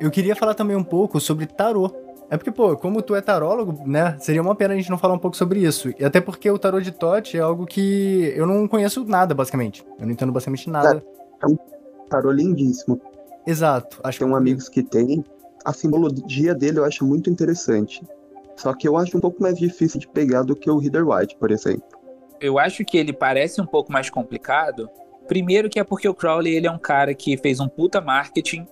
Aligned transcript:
eu 0.00 0.10
queria 0.10 0.36
falar 0.36 0.54
também 0.54 0.76
um 0.76 0.84
pouco 0.84 1.20
sobre 1.20 1.46
tarô. 1.46 1.90
É 2.30 2.36
porque, 2.36 2.50
pô, 2.50 2.76
como 2.76 3.00
tu 3.00 3.14
é 3.14 3.22
tarólogo, 3.22 3.82
né? 3.86 4.16
Seria 4.18 4.42
uma 4.42 4.54
pena 4.54 4.74
a 4.74 4.76
gente 4.76 4.90
não 4.90 4.98
falar 4.98 5.14
um 5.14 5.18
pouco 5.18 5.36
sobre 5.36 5.60
isso. 5.60 5.90
E 5.98 6.04
até 6.04 6.20
porque 6.20 6.50
o 6.50 6.58
tarô 6.58 6.78
de 6.80 6.92
Tote 6.92 7.38
é 7.38 7.40
algo 7.40 7.64
que 7.64 8.32
eu 8.36 8.46
não 8.46 8.68
conheço 8.68 9.04
nada, 9.04 9.34
basicamente. 9.34 9.84
Eu 9.98 10.04
não 10.04 10.12
entendo 10.12 10.30
basicamente 10.30 10.68
nada. 10.68 11.02
É, 11.42 11.44
é 11.44 11.48
um 11.48 11.56
tarô 12.10 12.30
lindíssimo. 12.30 13.00
Exato. 13.46 13.98
Acho 14.04 14.18
tem 14.18 14.28
um 14.28 14.36
amigos 14.36 14.68
que 14.68 14.82
tem. 14.82 15.24
A 15.64 15.72
simbologia 15.72 16.54
dele 16.54 16.78
eu 16.78 16.84
acho 16.84 17.04
muito 17.04 17.30
interessante. 17.30 18.06
Só 18.56 18.74
que 18.74 18.86
eu 18.86 18.96
acho 18.96 19.16
um 19.16 19.20
pouco 19.20 19.42
mais 19.42 19.56
difícil 19.56 19.98
de 19.98 20.08
pegar 20.08 20.42
do 20.42 20.54
que 20.54 20.68
o 20.68 20.78
Reader 20.78 21.08
White, 21.08 21.36
por 21.36 21.50
exemplo. 21.50 21.84
Eu 22.40 22.58
acho 22.58 22.84
que 22.84 22.98
ele 22.98 23.12
parece 23.12 23.60
um 23.60 23.66
pouco 23.66 23.90
mais 23.90 24.10
complicado. 24.10 24.90
Primeiro 25.26 25.70
que 25.70 25.78
é 25.78 25.84
porque 25.84 26.08
o 26.08 26.14
Crowley 26.14 26.54
ele 26.54 26.66
é 26.66 26.70
um 26.70 26.78
cara 26.78 27.14
que 27.14 27.36
fez 27.36 27.58
um 27.60 27.68
puta 27.68 28.00
marketing, 28.00 28.66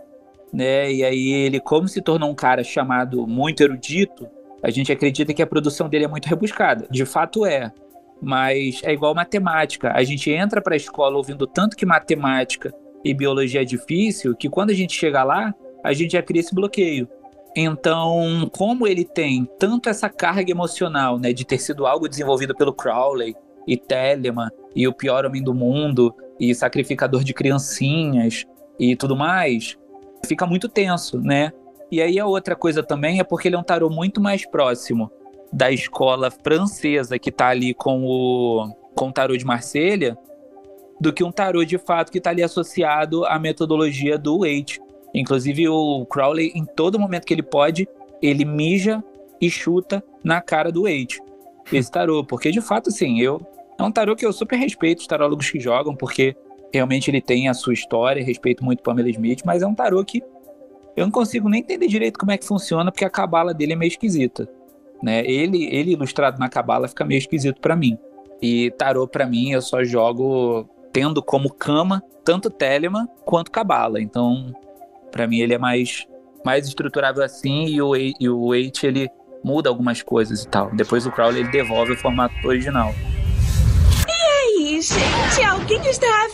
né? 0.56 0.90
E 0.90 1.04
aí 1.04 1.32
ele, 1.32 1.60
como 1.60 1.86
se 1.86 2.00
tornou 2.00 2.30
um 2.30 2.34
cara 2.34 2.64
chamado 2.64 3.26
muito 3.26 3.62
erudito, 3.62 4.26
a 4.62 4.70
gente 4.70 4.90
acredita 4.90 5.34
que 5.34 5.42
a 5.42 5.46
produção 5.46 5.86
dele 5.86 6.06
é 6.06 6.08
muito 6.08 6.26
rebuscada. 6.26 6.88
De 6.90 7.04
fato 7.04 7.44
é. 7.44 7.70
Mas 8.22 8.80
é 8.82 8.90
igual 8.90 9.14
matemática. 9.14 9.92
A 9.94 10.02
gente 10.02 10.30
entra 10.30 10.62
para 10.62 10.72
a 10.72 10.76
escola 10.76 11.18
ouvindo 11.18 11.46
tanto 11.46 11.76
que 11.76 11.84
matemática 11.84 12.72
e 13.04 13.12
biologia 13.12 13.60
é 13.60 13.64
difícil, 13.66 14.34
que 14.34 14.48
quando 14.48 14.70
a 14.70 14.74
gente 14.74 14.94
chega 14.94 15.22
lá, 15.22 15.54
a 15.84 15.92
gente 15.92 16.12
já 16.12 16.22
cria 16.22 16.40
esse 16.40 16.54
bloqueio. 16.54 17.06
Então, 17.54 18.50
como 18.50 18.86
ele 18.86 19.04
tem 19.04 19.46
tanto 19.58 19.90
essa 19.90 20.08
carga 20.08 20.50
emocional, 20.50 21.18
né, 21.18 21.34
de 21.34 21.44
ter 21.44 21.58
sido 21.58 21.86
algo 21.86 22.08
desenvolvido 22.08 22.54
pelo 22.54 22.72
Crowley 22.72 23.34
e 23.66 23.76
Telemann 23.76 24.48
e 24.74 24.88
o 24.88 24.92
pior 24.94 25.26
homem 25.26 25.42
do 25.42 25.52
mundo 25.52 26.14
e 26.40 26.54
sacrificador 26.54 27.22
de 27.22 27.34
criancinhas 27.34 28.46
e 28.78 28.96
tudo 28.96 29.14
mais, 29.14 29.76
fica 30.24 30.46
muito 30.46 30.68
tenso, 30.68 31.20
né? 31.20 31.52
E 31.90 32.00
aí 32.00 32.18
a 32.18 32.26
outra 32.26 32.56
coisa 32.56 32.82
também 32.82 33.20
é 33.20 33.24
porque 33.24 33.48
ele 33.48 33.56
é 33.56 33.58
um 33.58 33.62
tarô 33.62 33.90
muito 33.90 34.20
mais 34.20 34.46
próximo 34.46 35.10
da 35.52 35.70
escola 35.70 36.30
francesa 36.30 37.18
que 37.18 37.30
tá 37.30 37.48
ali 37.48 37.74
com 37.74 38.04
o 38.04 38.68
com 38.94 39.08
o 39.08 39.12
tarô 39.12 39.36
de 39.36 39.44
Marselha 39.44 40.16
do 40.98 41.12
que 41.12 41.22
um 41.22 41.30
tarô 41.30 41.64
de 41.64 41.76
fato 41.76 42.10
que 42.10 42.18
está 42.18 42.30
ali 42.30 42.42
associado 42.42 43.26
à 43.26 43.38
metodologia 43.38 44.16
do 44.16 44.38
Waite, 44.38 44.80
Inclusive, 45.16 45.66
o 45.66 46.04
Crowley, 46.04 46.52
em 46.54 46.66
todo 46.66 46.98
momento 46.98 47.24
que 47.24 47.32
ele 47.32 47.42
pode, 47.42 47.88
ele 48.20 48.44
mija 48.44 49.02
e 49.40 49.48
chuta 49.48 50.04
na 50.22 50.42
cara 50.42 50.70
do 50.70 50.82
Wade. 50.82 51.22
Esse 51.72 51.90
tarô. 51.90 52.22
Porque, 52.22 52.50
de 52.50 52.60
fato, 52.60 52.90
assim, 52.90 53.18
eu. 53.18 53.40
É 53.78 53.82
um 53.82 53.90
tarô 53.90 54.14
que 54.14 54.26
eu 54.26 54.32
super 54.32 54.56
respeito 54.56 55.00
os 55.00 55.06
tarólogos 55.06 55.50
que 55.50 55.58
jogam, 55.58 55.96
porque 55.96 56.36
realmente 56.72 57.10
ele 57.10 57.20
tem 57.20 57.48
a 57.48 57.54
sua 57.54 57.72
história, 57.72 58.24
respeito 58.24 58.64
muito 58.64 58.82
Pamela 58.82 59.08
Smith, 59.10 59.42
mas 59.44 59.62
é 59.62 59.66
um 59.66 59.74
tarô 59.74 60.04
que 60.04 60.22
eu 60.96 61.04
não 61.04 61.10
consigo 61.10 61.48
nem 61.48 61.60
entender 61.60 61.86
direito 61.88 62.18
como 62.18 62.32
é 62.32 62.38
que 62.38 62.46
funciona, 62.46 62.90
porque 62.90 63.04
a 63.04 63.10
cabala 63.10 63.52
dele 63.52 63.74
é 63.74 63.76
meio 63.76 63.88
esquisita. 63.88 64.48
Né? 65.02 65.24
Ele, 65.26 65.66
ele 65.66 65.92
ilustrado 65.92 66.38
na 66.38 66.48
cabala 66.48 66.88
fica 66.88 67.04
meio 67.04 67.18
esquisito 67.18 67.60
para 67.60 67.76
mim. 67.76 67.98
E 68.40 68.70
tarô 68.72 69.06
para 69.06 69.26
mim 69.26 69.50
eu 69.50 69.60
só 69.60 69.84
jogo 69.84 70.68
tendo 70.92 71.22
como 71.22 71.52
cama 71.52 72.02
tanto 72.24 72.50
Telemann 72.50 73.06
quanto 73.24 73.50
cabala. 73.50 74.00
Então 74.00 74.54
para 75.10 75.26
mim 75.26 75.40
ele 75.40 75.54
é 75.54 75.58
mais 75.58 76.06
mais 76.44 76.66
estruturável 76.68 77.22
assim 77.22 77.66
e 77.66 77.82
o 77.82 77.94
e 77.96 78.28
o 78.28 78.48
Wait 78.48 78.84
ele 78.84 79.10
muda 79.44 79.68
algumas 79.68 80.02
coisas 80.02 80.42
e 80.42 80.48
tal. 80.48 80.74
Depois 80.74 81.06
o 81.06 81.12
Crowley 81.12 81.42
ele 81.42 81.50
devolve 81.50 81.92
o 81.92 81.96
formato 81.96 82.34
original. 82.46 82.94
E 84.08 84.62
aí, 84.62 84.80
gente, 84.80 85.44
alguém 85.44 85.80
está 85.88 86.28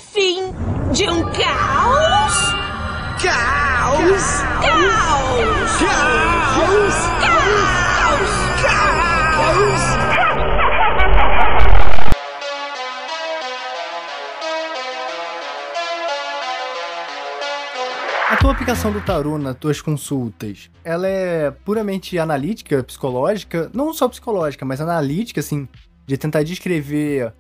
de 0.93 1.09
um 1.09 1.23
caos? 1.23 2.53
Caos! 3.23 3.23
Caos! 3.23 4.43
Caos! 4.61 5.79
Caos! 5.81 6.95
Caos! 7.23 8.31
Caos! 9.33 9.83
A 18.29 18.37
tua 18.37 18.53
aplicação 18.53 18.93
do 18.93 19.01
tarô 19.01 19.39
nas 19.39 19.57
tuas 19.57 19.81
consultas, 19.81 20.71
ela 20.85 21.09
é 21.09 21.51
puramente 21.51 22.19
analítica, 22.19 22.83
psicológica, 22.83 23.71
não 23.73 23.95
só 23.95 24.09
psicológica, 24.09 24.67
mas 24.67 24.79
analítica, 24.79 25.41
assim, 25.41 25.67
de 26.07 26.19
tentar 26.19 26.43
descrever 26.43 27.33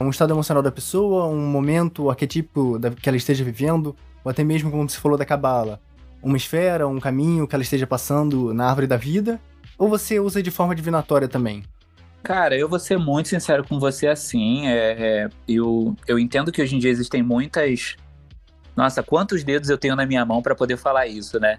um 0.00 0.10
estado 0.10 0.32
emocional 0.32 0.62
da 0.62 0.72
pessoa, 0.72 1.26
um 1.26 1.46
momento 1.46 2.10
arquetípico 2.10 2.78
que 3.00 3.08
ela 3.08 3.16
esteja 3.16 3.44
vivendo, 3.44 3.94
ou 4.24 4.30
até 4.30 4.42
mesmo, 4.42 4.70
como 4.70 4.88
você 4.88 4.98
falou 4.98 5.16
da 5.16 5.24
cabala, 5.24 5.80
uma 6.22 6.36
esfera, 6.36 6.88
um 6.88 6.98
caminho 6.98 7.46
que 7.46 7.54
ela 7.54 7.62
esteja 7.62 7.86
passando 7.86 8.52
na 8.52 8.66
árvore 8.66 8.86
da 8.86 8.96
vida, 8.96 9.40
ou 9.78 9.88
você 9.88 10.18
usa 10.18 10.42
de 10.42 10.50
forma 10.50 10.74
divinatória 10.74 11.28
também? 11.28 11.62
Cara, 12.22 12.56
eu 12.56 12.68
vou 12.68 12.78
ser 12.78 12.98
muito 12.98 13.28
sincero 13.28 13.64
com 13.64 13.80
você 13.80 14.06
assim. 14.06 14.66
É, 14.66 15.24
é, 15.24 15.28
eu, 15.48 15.96
eu 16.06 16.18
entendo 16.18 16.52
que 16.52 16.62
hoje 16.62 16.76
em 16.76 16.78
dia 16.78 16.90
existem 16.90 17.22
muitas 17.22 17.96
nossa, 18.76 19.02
quantos 19.02 19.44
dedos 19.44 19.68
eu 19.68 19.76
tenho 19.76 19.94
na 19.94 20.06
minha 20.06 20.24
mão 20.24 20.40
para 20.40 20.54
poder 20.54 20.76
falar 20.76 21.06
isso, 21.06 21.38
né? 21.38 21.58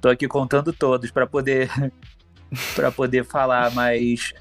Tô 0.00 0.08
aqui 0.08 0.28
contando 0.28 0.72
todos 0.72 1.10
para 1.10 1.26
poder 1.26 1.70
para 2.76 2.92
poder 2.92 3.24
falar, 3.24 3.72
mas 3.72 4.34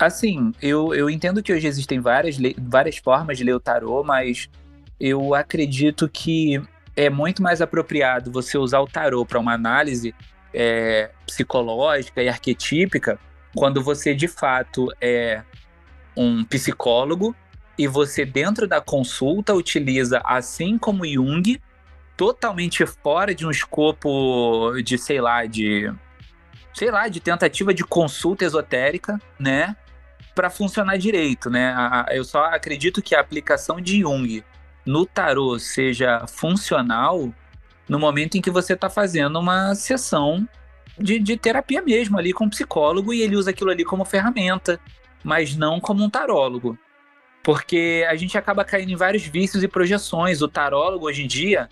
assim, 0.00 0.52
eu, 0.60 0.94
eu 0.94 1.10
entendo 1.10 1.42
que 1.42 1.52
hoje 1.52 1.66
existem 1.66 2.00
várias, 2.00 2.36
várias 2.58 2.96
formas 2.98 3.38
de 3.38 3.44
ler 3.44 3.54
o 3.54 3.60
tarô, 3.60 4.02
mas 4.04 4.48
eu 4.98 5.34
acredito 5.34 6.08
que 6.08 6.60
é 6.96 7.08
muito 7.08 7.42
mais 7.42 7.60
apropriado 7.60 8.30
você 8.30 8.58
usar 8.58 8.80
o 8.80 8.86
tarô 8.86 9.24
para 9.24 9.38
uma 9.38 9.52
análise 9.52 10.14
é, 10.52 11.10
psicológica 11.26 12.22
e 12.22 12.28
arquetípica 12.28 13.18
quando 13.54 13.82
você 13.82 14.14
de 14.14 14.28
fato 14.28 14.88
é 15.00 15.42
um 16.16 16.44
psicólogo 16.44 17.34
e 17.78 17.86
você, 17.86 18.24
dentro 18.24 18.66
da 18.66 18.80
consulta, 18.80 19.54
utiliza, 19.54 20.20
assim 20.24 20.76
como 20.76 21.06
Jung, 21.06 21.60
totalmente 22.16 22.84
fora 22.84 23.32
de 23.32 23.46
um 23.46 23.50
escopo 23.50 24.72
de, 24.82 24.98
sei 24.98 25.20
lá, 25.20 25.46
de. 25.46 25.92
sei 26.74 26.90
lá, 26.90 27.06
de 27.06 27.20
tentativa 27.20 27.72
de 27.72 27.84
consulta 27.84 28.44
esotérica, 28.44 29.20
né? 29.38 29.76
Para 30.34 30.50
funcionar 30.50 30.96
direito, 30.96 31.50
né? 31.50 31.74
Eu 32.10 32.24
só 32.24 32.44
acredito 32.44 33.02
que 33.02 33.14
a 33.14 33.20
aplicação 33.20 33.80
de 33.80 34.00
Jung 34.00 34.44
no 34.86 35.04
tarô 35.04 35.58
seja 35.58 36.26
funcional 36.26 37.32
no 37.88 37.98
momento 37.98 38.36
em 38.36 38.40
que 38.40 38.50
você 38.50 38.74
está 38.74 38.88
fazendo 38.88 39.38
uma 39.38 39.74
sessão 39.74 40.48
de, 40.98 41.18
de, 41.18 41.36
terapia 41.36 41.80
mesmo 41.80 42.18
ali 42.18 42.32
com 42.32 42.48
psicólogo 42.48 43.12
e 43.12 43.22
ele 43.22 43.36
usa 43.36 43.50
aquilo 43.50 43.70
ali 43.70 43.84
como 43.84 44.04
ferramenta, 44.04 44.80
mas 45.22 45.56
não 45.56 45.80
como 45.80 46.04
um 46.04 46.10
tarólogo. 46.10 46.78
Porque 47.42 48.04
a 48.08 48.14
gente 48.16 48.36
acaba 48.36 48.64
caindo 48.64 48.90
em 48.90 48.96
vários 48.96 49.22
vícios 49.22 49.62
e 49.62 49.68
projeções. 49.68 50.42
O 50.42 50.48
tarólogo 50.48 51.06
hoje 51.06 51.22
em 51.24 51.26
dia, 51.26 51.68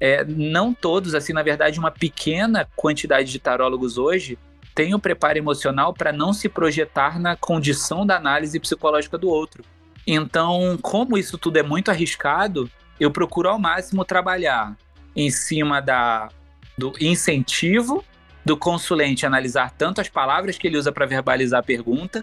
é, 0.00 0.24
não 0.24 0.74
todos, 0.74 1.14
assim, 1.14 1.32
na 1.32 1.42
verdade, 1.42 1.78
uma 1.78 1.90
pequena 1.90 2.68
quantidade 2.76 3.30
de 3.30 3.38
tarólogos 3.38 3.96
hoje 3.96 4.38
tem 4.74 4.94
o 4.94 4.98
preparo 4.98 5.38
emocional 5.38 5.94
para 5.94 6.12
não 6.12 6.32
se 6.32 6.48
projetar 6.48 7.18
na 7.20 7.36
condição 7.36 8.04
da 8.04 8.16
análise 8.16 8.58
psicológica 8.58 9.16
do 9.16 9.28
outro. 9.28 9.64
Então, 10.06 10.78
como 10.82 11.16
isso 11.16 11.38
tudo 11.38 11.58
é 11.58 11.62
muito 11.62 11.90
arriscado, 11.90 12.68
eu 12.98 13.10
procuro 13.10 13.48
ao 13.48 13.58
máximo 13.58 14.04
trabalhar 14.04 14.76
em 15.14 15.30
cima 15.30 15.80
da, 15.80 16.28
do 16.76 16.92
incentivo 17.00 18.04
do 18.44 18.56
consulente 18.56 19.24
analisar 19.24 19.70
tanto 19.70 20.00
as 20.00 20.08
palavras 20.08 20.58
que 20.58 20.66
ele 20.66 20.76
usa 20.76 20.92
para 20.92 21.06
verbalizar 21.06 21.60
a 21.60 21.62
pergunta, 21.62 22.22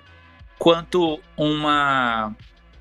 quanto 0.60 1.20
uma 1.36 2.36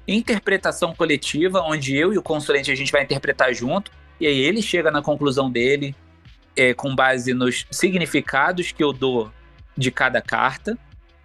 interpretação 0.07 0.95
coletiva, 0.95 1.63
onde 1.63 1.97
eu 1.97 2.13
e 2.13 2.19
o 2.19 2.23
consulente 2.23 2.71
a 2.71 2.75
gente 2.75 2.93
vai 2.93 3.03
interpretar 3.03 3.55
junto, 3.55 3.91
e 4.21 4.27
aí 4.27 4.39
ele 4.39 4.61
chega 4.61 4.91
na 4.91 5.01
conclusão 5.01 5.51
dele 5.51 5.95
é, 6.55 6.75
com 6.75 6.95
base 6.95 7.33
nos 7.33 7.67
significados 7.71 8.73
que 8.73 8.85
eu 8.85 8.93
dou 8.93 9.33
de 9.77 9.91
cada 9.91 10.21
carta. 10.21 10.77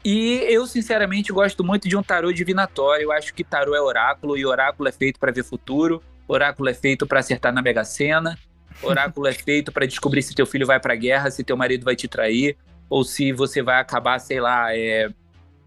E 0.04 0.46
eu, 0.50 0.68
sinceramente, 0.68 1.32
gosto 1.32 1.64
muito 1.64 1.90
de 1.90 1.98
um 1.98 2.04
tarô 2.04 2.32
divinatório. 2.32 3.06
Eu 3.06 3.12
acho 3.12 3.34
que 3.34 3.44
tarô 3.44 3.76
é 3.76 3.82
oráculo, 3.82 4.38
e 4.38 4.46
oráculo 4.46 4.88
é 4.88 4.92
feito 4.92 5.20
para 5.20 5.32
ver 5.32 5.44
futuro, 5.44 6.02
oráculo 6.28 6.70
é 6.70 6.74
feito 6.74 7.08
para 7.08 7.20
acertar 7.20 7.54
na 7.54 7.62
Mega 7.62 7.84
Sena, 7.84 8.38
oráculo 8.84 9.28
é 9.28 9.34
feito 9.34 9.72
para 9.72 9.86
descobrir 9.86 10.22
se 10.22 10.36
teu 10.36 10.46
filho 10.46 10.68
vai 10.68 10.80
para 10.80 10.94
a 10.94 10.98
guerra, 10.98 11.32
se 11.32 11.44
teu 11.44 11.58
marido 11.58 11.84
vai 11.84 11.96
te 11.96 12.08
trair, 12.08 12.56
ou 12.90 13.04
se 13.04 13.32
você 13.32 13.64
vai 13.64 13.80
acabar, 13.80 14.20
sei 14.20 14.40
lá, 14.40 14.76
é, 14.76 15.10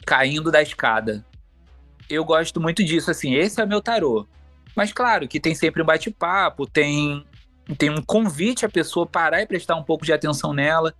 caindo 0.06 0.52
da 0.52 0.62
escada 0.62 1.24
eu 2.08 2.24
gosto 2.24 2.60
muito 2.60 2.82
disso, 2.82 3.10
assim, 3.10 3.34
esse 3.34 3.60
é 3.60 3.66
meu 3.66 3.82
tarô. 3.82 4.26
Mas 4.74 4.92
claro 4.92 5.28
que 5.28 5.38
tem 5.38 5.54
sempre 5.54 5.82
um 5.82 5.86
bate-papo, 5.86 6.66
tem, 6.66 7.24
tem 7.76 7.90
um 7.90 8.02
convite 8.02 8.64
a 8.64 8.68
pessoa 8.68 9.06
parar 9.06 9.42
e 9.42 9.46
prestar 9.46 9.76
um 9.76 9.82
pouco 9.82 10.04
de 10.04 10.12
atenção 10.12 10.52
nela, 10.52 10.94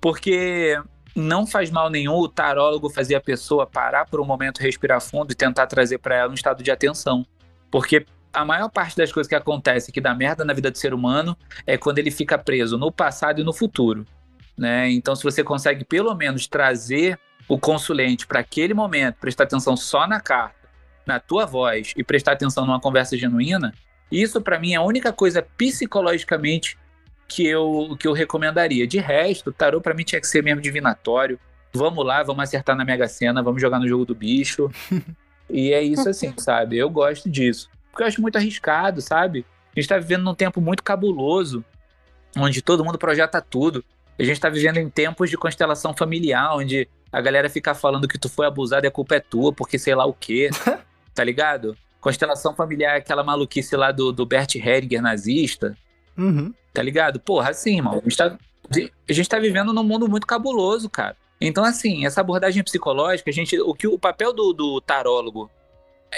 porque 0.00 0.80
não 1.18 1.46
faz 1.46 1.70
mal 1.70 1.90
nenhum 1.90 2.14
o 2.14 2.28
tarólogo 2.28 2.88
fazer 2.88 3.14
a 3.14 3.20
pessoa 3.20 3.66
parar 3.66 4.06
por 4.06 4.20
um 4.20 4.24
momento, 4.24 4.58
respirar 4.58 5.00
fundo 5.00 5.32
e 5.32 5.34
tentar 5.34 5.66
trazer 5.66 5.98
para 5.98 6.14
ela 6.14 6.30
um 6.30 6.34
estado 6.34 6.62
de 6.62 6.70
atenção. 6.70 7.26
Porque 7.70 8.06
a 8.32 8.44
maior 8.44 8.68
parte 8.68 8.96
das 8.96 9.12
coisas 9.12 9.28
que 9.28 9.34
acontece 9.34 9.90
que 9.90 10.00
dá 10.00 10.14
merda 10.14 10.44
na 10.44 10.52
vida 10.52 10.70
do 10.70 10.78
ser 10.78 10.94
humano 10.94 11.36
é 11.66 11.76
quando 11.76 11.98
ele 11.98 12.10
fica 12.10 12.38
preso 12.38 12.78
no 12.78 12.92
passado 12.92 13.40
e 13.40 13.44
no 13.44 13.52
futuro. 13.52 14.06
Né? 14.56 14.90
Então, 14.90 15.14
se 15.14 15.22
você 15.22 15.42
consegue 15.44 15.84
pelo 15.84 16.14
menos 16.14 16.46
trazer 16.46 17.18
o 17.48 17.58
consulente 17.58 18.26
para 18.26 18.40
aquele 18.40 18.74
momento, 18.74 19.16
prestar 19.16 19.44
atenção 19.44 19.76
só 19.76 20.06
na 20.06 20.20
carta, 20.20 20.68
na 21.06 21.18
tua 21.18 21.46
voz 21.46 21.94
e 21.96 22.04
prestar 22.04 22.32
atenção 22.32 22.66
numa 22.66 22.80
conversa 22.80 23.16
genuína, 23.16 23.72
isso 24.10 24.40
para 24.40 24.58
mim 24.58 24.72
é 24.72 24.76
a 24.76 24.82
única 24.82 25.12
coisa 25.12 25.42
psicologicamente 25.42 26.76
que 27.28 27.46
eu, 27.46 27.96
que 28.00 28.08
eu 28.08 28.12
recomendaria. 28.12 28.86
De 28.86 28.98
resto, 28.98 29.52
tarô 29.52 29.80
para 29.80 29.94
mim 29.94 30.02
tinha 30.02 30.20
que 30.20 30.26
ser 30.26 30.42
mesmo 30.42 30.62
divinatório. 30.62 31.38
Vamos 31.72 32.04
lá, 32.04 32.22
vamos 32.22 32.42
acertar 32.42 32.74
na 32.74 32.84
Mega 32.84 33.06
Sena, 33.06 33.42
vamos 33.42 33.60
jogar 33.60 33.78
no 33.78 33.86
jogo 33.86 34.06
do 34.06 34.14
bicho. 34.14 34.70
e 35.48 35.72
é 35.72 35.82
isso 35.82 36.08
assim, 36.08 36.32
sabe? 36.38 36.78
Eu 36.78 36.88
gosto 36.88 37.28
disso. 37.28 37.68
Porque 37.90 38.02
eu 38.02 38.06
acho 38.06 38.22
muito 38.22 38.36
arriscado, 38.36 39.02
sabe? 39.02 39.44
A 39.76 39.78
gente 39.78 39.88
tá 39.88 39.98
vivendo 39.98 40.24
num 40.24 40.34
tempo 40.34 40.60
muito 40.60 40.82
cabuloso, 40.82 41.62
onde 42.36 42.62
todo 42.62 42.84
mundo 42.84 42.98
projeta 42.98 43.40
tudo. 43.42 43.84
A 44.18 44.22
gente 44.24 44.40
tá 44.40 44.48
vivendo 44.48 44.78
em 44.78 44.88
tempos 44.88 45.28
de 45.28 45.36
constelação 45.36 45.94
familiar, 45.94 46.56
onde 46.56 46.88
a 47.12 47.20
galera 47.20 47.48
fica 47.48 47.74
falando 47.74 48.08
que 48.08 48.18
tu 48.18 48.28
foi 48.28 48.46
abusado 48.46 48.86
e 48.86 48.88
a 48.88 48.90
culpa 48.90 49.16
é 49.16 49.20
tua, 49.20 49.52
porque 49.52 49.78
sei 49.78 49.94
lá 49.94 50.06
o 50.06 50.14
quê. 50.14 50.48
tá 51.14 51.22
ligado? 51.22 51.76
Constelação 52.00 52.54
familiar, 52.54 52.96
aquela 52.96 53.24
maluquice 53.24 53.76
lá 53.76 53.92
do, 53.92 54.12
do 54.12 54.24
Bert 54.24 54.54
Hellinger 54.54 55.02
nazista. 55.02 55.76
Uhum. 56.18 56.52
Tá 56.74 56.82
ligado? 56.82 57.20
Porra, 57.20 57.50
assim, 57.50 57.76
irmão, 57.76 57.94
a 57.94 58.08
gente, 58.08 58.16
tá, 58.16 58.38
a 59.08 59.12
gente 59.12 59.28
tá 59.28 59.38
vivendo 59.38 59.72
num 59.72 59.84
mundo 59.84 60.08
muito 60.08 60.26
cabuloso, 60.26 60.90
cara. 60.90 61.16
Então, 61.40 61.64
assim, 61.64 62.04
essa 62.04 62.20
abordagem 62.20 62.62
psicológica, 62.64 63.30
a 63.30 63.32
gente, 63.32 63.58
o 63.60 63.72
que 63.72 63.86
o 63.86 63.98
papel 63.98 64.32
do, 64.32 64.52
do 64.52 64.80
tarólogo 64.80 65.48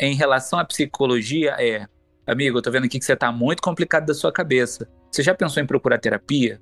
em 0.01 0.15
relação 0.15 0.59
à 0.59 0.65
psicologia 0.65 1.57
é, 1.59 1.87
amigo, 2.27 2.59
eu 2.59 2.63
tô 2.63 2.71
vendo 2.71 2.85
aqui 2.85 2.99
que 2.99 3.05
você 3.05 3.17
tá 3.17 3.31
muito 3.31 3.63
complicado 3.63 4.07
da 4.07 4.15
sua 4.15 4.33
cabeça. 4.33 4.89
Você 5.11 5.23
já 5.23 5.35
pensou 5.35 5.63
em 5.63 5.67
procurar 5.67 5.99
terapia? 5.99 6.61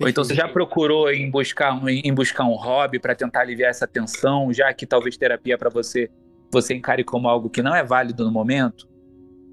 Ou 0.00 0.08
então 0.08 0.24
você 0.24 0.34
já 0.34 0.48
procurou 0.48 1.10
em 1.10 1.30
buscar 1.30 1.72
um, 1.72 1.88
em 1.88 2.12
buscar 2.12 2.44
um 2.44 2.54
hobby 2.54 2.98
para 2.98 3.14
tentar 3.14 3.42
aliviar 3.42 3.70
essa 3.70 3.86
tensão, 3.86 4.52
já 4.52 4.72
que 4.74 4.86
talvez 4.86 5.16
terapia 5.16 5.56
para 5.56 5.70
você 5.70 6.10
você 6.50 6.74
encare 6.74 7.02
como 7.02 7.28
algo 7.28 7.50
que 7.50 7.62
não 7.62 7.74
é 7.74 7.82
válido 7.82 8.24
no 8.24 8.30
momento? 8.30 8.88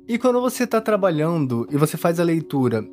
E 0.08 0.18
quando 0.18 0.40
você 0.40 0.68
tá 0.68 0.80
trabalhando 0.80 1.68
e 1.72 1.78
você 1.78 1.98
faz 1.98 2.20
a 2.20 2.24
leitura, 2.24 2.84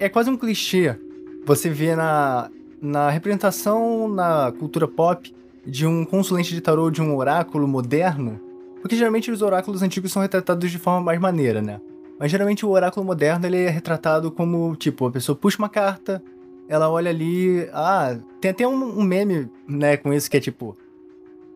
é 0.00 0.08
quase 0.08 0.30
um 0.30 0.36
clichê 0.36 0.98
você 1.44 1.68
vê 1.70 1.94
na, 1.94 2.50
na 2.80 3.10
representação 3.10 4.08
na 4.08 4.52
cultura 4.58 4.88
pop 4.88 5.34
de 5.64 5.86
um 5.86 6.04
consulente 6.04 6.54
de 6.54 6.60
tarô 6.60 6.90
de 6.90 7.02
um 7.02 7.16
oráculo 7.16 7.68
moderno, 7.68 8.40
porque 8.80 8.96
geralmente 8.96 9.30
os 9.30 9.42
oráculos 9.42 9.82
antigos 9.82 10.10
são 10.10 10.22
retratados 10.22 10.70
de 10.70 10.78
forma 10.78 11.00
mais 11.00 11.20
maneira, 11.20 11.60
né? 11.60 11.80
Mas 12.18 12.30
geralmente 12.30 12.64
o 12.64 12.70
oráculo 12.70 13.04
moderno 13.04 13.46
ele 13.46 13.58
é 13.58 13.68
retratado 13.68 14.30
como, 14.30 14.74
tipo, 14.76 15.06
a 15.06 15.10
pessoa 15.10 15.36
puxa 15.36 15.58
uma 15.58 15.68
carta, 15.68 16.22
ela 16.68 16.88
olha 16.88 17.10
ali, 17.10 17.68
ah, 17.72 18.18
tem 18.40 18.50
até 18.50 18.66
um, 18.66 18.98
um 18.98 19.02
meme, 19.02 19.50
né, 19.66 19.96
com 19.96 20.12
isso 20.12 20.30
que 20.30 20.36
é 20.36 20.40
tipo, 20.40 20.76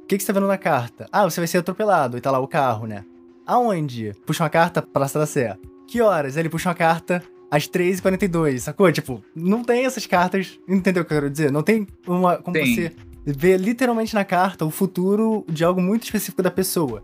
o 0.02 0.06
que, 0.06 0.16
que 0.16 0.22
você 0.22 0.32
tá 0.32 0.38
vendo 0.38 0.48
na 0.48 0.58
carta? 0.58 1.06
Ah, 1.12 1.24
você 1.24 1.40
vai 1.40 1.46
ser 1.46 1.58
atropelado, 1.58 2.16
e 2.16 2.20
tá 2.20 2.30
lá 2.30 2.38
o 2.38 2.48
carro, 2.48 2.86
né? 2.86 3.04
Aonde? 3.46 4.12
Puxa 4.26 4.42
uma 4.42 4.50
carta, 4.50 4.82
Praça 4.82 5.18
da 5.18 5.26
Sé. 5.26 5.56
Que 5.86 6.00
horas? 6.00 6.36
Ele 6.36 6.48
puxa 6.48 6.68
uma 6.68 6.74
carta, 6.74 7.22
às 7.56 7.68
3h42, 7.68 8.58
sacou? 8.58 8.90
Tipo, 8.90 9.22
não 9.34 9.62
tem 9.62 9.84
essas 9.84 10.06
cartas, 10.06 10.58
entendeu 10.68 11.02
o 11.02 11.06
que 11.06 11.12
eu 11.12 11.18
quero 11.18 11.30
dizer? 11.30 11.52
Não 11.52 11.62
tem 11.62 11.86
uma. 12.06 12.36
Como 12.38 12.54
Tem. 12.54 12.74
você 12.74 12.92
vê 13.24 13.56
literalmente 13.56 14.14
na 14.14 14.24
carta 14.24 14.64
o 14.64 14.70
futuro 14.70 15.44
de 15.48 15.64
algo 15.64 15.80
muito 15.80 16.02
específico 16.04 16.42
da 16.42 16.50
pessoa. 16.50 17.00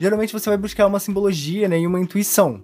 Geralmente 0.00 0.32
você 0.32 0.50
vai 0.50 0.58
buscar 0.58 0.86
uma 0.86 0.98
simbologia, 1.00 1.68
né? 1.68 1.78
E 1.80 1.86
uma 1.86 2.00
intuição. 2.00 2.62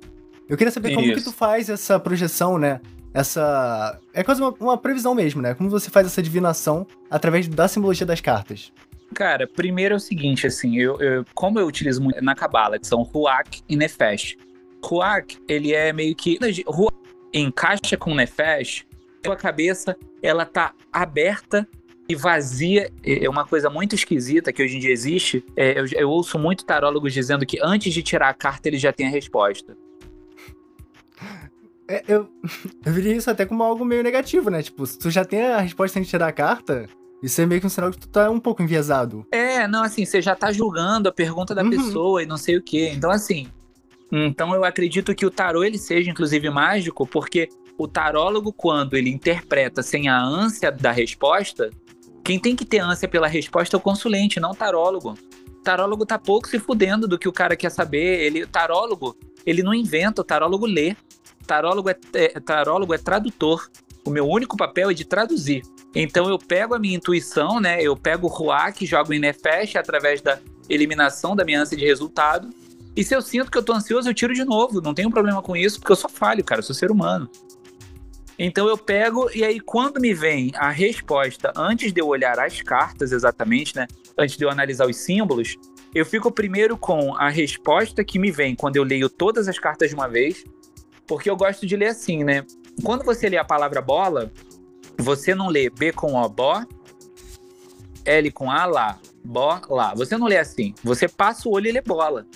Eu 0.48 0.56
queria 0.56 0.70
saber 0.70 0.94
como 0.94 1.06
que 1.06 1.12
Isso. 1.14 1.30
tu 1.30 1.32
faz 1.32 1.68
essa 1.68 1.98
projeção, 1.98 2.58
né? 2.58 2.80
Essa. 3.14 3.98
É 4.12 4.22
quase 4.22 4.40
uma, 4.42 4.54
uma 4.60 4.76
previsão 4.76 5.14
mesmo, 5.14 5.40
né? 5.40 5.54
Como 5.54 5.70
você 5.70 5.90
faz 5.90 6.06
essa 6.06 6.22
divinação 6.22 6.86
através 7.10 7.48
da 7.48 7.66
simbologia 7.68 8.06
das 8.06 8.20
cartas. 8.20 8.72
Cara, 9.14 9.46
primeiro 9.46 9.94
é 9.94 9.96
o 9.96 10.00
seguinte, 10.00 10.46
assim, 10.46 10.76
eu, 10.78 11.00
eu- 11.00 11.24
como 11.34 11.58
eu 11.58 11.66
utilizo 11.66 12.00
muito 12.02 12.22
na 12.22 12.34
Cabala, 12.34 12.78
que 12.78 12.86
são 12.86 13.02
Ruach 13.02 13.62
e 13.68 13.76
Nefesh. 13.76 14.36
Ruach, 14.84 15.38
ele 15.48 15.72
é 15.74 15.92
meio 15.92 16.14
que. 16.14 16.38
Ruach 16.66 16.94
encaixa 17.32 17.96
com 17.96 18.14
Nefesh, 18.14 18.84
sua 19.24 19.36
cabeça, 19.36 19.96
ela 20.22 20.44
tá 20.44 20.72
aberta 20.92 21.68
e 22.08 22.14
vazia. 22.14 22.90
É 23.04 23.28
uma 23.28 23.46
coisa 23.46 23.68
muito 23.70 23.94
esquisita 23.94 24.52
que 24.52 24.62
hoje 24.62 24.76
em 24.76 24.80
dia 24.80 24.90
existe. 24.92 25.44
É, 25.56 25.78
eu, 25.78 25.84
eu 25.92 26.10
ouço 26.10 26.38
muito 26.38 26.64
tarólogos 26.64 27.12
dizendo 27.12 27.44
que 27.46 27.58
antes 27.62 27.92
de 27.92 28.02
tirar 28.02 28.28
a 28.30 28.34
carta, 28.34 28.68
ele 28.68 28.78
já 28.78 28.92
tem 28.92 29.06
a 29.06 29.10
resposta. 29.10 29.76
É, 31.88 32.02
eu, 32.08 32.28
eu 32.84 32.92
veria 32.92 33.14
isso 33.16 33.30
até 33.30 33.44
como 33.46 33.62
algo 33.62 33.84
meio 33.84 34.02
negativo, 34.02 34.50
né? 34.50 34.62
Tipo, 34.62 34.86
se 34.86 34.98
tu 34.98 35.10
já 35.10 35.24
tem 35.24 35.42
a 35.42 35.60
resposta 35.60 35.94
sem 35.94 36.02
tirar 36.02 36.28
a 36.28 36.32
carta, 36.32 36.88
isso 37.22 37.40
é 37.40 37.46
meio 37.46 37.60
que 37.60 37.66
um 37.66 37.70
sinal 37.70 37.90
que 37.90 37.98
tu 37.98 38.08
tá 38.08 38.30
um 38.30 38.40
pouco 38.40 38.62
enviesado. 38.62 39.26
É, 39.30 39.66
não, 39.68 39.82
assim, 39.82 40.04
você 40.04 40.22
já 40.22 40.34
tá 40.34 40.50
julgando 40.52 41.08
a 41.08 41.12
pergunta 41.12 41.54
da 41.54 41.62
Uhum. 41.62 41.70
pessoa 41.70 42.22
e 42.22 42.26
não 42.26 42.36
sei 42.36 42.56
o 42.56 42.62
quê. 42.62 42.90
Então, 42.94 43.10
assim, 43.10 43.48
então 44.12 44.54
eu 44.54 44.64
acredito 44.64 45.14
que 45.14 45.24
o 45.24 45.30
tarô 45.30 45.62
ele 45.62 45.78
seja, 45.78 46.10
inclusive, 46.10 46.48
mágico, 46.50 47.06
porque 47.06 47.48
o 47.78 47.88
tarólogo, 47.88 48.52
quando 48.52 48.94
ele 48.94 49.10
interpreta 49.10 49.82
sem 49.82 50.08
a 50.08 50.20
ânsia 50.20 50.70
da 50.70 50.90
resposta, 50.90 51.70
quem 52.24 52.38
tem 52.38 52.54
que 52.54 52.64
ter 52.64 52.78
ânsia 52.78 53.08
pela 53.08 53.26
resposta 53.26 53.76
é 53.76 53.78
o 53.78 53.80
consulente, 53.80 54.40
não 54.40 54.50
o 54.50 54.54
tarólogo. 54.54 55.14
O 55.48 55.62
tarólogo 55.62 56.06
tá 56.06 56.18
pouco 56.18 56.48
se 56.48 56.58
fudendo 56.58 57.08
do 57.08 57.18
que 57.18 57.28
o 57.28 57.32
cara 57.32 57.56
quer 57.56 57.70
saber. 57.70 58.20
Ele, 58.20 58.42
o 58.42 58.46
tarólogo, 58.46 59.16
ele 59.44 59.62
não 59.62 59.74
inventa, 59.74 60.20
o 60.20 60.24
tarólogo 60.24 60.66
lê. 60.66 60.96
O 61.42 61.46
tarólogo 61.46 61.90
é, 61.90 61.96
é, 62.14 62.40
tarólogo 62.40 62.94
é 62.94 62.98
tradutor. 62.98 63.68
O 64.04 64.10
meu 64.10 64.26
único 64.26 64.56
papel 64.56 64.90
é 64.90 64.94
de 64.94 65.04
traduzir. 65.04 65.62
Então 65.94 66.28
eu 66.28 66.38
pego 66.38 66.74
a 66.74 66.78
minha 66.78 66.96
intuição, 66.96 67.60
né? 67.60 67.82
Eu 67.82 67.96
pego 67.96 68.26
o 68.26 68.30
Ruach, 68.30 68.84
jogo 68.86 69.12
em 69.12 69.18
Nefesh 69.18 69.76
através 69.76 70.20
da 70.20 70.38
eliminação 70.68 71.34
da 71.34 71.44
minha 71.44 71.60
ânsia 71.60 71.76
de 71.76 71.84
resultado. 71.84 72.48
E 72.96 73.04
se 73.04 73.14
eu 73.14 73.22
sinto 73.22 73.50
que 73.50 73.58
eu 73.58 73.62
tô 73.62 73.72
ansioso, 73.72 74.08
eu 74.08 74.14
tiro 74.14 74.34
de 74.34 74.44
novo. 74.44 74.80
Não 74.80 74.94
tenho 74.94 75.10
problema 75.10 75.40
com 75.42 75.56
isso, 75.56 75.78
porque 75.78 75.92
eu 75.92 75.96
só 75.96 76.08
falho, 76.08 76.44
cara. 76.44 76.60
Eu 76.60 76.64
sou 76.64 76.74
ser 76.74 76.90
humano. 76.90 77.30
Então 78.42 78.66
eu 78.66 78.78
pego, 78.78 79.30
e 79.34 79.44
aí 79.44 79.60
quando 79.60 80.00
me 80.00 80.14
vem 80.14 80.50
a 80.54 80.70
resposta, 80.70 81.52
antes 81.54 81.92
de 81.92 82.00
eu 82.00 82.06
olhar 82.08 82.38
as 82.40 82.62
cartas 82.62 83.12
exatamente, 83.12 83.76
né? 83.76 83.86
Antes 84.16 84.38
de 84.38 84.44
eu 84.44 84.48
analisar 84.48 84.86
os 84.86 84.96
símbolos, 84.96 85.56
eu 85.94 86.06
fico 86.06 86.32
primeiro 86.32 86.78
com 86.78 87.14
a 87.16 87.28
resposta 87.28 88.02
que 88.02 88.18
me 88.18 88.30
vem 88.30 88.54
quando 88.56 88.76
eu 88.76 88.82
leio 88.82 89.10
todas 89.10 89.46
as 89.46 89.58
cartas 89.58 89.90
de 89.90 89.94
uma 89.94 90.08
vez. 90.08 90.42
Porque 91.06 91.28
eu 91.28 91.36
gosto 91.36 91.66
de 91.66 91.76
ler 91.76 91.88
assim, 91.88 92.24
né? 92.24 92.46
Quando 92.82 93.04
você 93.04 93.28
lê 93.28 93.36
a 93.36 93.44
palavra 93.44 93.82
bola, 93.82 94.32
você 94.96 95.34
não 95.34 95.48
lê 95.48 95.68
B 95.68 95.92
com 95.92 96.14
O, 96.14 96.28
bó, 96.28 96.64
L 98.06 98.30
com 98.30 98.50
A, 98.50 98.64
lá, 98.64 98.98
bó, 99.22 99.60
lá. 99.68 99.92
Você 99.94 100.16
não 100.16 100.26
lê 100.26 100.38
assim. 100.38 100.74
Você 100.82 101.08
passa 101.08 101.46
o 101.46 101.52
olho 101.52 101.68
e 101.68 101.72
lê 101.72 101.82
bola. 101.82 102.26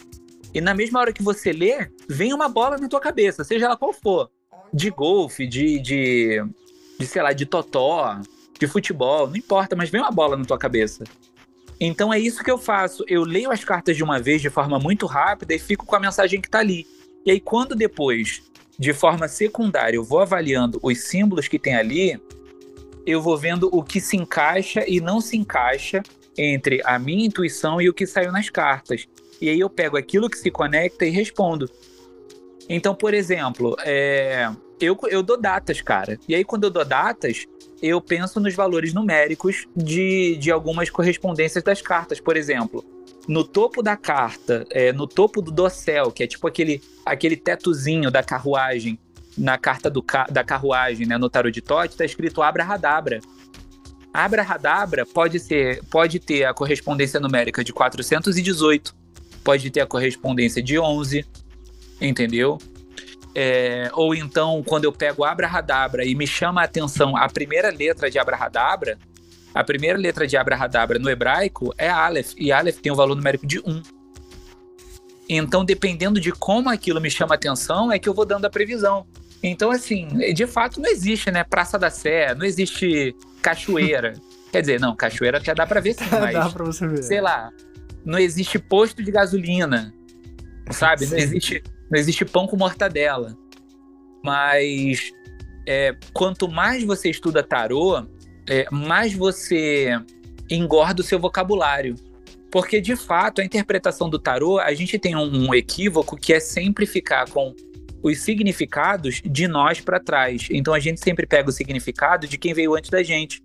E 0.54 0.60
na 0.60 0.72
mesma 0.72 1.00
hora 1.00 1.12
que 1.12 1.22
você 1.22 1.52
lê, 1.52 1.88
vem 2.08 2.32
uma 2.32 2.48
bola 2.48 2.78
na 2.78 2.88
tua 2.88 3.00
cabeça, 3.00 3.42
seja 3.42 3.66
ela 3.66 3.76
qual 3.76 3.92
for. 3.92 4.30
De 4.72 4.88
golfe, 4.88 5.46
de, 5.46 5.80
de, 5.80 6.44
de 6.98 7.06
sei 7.06 7.22
lá, 7.22 7.32
de 7.32 7.44
totó, 7.44 8.20
de 8.58 8.66
futebol, 8.68 9.26
não 9.26 9.36
importa, 9.36 9.74
mas 9.74 9.90
vem 9.90 10.00
uma 10.00 10.12
bola 10.12 10.36
na 10.36 10.44
tua 10.44 10.58
cabeça. 10.58 11.02
Então 11.80 12.14
é 12.14 12.18
isso 12.18 12.44
que 12.44 12.50
eu 12.50 12.56
faço. 12.56 13.04
Eu 13.08 13.24
leio 13.24 13.50
as 13.50 13.64
cartas 13.64 13.96
de 13.96 14.04
uma 14.04 14.20
vez 14.20 14.40
de 14.40 14.48
forma 14.48 14.78
muito 14.78 15.06
rápida 15.06 15.54
e 15.54 15.58
fico 15.58 15.84
com 15.84 15.96
a 15.96 16.00
mensagem 16.00 16.40
que 16.40 16.48
tá 16.48 16.60
ali. 16.60 16.86
E 17.26 17.30
aí, 17.30 17.40
quando 17.40 17.74
depois, 17.74 18.42
de 18.78 18.92
forma 18.92 19.26
secundária, 19.26 19.96
eu 19.96 20.04
vou 20.04 20.20
avaliando 20.20 20.78
os 20.82 21.00
símbolos 21.00 21.48
que 21.48 21.58
tem 21.58 21.74
ali, 21.74 22.20
eu 23.06 23.20
vou 23.20 23.36
vendo 23.36 23.68
o 23.72 23.82
que 23.82 24.00
se 24.00 24.16
encaixa 24.16 24.84
e 24.86 25.00
não 25.00 25.20
se 25.20 25.36
encaixa 25.36 26.02
entre 26.38 26.80
a 26.84 26.98
minha 26.98 27.26
intuição 27.26 27.80
e 27.80 27.88
o 27.88 27.94
que 27.94 28.06
saiu 28.06 28.30
nas 28.30 28.48
cartas. 28.50 29.06
E 29.40 29.48
aí 29.48 29.60
eu 29.60 29.70
pego 29.70 29.96
aquilo 29.96 30.30
que 30.30 30.38
se 30.38 30.50
conecta 30.50 31.04
e 31.04 31.10
respondo. 31.10 31.68
Então, 32.68 32.94
por 32.94 33.12
exemplo, 33.12 33.76
é, 33.84 34.50
eu, 34.80 34.98
eu 35.08 35.22
dou 35.22 35.40
datas, 35.40 35.80
cara. 35.80 36.18
E 36.28 36.34
aí, 36.34 36.44
quando 36.44 36.64
eu 36.64 36.70
dou 36.70 36.84
datas, 36.84 37.46
eu 37.82 38.00
penso 38.00 38.40
nos 38.40 38.54
valores 38.54 38.94
numéricos 38.94 39.66
de, 39.76 40.36
de 40.36 40.50
algumas 40.50 40.88
correspondências 40.88 41.62
das 41.62 41.82
cartas. 41.82 42.20
Por 42.20 42.36
exemplo, 42.36 42.84
no 43.28 43.44
topo 43.44 43.82
da 43.82 43.96
carta, 43.96 44.64
é, 44.70 44.92
no 44.92 45.06
topo 45.06 45.42
do 45.42 45.50
dossel, 45.50 46.10
que 46.10 46.22
é 46.22 46.26
tipo 46.26 46.46
aquele, 46.46 46.82
aquele 47.04 47.36
tetozinho 47.36 48.10
da 48.10 48.22
carruagem, 48.22 48.98
na 49.36 49.58
carta 49.58 49.90
do, 49.90 50.04
da 50.30 50.44
carruagem, 50.44 51.06
né, 51.06 51.18
no 51.18 51.28
tarot 51.28 51.52
de 51.52 51.60
Tote, 51.60 51.96
tá 51.96 52.04
escrito 52.04 52.40
Abrahadabra. 52.40 53.20
Abrahadabra 54.12 55.04
pode, 55.04 55.40
ser, 55.40 55.82
pode 55.90 56.20
ter 56.20 56.44
a 56.44 56.54
correspondência 56.54 57.18
numérica 57.18 57.64
de 57.64 57.72
418, 57.72 58.94
pode 59.44 59.70
ter 59.70 59.82
a 59.82 59.86
correspondência 59.86 60.62
de 60.62 60.78
11, 60.78 61.24
entendeu? 62.00 62.58
É, 63.34 63.90
ou 63.92 64.14
então, 64.14 64.62
quando 64.64 64.84
eu 64.84 64.92
pego 64.92 65.24
Abrahadabra 65.24 66.04
e 66.04 66.14
me 66.14 66.26
chama 66.26 66.62
a 66.62 66.64
atenção 66.64 67.16
a 67.16 67.28
primeira 67.28 67.70
letra 67.70 68.10
de 68.10 68.18
Abrahadabra, 68.18 68.98
a 69.52 69.62
primeira 69.62 69.98
letra 69.98 70.26
de 70.26 70.36
Abrahadabra 70.36 70.98
no 70.98 71.10
hebraico 71.10 71.72
é 71.76 71.88
Aleph, 71.88 72.32
e 72.38 72.50
Aleph 72.50 72.78
tem 72.78 72.90
um 72.90 72.96
valor 72.96 73.14
numérico 73.14 73.46
de 73.46 73.60
1. 73.60 73.82
Então, 75.28 75.64
dependendo 75.64 76.20
de 76.20 76.32
como 76.32 76.68
aquilo 76.68 77.00
me 77.00 77.10
chama 77.10 77.34
atenção, 77.34 77.92
é 77.92 77.98
que 77.98 78.08
eu 78.08 78.14
vou 78.14 78.24
dando 78.24 78.44
a 78.44 78.50
previsão. 78.50 79.06
Então, 79.42 79.70
assim, 79.70 80.08
de 80.32 80.46
fato 80.46 80.80
não 80.80 80.90
existe, 80.90 81.30
né? 81.30 81.44
Praça 81.44 81.78
da 81.78 81.90
Sé, 81.90 82.34
não 82.34 82.44
existe 82.46 83.14
cachoeira. 83.42 84.14
Quer 84.50 84.60
dizer, 84.60 84.80
não, 84.80 84.94
cachoeira 84.94 85.38
até 85.38 85.54
dá 85.54 85.66
pra 85.66 85.80
ver 85.80 85.94
sim, 85.94 86.04
mas. 86.12 86.32
Dá 86.32 86.48
pra 86.48 86.64
você 86.64 86.86
ver. 86.86 87.02
Sei 87.02 87.20
lá, 87.20 87.50
não 88.04 88.18
existe 88.18 88.58
posto 88.58 89.02
de 89.02 89.10
gasolina, 89.10 89.92
sabe? 90.70 91.06
Não 91.06 91.18
existe, 91.18 91.62
não 91.90 91.98
existe 91.98 92.24
pão 92.24 92.46
com 92.46 92.56
mortadela. 92.56 93.36
Mas 94.22 95.12
é, 95.66 95.96
quanto 96.12 96.48
mais 96.48 96.84
você 96.84 97.10
estuda 97.10 97.42
tarô, 97.42 98.04
é, 98.48 98.66
mais 98.70 99.14
você 99.14 99.90
engorda 100.50 101.00
o 101.00 101.04
seu 101.04 101.18
vocabulário. 101.18 101.94
Porque, 102.50 102.80
de 102.80 102.94
fato, 102.94 103.40
a 103.40 103.44
interpretação 103.44 104.08
do 104.08 104.18
tarô, 104.18 104.58
a 104.58 104.72
gente 104.74 104.98
tem 104.98 105.16
um, 105.16 105.48
um 105.48 105.54
equívoco 105.54 106.16
que 106.16 106.32
é 106.32 106.38
sempre 106.38 106.86
ficar 106.86 107.28
com 107.28 107.54
os 108.02 108.20
significados 108.20 109.20
de 109.24 109.48
nós 109.48 109.80
para 109.80 109.98
trás. 109.98 110.46
Então, 110.50 110.72
a 110.72 110.78
gente 110.78 111.00
sempre 111.00 111.26
pega 111.26 111.48
o 111.48 111.52
significado 111.52 112.28
de 112.28 112.38
quem 112.38 112.54
veio 112.54 112.74
antes 112.76 112.90
da 112.90 113.02
gente. 113.02 113.42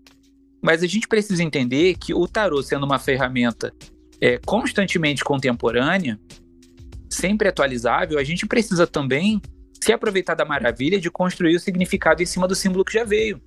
Mas 0.61 0.83
a 0.83 0.87
gente 0.87 1.07
precisa 1.07 1.41
entender 1.41 1.95
que 1.97 2.13
o 2.13 2.27
tarô, 2.27 2.61
sendo 2.61 2.85
uma 2.85 2.99
ferramenta 2.99 3.73
é, 4.21 4.37
constantemente 4.45 5.23
contemporânea, 5.23 6.19
sempre 7.09 7.47
atualizável, 7.47 8.19
a 8.19 8.23
gente 8.23 8.45
precisa 8.45 8.85
também 8.85 9.41
se 9.81 9.93
aproveitar 9.93 10.35
da 10.35 10.45
maravilha 10.45 10.99
de 10.99 11.09
construir 11.09 11.55
o 11.55 11.59
significado 11.59 12.21
em 12.21 12.25
cima 12.25 12.47
do 12.47 12.55
símbolo 12.55 12.83
que 12.83 12.93
já 12.93 13.03
veio. 13.03 13.41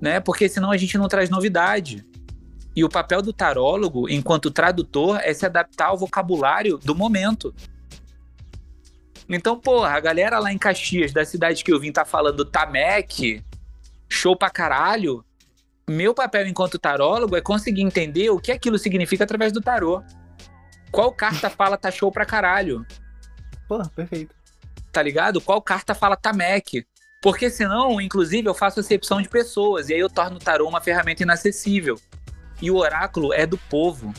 Né? 0.00 0.20
Porque 0.20 0.48
senão 0.48 0.70
a 0.70 0.76
gente 0.76 0.98
não 0.98 1.08
traz 1.08 1.30
novidade. 1.30 2.04
E 2.76 2.84
o 2.84 2.88
papel 2.88 3.22
do 3.22 3.32
tarólogo, 3.32 4.08
enquanto 4.08 4.50
tradutor, 4.50 5.20
é 5.22 5.32
se 5.32 5.46
adaptar 5.46 5.86
ao 5.86 5.96
vocabulário 5.96 6.76
do 6.78 6.94
momento. 6.94 7.54
Então, 9.28 9.58
porra, 9.58 9.90
a 9.90 10.00
galera 10.00 10.38
lá 10.38 10.52
em 10.52 10.58
Caxias, 10.58 11.12
da 11.12 11.24
cidade 11.24 11.62
que 11.62 11.72
eu 11.72 11.78
vim, 11.78 11.92
tá 11.92 12.04
falando 12.04 12.44
Tamec, 12.44 13.42
show 14.08 14.36
pra 14.36 14.50
caralho. 14.50 15.24
Meu 15.88 16.14
papel 16.14 16.46
enquanto 16.46 16.78
tarólogo 16.78 17.36
é 17.36 17.40
conseguir 17.40 17.82
entender 17.82 18.30
o 18.30 18.38
que 18.38 18.50
aquilo 18.52 18.78
significa 18.78 19.24
através 19.24 19.52
do 19.52 19.60
tarô. 19.60 20.02
Qual 20.90 21.12
carta 21.12 21.48
fala 21.50 21.76
tá 21.76 21.90
show 21.90 22.10
pra 22.10 22.24
caralho? 22.24 22.86
Pô, 23.68 23.82
perfeito. 23.90 24.34
tá 24.92 25.02
ligado? 25.02 25.40
Qual 25.40 25.60
carta 25.60 25.94
fala 25.94 26.16
Tamec? 26.16 26.86
Porque 27.22 27.48
senão, 27.50 28.00
inclusive, 28.00 28.46
eu 28.48 28.54
faço 28.54 28.80
acepção 28.80 29.20
de 29.20 29.28
pessoas 29.28 29.88
e 29.88 29.94
aí 29.94 30.00
eu 30.00 30.10
torno 30.10 30.36
o 30.36 30.38
tarô 30.38 30.68
uma 30.68 30.80
ferramenta 30.80 31.22
inacessível. 31.22 31.98
E 32.60 32.70
o 32.70 32.76
oráculo 32.76 33.32
é 33.32 33.46
do 33.46 33.56
povo, 33.58 34.12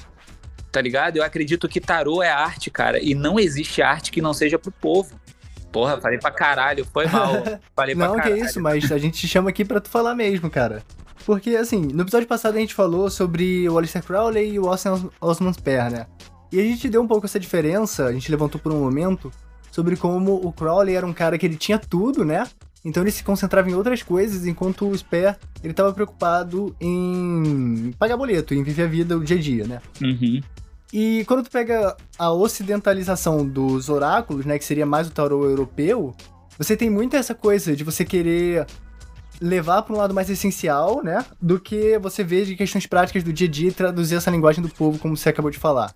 tá 0.72 0.81
ligado? 0.81 1.17
Eu 1.17 1.24
acredito 1.24 1.69
que 1.69 1.79
tarô 1.79 2.22
é 2.24 2.29
arte, 2.29 2.69
cara, 2.72 3.00
e 3.00 3.13
não 3.15 3.39
existe 3.39 3.81
arte 3.81 4.12
que 4.12 4.22
não 4.22 4.34
seja 4.34 4.57
pro 4.60 4.72
povo. 4.72 5.19
Porra, 5.72 6.00
falei 6.01 6.17
pra 6.17 6.31
caralho, 6.31 6.86
foi 6.86 7.05
mal. 7.07 7.34
Falei 7.75 7.93
pra 7.95 8.07
Não, 8.07 8.15
que 8.15 8.22
caralho. 8.22 8.45
isso, 8.45 8.60
mas 8.62 8.91
a 8.91 8.98
gente 8.98 9.19
te 9.19 9.27
chama 9.27 9.50
aqui 9.50 9.63
pra 9.65 9.79
tu 9.81 9.89
falar 9.89 10.15
mesmo, 10.15 10.50
cara. 10.50 10.81
Porque, 11.25 11.51
assim, 11.51 11.81
no 11.81 12.01
episódio 12.01 12.27
passado 12.27 12.55
a 12.55 12.60
gente 12.60 12.74
falou 12.74 13.10
sobre 13.10 13.67
o 13.69 13.77
Aleister 13.77 14.03
Crowley 14.03 14.53
e 14.53 14.60
o 14.60 14.65
Osman 14.65 15.10
Osman 15.22 15.53
Spare, 15.53 15.93
né? 15.93 16.07
E 16.51 16.60
a 16.60 16.63
gente 16.63 16.89
deu 16.89 17.01
um 17.01 17.07
pouco 17.07 17.25
essa 17.25 17.39
diferença, 17.39 18.05
a 18.05 18.13
gente 18.13 18.29
levantou 18.31 18.60
por 18.60 18.72
um 18.72 18.79
momento, 18.79 19.31
sobre 19.72 19.95
como 19.95 20.36
o 20.36 20.51
Crowley 20.53 20.95
era 20.95 21.05
um 21.05 21.13
cara 21.13 21.38
que 21.38 21.45
ele 21.45 21.57
tinha 21.57 21.77
tudo, 21.77 22.24
né? 22.24 22.48
Então 22.84 23.01
ele 23.01 23.12
se 23.12 23.24
concentrava 23.24 23.69
em 23.69 23.74
outras 23.74 24.03
coisas, 24.03 24.45
enquanto 24.45 24.88
o 24.88 24.95
Spare, 24.95 25.36
ele 25.63 25.74
tava 25.74 25.91
preocupado 25.91 26.75
em 26.79 27.91
pagar 27.98 28.15
boleto, 28.15 28.53
em 28.53 28.62
viver 28.62 28.84
a 28.84 28.88
vida, 28.88 29.17
o 29.17 29.24
dia 29.24 29.38
a 29.38 29.39
dia, 29.41 29.67
né? 29.67 29.81
Uhum. 30.01 30.39
E 30.93 31.25
quando 31.25 31.43
tu 31.43 31.51
pega 31.51 31.98
a 32.17 32.31
ocidentalização 32.31 33.45
dos 33.45 33.89
oráculos, 33.89 34.45
né, 34.45 34.57
que 34.57 34.63
seria 34.63 34.86
mais 34.86 35.07
o 35.07 35.12
tarô 35.12 35.43
europeu, 35.43 36.15
você 36.57 36.77
tem 36.77 36.89
muito 36.89 37.17
essa 37.17 37.36
coisa 37.36 37.75
de 37.75 37.84
você 37.84 38.05
querer 38.05 38.65
levar 39.41 39.81
para 39.81 39.93
um 39.93 39.97
lado 39.97 40.13
mais 40.13 40.29
essencial, 40.29 41.03
né, 41.03 41.23
do 41.41 41.59
que 41.59 41.97
você 41.99 42.23
vê 42.23 42.45
de 42.45 42.55
questões 42.55 42.85
práticas 42.85 43.23
do 43.23 43.33
dia 43.33 43.47
a 43.47 43.51
dia 43.51 43.69
e 43.69 43.73
traduzir 43.73 44.15
essa 44.15 44.31
linguagem 44.31 44.61
do 44.61 44.69
povo, 44.69 44.99
como 44.99 45.15
você 45.15 45.29
acabou 45.29 45.51
de 45.51 45.57
falar. 45.57 45.93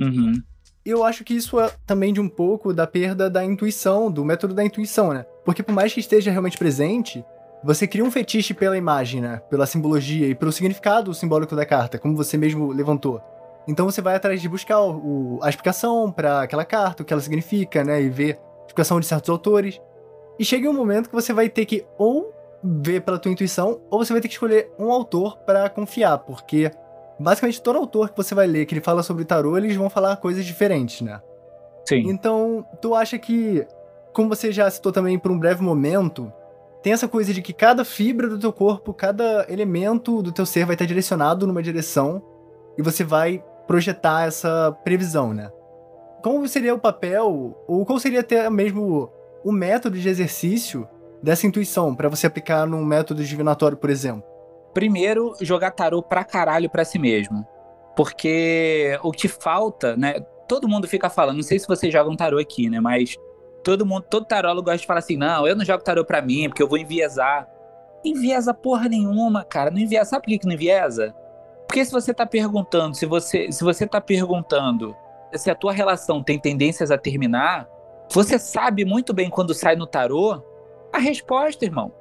Uhum. 0.00 0.40
Eu 0.84 1.04
acho 1.04 1.22
que 1.24 1.34
isso 1.34 1.60
é 1.60 1.70
também 1.86 2.12
de 2.12 2.20
um 2.20 2.28
pouco 2.28 2.72
da 2.72 2.86
perda 2.86 3.28
da 3.28 3.44
intuição, 3.44 4.10
do 4.10 4.24
método 4.24 4.54
da 4.54 4.64
intuição, 4.64 5.12
né? 5.12 5.26
Porque 5.44 5.62
por 5.62 5.72
mais 5.72 5.92
que 5.92 6.00
esteja 6.00 6.30
realmente 6.30 6.56
presente, 6.56 7.22
você 7.62 7.86
cria 7.86 8.04
um 8.04 8.10
fetiche 8.10 8.54
pela 8.54 8.76
imagem, 8.76 9.20
né? 9.20 9.42
Pela 9.50 9.66
simbologia 9.66 10.26
e 10.28 10.34
pelo 10.34 10.52
significado 10.52 11.12
simbólico 11.12 11.54
da 11.54 11.66
carta, 11.66 11.98
como 11.98 12.16
você 12.16 12.38
mesmo 12.38 12.72
levantou. 12.72 13.20
Então 13.66 13.84
você 13.84 14.00
vai 14.00 14.14
atrás 14.14 14.40
de 14.40 14.48
buscar 14.48 14.80
o- 14.80 15.38
a 15.42 15.50
explicação 15.50 16.10
para 16.10 16.42
aquela 16.42 16.64
carta, 16.64 17.02
o 17.02 17.04
que 17.04 17.12
ela 17.12 17.20
significa, 17.20 17.84
né? 17.84 18.00
E 18.00 18.08
ver 18.08 18.38
a 18.62 18.66
explicação 18.66 18.98
de 18.98 19.04
certos 19.04 19.28
autores. 19.28 19.78
E 20.38 20.44
chega 20.44 20.70
um 20.70 20.72
momento 20.72 21.10
que 21.10 21.14
você 21.14 21.34
vai 21.34 21.50
ter 21.50 21.66
que 21.66 21.84
ou 21.98 22.32
ver 22.62 23.02
pela 23.02 23.18
tua 23.18 23.30
intuição, 23.30 23.80
ou 23.90 24.04
você 24.04 24.12
vai 24.12 24.20
ter 24.20 24.28
que 24.28 24.34
escolher 24.34 24.70
um 24.78 24.90
autor 24.90 25.38
para 25.38 25.68
confiar, 25.68 26.18
porque 26.18 26.70
basicamente 27.18 27.62
todo 27.62 27.78
autor 27.78 28.10
que 28.10 28.16
você 28.16 28.34
vai 28.34 28.46
ler 28.46 28.66
que 28.66 28.74
ele 28.74 28.80
fala 28.80 29.02
sobre 29.02 29.24
tarô, 29.24 29.56
eles 29.56 29.76
vão 29.76 29.90
falar 29.90 30.16
coisas 30.16 30.44
diferentes, 30.44 31.00
né? 31.02 31.20
Sim. 31.84 32.08
Então, 32.08 32.66
tu 32.80 32.94
acha 32.94 33.18
que, 33.18 33.66
como 34.12 34.28
você 34.28 34.52
já 34.52 34.70
citou 34.70 34.92
também 34.92 35.18
por 35.18 35.30
um 35.30 35.38
breve 35.38 35.62
momento, 35.62 36.32
tem 36.82 36.92
essa 36.92 37.08
coisa 37.08 37.32
de 37.32 37.40
que 37.42 37.52
cada 37.52 37.84
fibra 37.84 38.28
do 38.28 38.38
teu 38.38 38.52
corpo, 38.52 38.92
cada 38.92 39.46
elemento 39.48 40.22
do 40.22 40.32
teu 40.32 40.44
ser 40.44 40.64
vai 40.64 40.74
estar 40.74 40.84
direcionado 40.84 41.46
numa 41.46 41.62
direção 41.62 42.22
e 42.76 42.82
você 42.82 43.02
vai 43.02 43.42
projetar 43.66 44.26
essa 44.26 44.76
previsão, 44.84 45.32
né? 45.32 45.50
Como 46.22 46.46
seria 46.48 46.74
o 46.74 46.78
papel, 46.78 47.56
ou 47.66 47.86
qual 47.86 47.98
seria 47.98 48.20
até 48.20 48.48
mesmo 48.50 49.10
o 49.44 49.52
método 49.52 49.98
de 49.98 50.08
exercício 50.08 50.88
dessa 51.22 51.46
intuição 51.46 51.94
para 51.94 52.08
você 52.08 52.26
aplicar 52.26 52.66
num 52.66 52.84
método 52.84 53.24
divinatório, 53.24 53.76
por 53.76 53.90
exemplo? 53.90 54.24
Primeiro, 54.72 55.34
jogar 55.40 55.70
tarô 55.72 56.02
pra 56.02 56.24
caralho 56.24 56.70
pra 56.70 56.84
si 56.84 56.98
mesmo. 56.98 57.46
Porque 57.96 58.98
o 59.02 59.10
que 59.10 59.26
falta, 59.26 59.96
né? 59.96 60.20
Todo 60.46 60.68
mundo 60.68 60.86
fica 60.86 61.10
falando, 61.10 61.36
não 61.36 61.42
sei 61.42 61.58
se 61.58 61.66
vocês 61.66 61.92
jogam 61.92 62.16
tarô 62.16 62.38
aqui, 62.38 62.70
né? 62.70 62.80
Mas 62.80 63.16
todo 63.64 63.84
mundo, 63.84 64.04
todo 64.08 64.24
tarólogo 64.24 64.66
gosta 64.66 64.78
de 64.78 64.86
falar 64.86 65.00
assim: 65.00 65.16
não, 65.16 65.46
eu 65.46 65.56
não 65.56 65.64
jogo 65.64 65.82
tarô 65.82 66.04
pra 66.04 66.22
mim, 66.22 66.48
porque 66.48 66.62
eu 66.62 66.68
vou 66.68 66.78
enviesar. 66.78 67.48
Enviesa 68.04 68.54
porra 68.54 68.88
nenhuma, 68.88 69.44
cara. 69.44 69.70
Não 69.70 69.78
enviesa. 69.78 70.10
Sabe 70.10 70.22
por 70.22 70.28
que, 70.28 70.38
que 70.38 70.46
não 70.46 70.54
enviesa? 70.54 71.14
Porque 71.66 71.84
se 71.84 71.90
você 71.90 72.14
tá 72.14 72.24
perguntando, 72.24 72.96
se 72.96 73.04
você, 73.04 73.50
se 73.50 73.62
você 73.62 73.86
tá 73.86 74.00
perguntando 74.00 74.96
se 75.34 75.50
a 75.50 75.54
tua 75.54 75.72
relação 75.72 76.22
tem 76.22 76.38
tendências 76.38 76.90
a 76.90 76.96
terminar, 76.96 77.68
você 78.10 78.38
sabe 78.38 78.84
muito 78.84 79.12
bem 79.12 79.28
quando 79.28 79.52
sai 79.52 79.76
no 79.76 79.86
tarô 79.86 80.42
a 80.92 80.98
resposta, 80.98 81.64
irmão. 81.64 81.92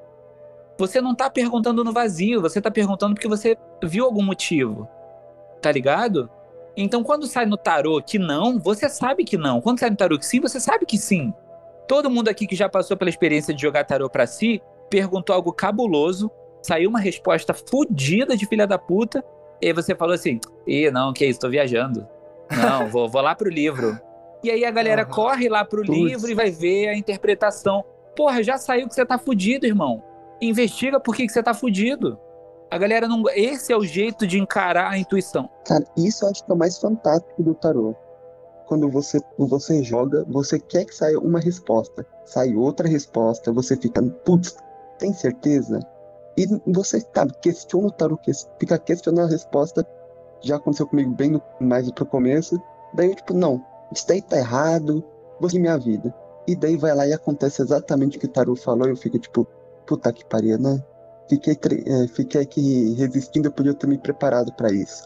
Você 0.78 1.02
não 1.02 1.16
tá 1.16 1.30
perguntando 1.30 1.84
no 1.84 1.92
vazio, 1.92 2.42
você 2.42 2.62
tá 2.62 2.70
perguntando 2.70 3.16
porque 3.16 3.28
você 3.28 3.58
viu 3.84 4.06
algum 4.06 4.24
motivo. 4.24 4.88
Tá 5.62 5.72
ligado? 5.72 6.30
Então 6.76 7.04
quando 7.04 7.26
sai 7.26 7.46
no 7.48 7.58
tarô 7.58 8.02
que 8.02 8.20
não, 8.20 8.60
você 8.60 8.88
sabe 8.88 9.24
que 9.24 9.38
não. 9.38 9.60
Quando 9.60 9.80
sai 9.80 9.90
no 9.90 9.96
tarô 9.96 10.18
que 10.20 10.26
sim, 10.26 10.40
você 10.40 10.60
sabe 10.60 10.86
que 10.86 10.98
sim. 10.98 11.34
Todo 11.88 12.10
mundo 12.10 12.28
aqui 12.30 12.46
que 12.46 12.56
já 12.56 12.70
passou 12.70 12.96
pela 12.96 13.10
experiência 13.10 13.54
de 13.54 13.62
jogar 13.62 13.84
tarô 13.86 14.08
pra 14.10 14.28
si, 14.28 14.62
perguntou 14.90 15.36
algo 15.36 15.52
cabuloso, 15.52 16.30
saiu 16.62 16.90
uma 16.90 17.00
resposta 17.00 17.54
fodida 17.54 18.38
de 18.38 18.46
filha 18.46 18.68
da 18.68 18.78
puta, 18.78 19.24
e 19.60 19.68
aí 19.68 19.74
você 19.74 19.96
falou 19.96 20.14
assim: 20.14 20.40
"Ih, 20.68 20.92
não, 20.92 21.12
que 21.14 21.26
isso, 21.26 21.40
tô 21.40 21.50
viajando. 21.50 22.08
Não, 22.56 22.88
vou, 22.88 23.10
vou 23.10 23.22
lá 23.22 23.34
pro 23.34 23.50
livro". 23.50 24.00
E 24.44 24.52
aí 24.52 24.64
a 24.64 24.70
galera 24.70 25.02
Aham. 25.02 25.12
corre 25.12 25.50
lá 25.50 25.66
pro 25.66 25.84
Putz. 25.84 25.98
livro 25.98 26.30
e 26.30 26.36
vai 26.36 26.52
ver 26.52 26.90
a 26.90 26.96
interpretação. 26.96 27.84
Porra, 28.18 28.42
já 28.42 28.58
saiu 28.58 28.88
que 28.88 28.96
você 28.96 29.06
tá 29.06 29.20
fudido, 29.20 29.68
irmão. 29.68 30.04
Investiga 30.42 31.00
por 31.00 31.16
que, 31.16 31.28
que 31.28 31.32
você 31.32 31.44
tá 31.44 31.54
fudido. 31.54 32.20
A 32.70 32.78
galera 32.78 33.08
não. 33.08 33.24
Esse 33.30 33.72
é 33.72 33.78
o 33.78 33.86
jeito 33.86 34.26
de 34.26 34.40
encarar 34.40 34.90
a 34.90 34.98
intuição. 34.98 35.48
Cara, 35.64 35.86
isso 35.96 36.26
eu 36.26 36.30
acho 36.32 36.44
que 36.44 36.52
é 36.52 36.56
o 36.56 36.58
mais 36.58 36.80
fantástico 36.80 37.44
do 37.44 37.54
tarô. 37.54 37.96
Quando 38.66 38.90
você, 38.90 39.20
você 39.38 39.84
joga, 39.84 40.26
você 40.28 40.60
quer 40.60 40.86
que 40.86 40.96
saia 40.96 41.20
uma 41.20 41.40
resposta. 41.40 42.06
Sai 42.26 42.56
outra 42.56 42.88
resposta, 42.88 43.54
você 43.54 43.78
fica, 43.78 44.02
putz, 44.02 44.58
tem 44.98 45.14
certeza? 45.14 45.80
E 46.36 46.46
você, 46.72 47.00
sabe, 47.16 47.34
questiona 47.40 47.88
o 47.88 47.92
tarô, 47.92 48.20
fica 48.60 48.80
questionando 48.80 49.28
a 49.28 49.32
resposta. 49.32 49.88
Já 50.42 50.56
aconteceu 50.58 50.88
comigo 50.88 51.12
bem 51.12 51.30
no, 51.30 51.42
mais 51.62 51.90
pro 51.92 52.06
começo. 52.06 52.60
Daí 52.96 53.10
eu, 53.10 53.16
tipo, 53.16 53.34
não, 53.34 53.64
isso 53.94 54.08
daí 54.08 54.24
tá 54.24 54.38
errado, 54.38 55.04
vou 55.40 55.50
seguir 55.50 55.62
minha 55.62 55.78
vida. 55.78 56.14
E 56.48 56.56
daí 56.56 56.78
vai 56.78 56.96
lá 56.96 57.06
e 57.06 57.14
acontece 57.14 57.62
exatamente 57.62 58.18
o 58.18 58.20
que 58.20 58.26
o 58.26 58.30
tarô 58.30 58.56
falou, 58.56 58.88
eu 58.88 58.96
fico, 58.96 59.20
tipo, 59.20 59.46
puta 59.86 60.12
que 60.14 60.26
pariu, 60.26 60.58
né? 60.58 60.82
Fiquei, 61.30 61.54
eh, 61.54 62.08
fiquei 62.08 62.42
aqui 62.42 62.94
resistindo, 62.94 63.48
eu 63.48 63.52
podia 63.52 63.74
ter 63.74 63.86
me 63.88 63.98
preparado 63.98 64.54
pra 64.54 64.72
isso. 64.72 65.04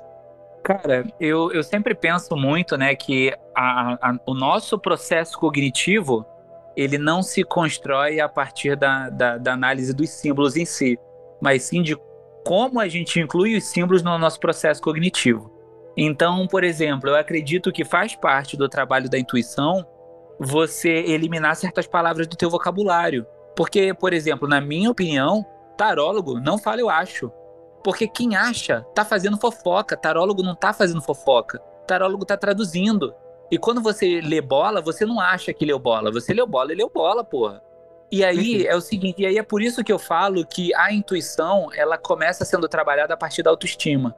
Cara, 0.64 1.04
eu, 1.20 1.52
eu 1.52 1.64
sempre 1.64 1.96
penso 1.96 2.36
muito, 2.36 2.78
né, 2.78 2.94
que 2.94 3.34
a- 3.56 3.94
a- 4.10 4.20
o 4.28 4.36
nosso 4.36 4.78
processo 4.78 5.38
cognitivo 5.40 6.24
ele 6.76 7.00
não 7.00 7.24
se 7.24 7.44
constrói 7.44 8.20
a 8.20 8.30
partir 8.30 8.76
da, 8.78 9.10
da, 9.10 9.38
da 9.38 9.54
análise 9.54 9.94
dos 9.94 10.10
símbolos 10.12 10.56
em 10.56 10.64
si, 10.66 10.98
mas 11.42 11.64
sim 11.64 11.82
de 11.82 11.98
como 12.46 12.80
a 12.80 12.88
gente 12.88 13.20
inclui 13.20 13.58
os 13.58 13.66
símbolos 13.66 14.04
no 14.04 14.18
nosso 14.20 14.40
processo 14.40 14.82
cognitivo. 14.82 15.52
Então, 15.98 16.48
por 16.48 16.64
exemplo, 16.64 17.10
eu 17.10 17.16
acredito 17.16 17.72
que 17.72 17.84
faz 17.84 18.16
parte 18.16 18.56
do 18.56 18.70
trabalho 18.70 19.10
da 19.10 19.20
intuição 19.20 19.86
você 20.44 20.90
eliminar 20.90 21.56
certas 21.56 21.86
palavras 21.86 22.28
do 22.28 22.36
teu 22.36 22.50
vocabulário. 22.50 23.28
Porque, 23.56 23.94
por 23.94 24.12
exemplo, 24.12 24.48
na 24.48 24.60
minha 24.60 24.90
opinião, 24.90 25.46
tarólogo 25.78 26.40
não 26.40 26.58
fala 26.58 26.82
eu 26.82 26.90
acho. 26.90 27.32
Porque 27.84 28.08
quem 28.08 28.36
acha 28.36 28.84
tá 28.96 29.06
fazendo 29.06 29.38
fofoca, 29.38 29.96
tarólogo 29.96 30.42
não 30.42 30.56
tá 30.56 30.74
fazendo 30.74 31.02
fofoca. 31.02 31.60
Tarólogo 31.86 32.26
tá 32.26 32.36
traduzindo. 32.36 33.14
E 33.52 33.58
quando 33.58 33.82
você 33.82 34.20
lê 34.20 34.42
bola, 34.42 34.82
você 34.82 35.06
não 35.06 35.20
acha 35.20 35.54
que 35.54 35.66
leu 35.66 35.78
bola, 35.78 36.12
você 36.12 36.34
leu 36.34 36.48
bola 36.48 36.72
e 36.72 36.76
leu 36.76 36.90
bola, 36.92 37.24
porra. 37.24 37.62
E 38.12 38.24
aí 38.24 38.66
é 38.66 38.76
o 38.76 38.82
seguinte, 38.82 39.22
e 39.22 39.26
aí 39.26 39.38
é 39.38 39.44
por 39.44 39.62
isso 39.62 39.84
que 39.84 39.92
eu 39.92 40.00
falo 40.00 40.46
que 40.46 40.74
a 40.74 40.92
intuição, 40.92 41.70
ela 41.76 41.98
começa 41.98 42.44
sendo 42.44 42.68
trabalhada 42.68 43.14
a 43.14 43.18
partir 43.18 43.44
da 43.44 43.50
autoestima. 43.50 44.16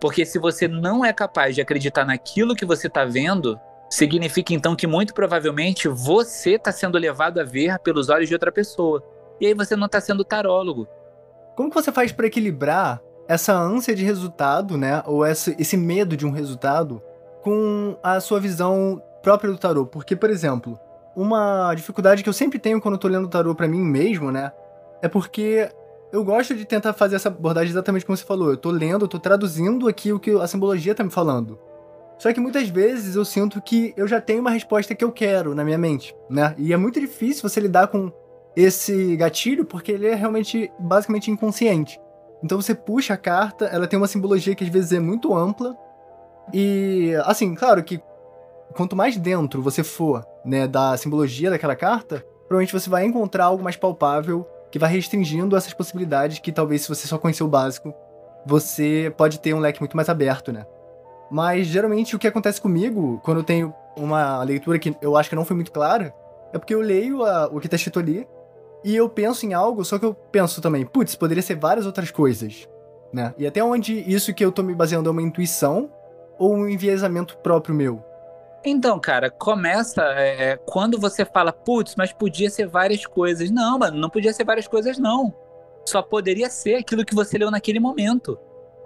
Porque 0.00 0.24
se 0.24 0.38
você 0.38 0.66
não 0.66 1.04
é 1.04 1.12
capaz 1.12 1.54
de 1.54 1.60
acreditar 1.60 2.04
naquilo 2.04 2.54
que 2.54 2.64
você 2.64 2.86
está 2.86 3.04
vendo, 3.04 3.60
significa 3.88 4.52
então 4.52 4.74
que 4.74 4.86
muito 4.86 5.14
provavelmente 5.14 5.88
você 5.88 6.52
está 6.52 6.72
sendo 6.72 6.98
levado 6.98 7.40
a 7.40 7.44
ver 7.44 7.78
pelos 7.80 8.08
olhos 8.08 8.28
de 8.28 8.34
outra 8.34 8.50
pessoa. 8.50 9.02
E 9.40 9.46
aí 9.46 9.54
você 9.54 9.76
não 9.76 9.86
está 9.86 10.00
sendo 10.00 10.24
tarólogo. 10.24 10.88
Como 11.54 11.68
que 11.68 11.74
você 11.74 11.92
faz 11.92 12.12
para 12.12 12.26
equilibrar 12.26 13.00
essa 13.28 13.54
ânsia 13.54 13.94
de 13.94 14.04
resultado, 14.04 14.76
né? 14.76 15.02
Ou 15.06 15.24
essa, 15.24 15.54
esse 15.60 15.76
medo 15.76 16.16
de 16.16 16.26
um 16.26 16.30
resultado 16.30 17.02
com 17.42 17.96
a 18.02 18.20
sua 18.20 18.40
visão 18.40 19.02
própria 19.22 19.50
do 19.50 19.58
tarô? 19.58 19.86
Porque, 19.86 20.16
por 20.16 20.30
exemplo, 20.30 20.78
uma 21.14 21.74
dificuldade 21.74 22.22
que 22.22 22.28
eu 22.28 22.32
sempre 22.32 22.58
tenho 22.58 22.80
quando 22.80 22.94
eu 22.94 23.00
tô 23.00 23.08
lendo 23.08 23.28
tarô 23.28 23.54
para 23.54 23.68
mim 23.68 23.80
mesmo, 23.80 24.30
né? 24.30 24.52
É 25.02 25.08
porque 25.08 25.70
eu 26.12 26.24
gosto 26.24 26.54
de 26.54 26.64
tentar 26.64 26.92
fazer 26.92 27.16
essa 27.16 27.28
abordagem 27.28 27.70
exatamente 27.70 28.04
como 28.04 28.16
você 28.16 28.24
falou. 28.24 28.50
Eu 28.50 28.56
tô 28.56 28.70
lendo, 28.70 29.08
eu 29.10 29.18
traduzindo 29.18 29.88
aqui 29.88 30.12
o 30.12 30.20
que 30.20 30.30
a 30.30 30.46
simbologia 30.46 30.94
tá 30.94 31.02
me 31.02 31.10
falando. 31.10 31.58
Só 32.18 32.32
que 32.32 32.40
muitas 32.40 32.68
vezes 32.68 33.14
eu 33.14 33.24
sinto 33.24 33.60
que 33.60 33.92
eu 33.96 34.08
já 34.08 34.20
tenho 34.20 34.40
uma 34.40 34.50
resposta 34.50 34.94
que 34.94 35.04
eu 35.04 35.12
quero 35.12 35.54
na 35.54 35.64
minha 35.64 35.76
mente, 35.76 36.16
né? 36.30 36.54
E 36.56 36.72
é 36.72 36.76
muito 36.76 36.98
difícil 36.98 37.48
você 37.48 37.60
lidar 37.60 37.88
com 37.88 38.10
esse 38.56 39.16
gatilho 39.16 39.64
porque 39.66 39.92
ele 39.92 40.06
é 40.06 40.14
realmente 40.14 40.72
basicamente 40.78 41.30
inconsciente. 41.30 42.00
Então 42.42 42.60
você 42.60 42.74
puxa 42.74 43.14
a 43.14 43.18
carta, 43.18 43.66
ela 43.66 43.86
tem 43.86 43.98
uma 43.98 44.06
simbologia 44.06 44.54
que 44.54 44.64
às 44.64 44.70
vezes 44.70 44.92
é 44.92 45.00
muito 45.00 45.34
ampla. 45.34 45.76
E 46.54 47.12
assim, 47.24 47.54
claro 47.54 47.82
que 47.84 48.00
quanto 48.74 48.96
mais 48.96 49.16
dentro 49.16 49.60
você 49.62 49.84
for, 49.84 50.24
né, 50.44 50.66
da 50.66 50.96
simbologia 50.96 51.50
daquela 51.50 51.76
carta, 51.76 52.24
provavelmente 52.48 52.72
você 52.72 52.88
vai 52.88 53.04
encontrar 53.04 53.46
algo 53.46 53.62
mais 53.62 53.76
palpável 53.76 54.46
que 54.70 54.78
vai 54.78 54.90
restringindo 54.90 55.56
essas 55.56 55.74
possibilidades 55.74 56.38
que 56.38 56.52
talvez 56.52 56.82
se 56.82 56.88
você 56.88 57.06
só 57.06 57.18
conhecer 57.18 57.44
o 57.44 57.48
básico, 57.48 57.94
você 58.46 59.12
pode 59.16 59.40
ter 59.40 59.54
um 59.54 59.58
leque 59.58 59.80
muito 59.80 59.96
mais 59.96 60.08
aberto, 60.08 60.52
né? 60.52 60.64
Mas 61.30 61.66
geralmente 61.66 62.14
o 62.14 62.18
que 62.18 62.26
acontece 62.26 62.60
comigo 62.60 63.20
quando 63.24 63.38
eu 63.38 63.44
tenho 63.44 63.74
uma 63.96 64.42
leitura 64.42 64.78
que 64.78 64.94
eu 65.00 65.16
acho 65.16 65.28
que 65.28 65.36
não 65.36 65.44
foi 65.44 65.56
muito 65.56 65.72
clara, 65.72 66.14
é 66.52 66.58
porque 66.58 66.74
eu 66.74 66.80
leio 66.80 67.24
a, 67.24 67.46
o 67.46 67.60
que 67.60 67.68
tá 67.68 67.76
escrito 67.76 67.98
ali 67.98 68.26
e 68.84 68.94
eu 68.94 69.08
penso 69.08 69.44
em 69.44 69.52
algo, 69.52 69.84
só 69.84 69.98
que 69.98 70.04
eu 70.04 70.14
penso 70.14 70.60
também, 70.60 70.86
putz, 70.86 71.14
poderia 71.16 71.42
ser 71.42 71.56
várias 71.56 71.86
outras 71.86 72.10
coisas, 72.10 72.68
né? 73.12 73.34
E 73.36 73.46
até 73.46 73.62
onde 73.64 73.98
isso 74.10 74.32
que 74.32 74.44
eu 74.44 74.52
tô 74.52 74.62
me 74.62 74.74
baseando 74.74 75.08
é 75.08 75.12
uma 75.12 75.22
intuição 75.22 75.90
ou 76.38 76.54
um 76.54 76.68
enviesamento 76.68 77.36
próprio 77.38 77.74
meu? 77.74 78.04
Então, 78.64 78.98
cara, 78.98 79.30
começa 79.30 80.02
é, 80.14 80.50
é, 80.50 80.56
quando 80.56 80.98
você 80.98 81.24
fala, 81.24 81.52
putz, 81.52 81.94
mas 81.96 82.12
podia 82.12 82.50
ser 82.50 82.66
várias 82.66 83.06
coisas. 83.06 83.50
Não, 83.50 83.78
mano, 83.78 83.96
não 83.96 84.10
podia 84.10 84.32
ser 84.32 84.44
várias 84.44 84.66
coisas, 84.66 84.98
não. 84.98 85.32
Só 85.84 86.02
poderia 86.02 86.50
ser 86.50 86.76
aquilo 86.76 87.04
que 87.04 87.14
você 87.14 87.38
leu 87.38 87.50
naquele 87.50 87.78
momento. 87.78 88.38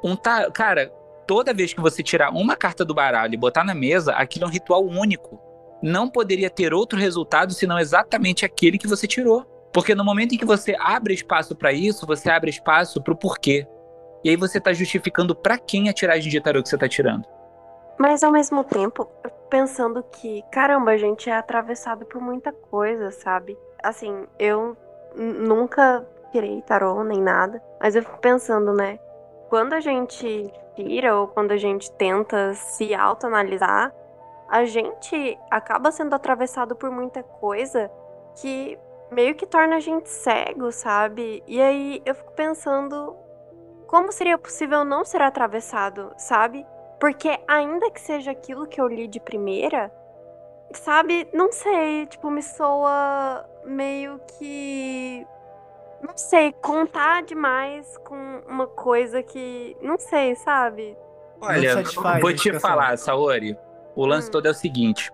Um 0.05 0.17
cara, 0.53 0.93
toda 1.31 1.55
vez 1.55 1.73
que 1.73 1.81
você 1.81 2.03
tirar 2.03 2.33
uma 2.33 2.57
carta 2.57 2.85
do 2.85 2.93
baralho 2.93 3.35
e 3.35 3.37
botar 3.37 3.63
na 3.63 3.73
mesa, 3.73 4.13
aquilo 4.15 4.47
é 4.47 4.49
um 4.49 4.51
ritual 4.51 4.85
único. 4.85 5.41
Não 5.81 6.11
poderia 6.11 6.51
ter 6.51 6.75
outro 6.75 6.99
resultado 6.99 7.55
senão 7.55 7.79
exatamente 7.79 8.45
aquele 8.45 8.77
que 8.77 8.89
você 8.89 9.07
tirou. 9.07 9.47
Porque 9.73 9.95
no 9.95 10.05
momento 10.05 10.35
em 10.35 10.39
que 10.39 10.45
você 10.45 10.75
abre 10.77 11.15
espaço 11.15 11.55
para 11.55 11.73
isso, 11.73 12.05
você 12.05 12.29
abre 12.29 12.51
espaço 12.51 13.01
para 13.01 13.15
o 13.15 13.17
porquê. 13.17 13.65
E 14.25 14.31
aí 14.31 14.35
você 14.35 14.61
tá 14.61 14.73
justificando 14.73 15.33
para 15.33 15.57
quem 15.57 15.89
a 15.89 15.93
tiragem 15.93 16.29
de 16.29 16.41
tarô 16.41 16.65
que 16.65 16.69
você 16.69 16.77
tá 16.77 16.89
tirando. 16.89 17.25
Mas 17.97 18.25
ao 18.25 18.33
mesmo 18.33 18.65
tempo, 18.65 19.09
pensando 19.49 20.03
que, 20.03 20.43
caramba, 20.51 20.91
a 20.91 20.97
gente 20.97 21.31
é 21.31 21.37
atravessado 21.37 22.05
por 22.07 22.21
muita 22.21 22.51
coisa, 22.51 23.13
sabe? 23.13 23.57
Assim, 23.81 24.27
eu 24.37 24.77
nunca 25.15 26.05
tirei 26.33 26.61
tarô 26.63 27.05
nem 27.05 27.23
nada, 27.23 27.63
mas 27.81 27.95
eu 27.95 28.03
fico 28.03 28.19
pensando, 28.19 28.73
né? 28.73 28.99
Quando 29.51 29.75
a 29.75 29.81
gente 29.81 30.51
tira 30.75 31.15
ou 31.17 31.29
quando 31.29 31.51
a 31.53 31.57
gente 31.57 31.91
tenta 31.93 32.55
se 32.55 32.95
autoanalisar, 32.95 33.93
a 34.49 34.65
gente 34.65 35.39
acaba 35.51 35.93
sendo 35.93 36.15
atravessado 36.15 36.75
por 36.75 36.91
muita 36.91 37.23
coisa 37.23 37.91
que 38.41 38.79
meio 39.11 39.35
que 39.35 39.47
torna 39.47 39.77
a 39.77 39.81
gente 39.81 40.09
cego, 40.09 40.71
sabe? 40.71 41.43
E 41.47 41.61
aí 41.61 42.01
eu 42.07 42.15
fico 42.15 42.33
pensando 42.33 43.17
como 43.87 44.13
seria 44.13 44.39
possível 44.39 44.85
não 44.85 45.05
ser 45.05 45.21
atravessado, 45.21 46.13
sabe? 46.17 46.65
Porque 47.01 47.41
ainda 47.49 47.91
que 47.91 48.01
seja 48.01 48.31
aquilo 48.31 48.69
que 48.69 48.81
eu 48.81 48.87
li 48.87 49.09
de 49.09 49.19
primeira, 49.19 49.93
sabe, 50.73 51.29
não 51.33 51.51
sei, 51.51 52.07
tipo, 52.07 52.31
me 52.31 52.43
soa 52.43 53.45
meio 53.65 54.21
que. 54.39 55.27
Não 56.03 56.17
sei, 56.17 56.53
contar 56.53 57.23
demais 57.23 57.97
com 57.99 58.43
uma 58.49 58.67
coisa 58.67 59.23
que. 59.23 59.77
Não 59.83 59.99
sei, 59.99 60.35
sabe? 60.37 60.97
Olha, 61.41 61.83
vou 62.21 62.35
te 62.35 62.59
falar, 62.59 62.97
Saori. 62.97 63.57
O 63.95 64.07
lance 64.07 64.29
hum. 64.29 64.33
todo 64.33 64.47
é 64.47 64.51
o 64.51 64.55
seguinte: 64.55 65.11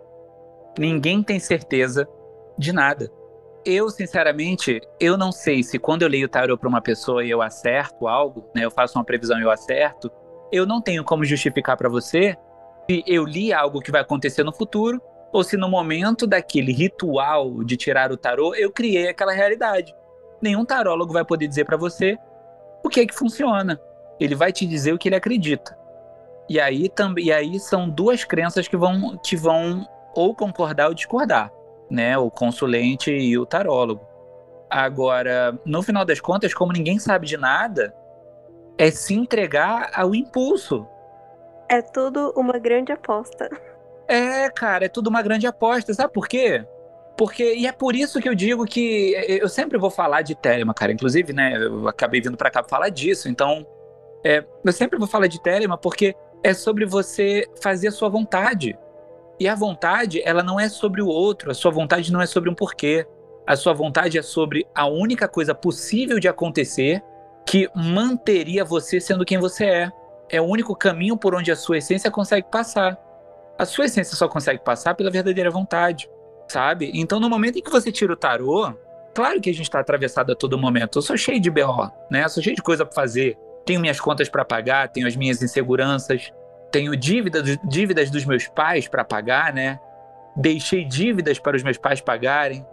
ninguém 0.79 1.22
tem 1.22 1.38
certeza 1.38 2.09
de 2.59 2.72
nada. 2.72 3.11
Eu, 3.64 3.90
sinceramente, 3.90 4.81
eu 5.01 5.16
não 5.16 5.33
sei 5.33 5.62
se 5.62 5.77
quando 5.77 6.03
eu 6.03 6.09
leio 6.09 6.27
o 6.27 6.29
tarot 6.29 6.59
para 6.59 6.68
uma 6.68 6.81
pessoa 6.81 7.25
e 7.25 7.31
eu 7.31 7.42
acerto 7.42 8.07
algo, 8.07 8.49
né? 8.55 8.64
Eu 8.64 8.70
faço 8.70 8.96
uma 8.96 9.05
previsão 9.05 9.38
e 9.40 9.42
eu 9.42 9.51
acerto 9.51 10.11
eu 10.53 10.66
não 10.66 10.81
tenho 10.81 11.05
como 11.05 11.25
justificar 11.25 11.77
para 11.77 11.88
você 11.88 12.37
se 12.88 13.03
eu 13.07 13.25
li 13.25 13.53
algo 13.53 13.81
que 13.81 13.90
vai 13.90 14.01
acontecer 14.01 14.44
no 14.44 14.53
futuro 14.53 15.01
ou 15.33 15.42
se 15.42 15.57
no 15.57 15.68
momento 15.68 16.27
daquele 16.27 16.72
ritual 16.72 17.64
de 17.64 17.77
tirar 17.77 18.12
o 18.12 18.16
tarô 18.16 18.55
eu 18.55 18.70
criei 18.70 19.09
aquela 19.09 19.33
realidade. 19.33 19.94
Nenhum 20.40 20.64
tarólogo 20.64 21.12
vai 21.12 21.25
poder 21.25 21.49
dizer 21.49 21.64
para 21.64 21.77
você 21.77 22.18
o 22.83 22.88
que 22.88 23.01
é 23.01 23.07
que 23.07 23.14
funciona. 23.14 23.81
Ele 24.18 24.35
vai 24.35 24.53
te 24.53 24.66
dizer 24.66 24.92
o 24.92 24.99
que 24.99 25.09
ele 25.09 25.16
acredita. 25.16 25.77
E 26.49 26.61
aí 26.61 26.88
também, 26.88 27.27
e 27.27 27.33
aí 27.33 27.59
são 27.59 27.88
duas 27.88 28.25
crenças 28.25 28.68
que 28.68 28.77
vão 28.77 29.18
que 29.18 29.37
vão 29.37 29.87
ou 30.14 30.35
concordar 30.35 30.88
ou 30.88 30.94
discordar, 30.94 31.53
né? 31.90 32.16
O 32.16 32.31
consulente 32.31 33.11
e 33.11 33.37
o 33.37 33.44
tarólogo. 33.44 34.07
Agora, 34.70 35.59
no 35.64 35.83
final 35.83 36.05
das 36.05 36.20
contas, 36.20 36.55
como 36.55 36.72
ninguém 36.72 36.99
sabe 36.99 37.27
de 37.27 37.37
nada, 37.37 37.94
é 38.79 38.90
se 38.90 39.14
entregar 39.14 39.90
ao 39.94 40.14
impulso. 40.14 40.87
É 41.68 41.83
tudo 41.83 42.33
uma 42.37 42.59
grande 42.59 42.92
aposta. 42.92 43.49
É, 44.09 44.49
cara, 44.51 44.85
é 44.85 44.88
tudo 44.88 45.09
uma 45.09 45.22
grande 45.22 45.46
aposta. 45.46 45.92
Sabe 45.92 46.12
por 46.12 46.29
quê? 46.29 46.64
Porque, 47.16 47.55
e 47.55 47.66
é 47.66 47.72
por 47.72 47.96
isso 47.96 48.20
que 48.20 48.29
eu 48.29 48.35
digo 48.35 48.64
que 48.66 49.14
eu 49.26 49.48
sempre 49.48 49.79
vou 49.79 49.90
falar 49.90 50.22
de 50.22 50.35
Telema, 50.35 50.74
cara. 50.74 50.92
Inclusive, 50.92 51.33
né, 51.33 51.57
eu 51.57 51.88
acabei 51.88 52.20
vindo 52.20 52.37
para 52.37 52.50
cá 52.50 52.62
pra 52.62 52.68
falar 52.68 52.90
disso. 52.90 53.29
Então, 53.29 53.66
é, 54.22 54.44
eu 54.64 54.72
sempre 54.72 54.98
vou 54.98 55.09
falar 55.09 55.26
de 55.26 55.40
Telema 55.40 55.79
porque 55.79 56.14
é 56.42 56.52
sobre 56.52 56.85
você 56.85 57.46
fazer 57.62 57.88
a 57.88 57.92
sua 57.92 58.09
vontade. 58.09 58.79
E 59.38 59.48
a 59.48 59.55
vontade, 59.55 60.22
ela 60.24 60.42
não 60.42 60.59
é 60.59 60.68
sobre 60.68 61.00
o 61.00 61.07
outro. 61.07 61.50
A 61.50 61.55
sua 61.55 61.70
vontade 61.70 62.12
não 62.12 62.20
é 62.20 62.26
sobre 62.26 62.50
um 62.50 62.55
porquê. 62.55 63.07
A 63.46 63.57
sua 63.57 63.72
vontade 63.72 64.18
é 64.18 64.22
sobre 64.22 64.66
a 64.74 64.87
única 64.87 65.29
coisa 65.29 65.55
possível 65.55 66.18
de 66.18 66.29
acontecer 66.29 67.02
que 67.46 67.70
manteria 67.74 68.64
você 68.64 69.00
sendo 69.00 69.24
quem 69.24 69.38
você 69.38 69.64
é. 69.64 69.92
É 70.29 70.40
o 70.40 70.44
único 70.44 70.74
caminho 70.74 71.16
por 71.16 71.35
onde 71.35 71.52
a 71.52 71.57
sua 71.57 71.79
essência 71.79 72.11
consegue 72.11 72.48
passar. 72.50 72.98
A 73.59 73.64
sua 73.64 73.87
essência 73.87 74.16
só 74.16 74.29
consegue 74.29 74.62
passar 74.62 74.94
pela 74.94 75.11
verdadeira 75.11 75.50
vontade, 75.50 76.11
sabe? 76.48 76.90
Então, 76.94 77.20
no 77.20 77.28
momento 77.28 77.59
em 77.59 77.62
que 77.62 77.70
você 77.70 77.90
tira 77.90 78.12
o 78.12 78.16
tarô, 78.16 78.72
claro 79.14 79.40
que 79.40 79.50
a 79.50 79.52
gente 79.52 79.64
está 79.64 79.80
atravessado 79.80 80.32
a 80.32 80.37
todo 80.37 80.59
momento. 80.59 80.98
Eu 80.98 81.02
sou 81.02 81.16
cheio 81.16 81.40
de 81.40 81.50
BO, 81.50 81.90
né? 82.11 82.24
Eu 82.24 82.28
sou 82.28 82.42
cheio 82.42 82.56
de 82.56 82.62
coisa 82.62 82.85
para 82.85 82.94
fazer. 82.94 83.37
Tenho 83.64 83.80
minhas 83.80 84.00
contas 84.00 84.28
para 84.28 84.44
pagar, 84.44 84.88
tenho 84.88 85.06
as 85.06 85.16
minhas 85.16 85.42
inseguranças, 85.42 86.32
tenho 86.70 86.94
dívidas, 86.96 87.59
dívidas 87.64 88.11
dos 88.11 88.24
meus 88.24 88.46
pais 88.46 88.87
para 88.88 89.04
pagar, 89.04 89.52
né? 89.52 89.80
Deixei 90.37 90.85
dívidas 90.85 91.38
para 91.38 91.56
os 91.56 91.62
meus 91.62 91.78
pais 91.78 92.00
pagarem. 92.00 92.64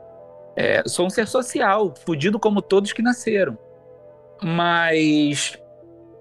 É, 0.56 0.84
sou 0.86 1.08
um 1.08 1.10
ser 1.10 1.28
social, 1.28 1.94
fudido 2.06 2.40
como 2.40 2.62
todos 2.62 2.94
que 2.94 3.02
nasceram 3.02 3.58
mas 4.44 5.58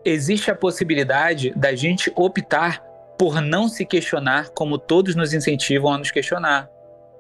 existe 0.05 0.51
a 0.51 0.55
possibilidade 0.55 1.53
da 1.57 1.75
gente 1.75 2.13
optar 2.15 2.83
por 3.19 3.41
não 3.41 3.69
se 3.69 3.85
questionar 3.85 4.51
como 4.51 4.79
todos 4.79 5.15
nos 5.15 5.33
incentivam 5.33 5.93
a 5.93 5.99
nos 5.99 6.11
questionar. 6.11 6.71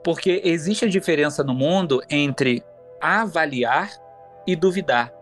Porque 0.04 0.40
existe 0.44 0.84
a 0.84 0.88
diferença 0.88 1.44
no 1.44 1.54
mundo 1.54 2.02
entre 2.10 2.62
avaliar 3.00 3.90
e 4.46 4.56
duvidar. 4.56 5.12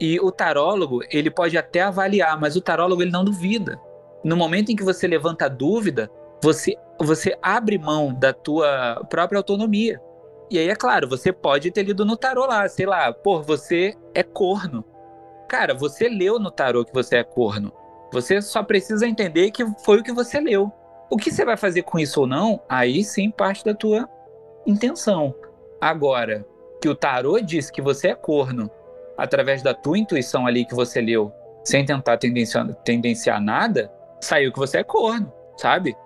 E 0.00 0.18
o 0.20 0.30
tarólogo, 0.30 1.00
ele 1.10 1.30
pode 1.30 1.56
até 1.56 1.82
avaliar, 1.82 2.38
mas 2.40 2.56
o 2.56 2.60
tarólogo 2.60 3.02
ele 3.02 3.10
não 3.10 3.24
duvida. 3.24 3.80
No 4.24 4.36
momento 4.36 4.70
em 4.70 4.76
que 4.76 4.82
você 4.82 5.06
levanta 5.06 5.46
a 5.46 5.48
dúvida, 5.48 6.10
você, 6.42 6.76
você 6.98 7.36
abre 7.40 7.78
mão 7.78 8.12
da 8.12 8.32
tua 8.32 9.04
própria 9.08 9.38
autonomia. 9.38 10.00
E 10.50 10.58
aí, 10.58 10.68
é 10.68 10.74
claro, 10.74 11.08
você 11.08 11.32
pode 11.32 11.70
ter 11.70 11.82
lido 11.82 12.04
no 12.04 12.16
tarô 12.16 12.46
lá, 12.46 12.68
sei 12.68 12.84
lá, 12.84 13.12
pô, 13.12 13.40
você 13.40 13.94
é 14.14 14.22
corno. 14.22 14.84
Cara, 15.48 15.72
você 15.74 16.08
leu 16.08 16.38
no 16.38 16.50
tarô 16.50 16.84
que 16.84 16.92
você 16.92 17.16
é 17.16 17.24
corno. 17.24 17.72
Você 18.12 18.42
só 18.42 18.62
precisa 18.62 19.06
entender 19.06 19.50
que 19.50 19.64
foi 19.84 20.00
o 20.00 20.02
que 20.02 20.12
você 20.12 20.40
leu. 20.40 20.70
O 21.10 21.16
que 21.16 21.30
você 21.30 21.44
vai 21.44 21.56
fazer 21.56 21.82
com 21.82 21.98
isso 21.98 22.20
ou 22.20 22.26
não, 22.26 22.60
aí 22.68 23.04
sim 23.04 23.30
parte 23.30 23.64
da 23.64 23.74
tua 23.74 24.08
intenção. 24.66 25.34
Agora, 25.80 26.46
que 26.80 26.88
o 26.88 26.94
tarô 26.94 27.40
diz 27.40 27.70
que 27.70 27.80
você 27.80 28.08
é 28.08 28.14
corno, 28.14 28.70
através 29.16 29.62
da 29.62 29.74
tua 29.74 29.98
intuição 29.98 30.46
ali 30.46 30.64
que 30.64 30.74
você 30.74 31.00
leu, 31.00 31.32
sem 31.64 31.84
tentar 31.84 32.16
tendenciar, 32.18 32.66
tendenciar 32.84 33.40
nada, 33.40 33.92
saiu 34.20 34.52
que 34.52 34.58
você 34.58 34.78
é 34.78 34.84
corno, 34.84 35.32
sabe? 35.56 35.96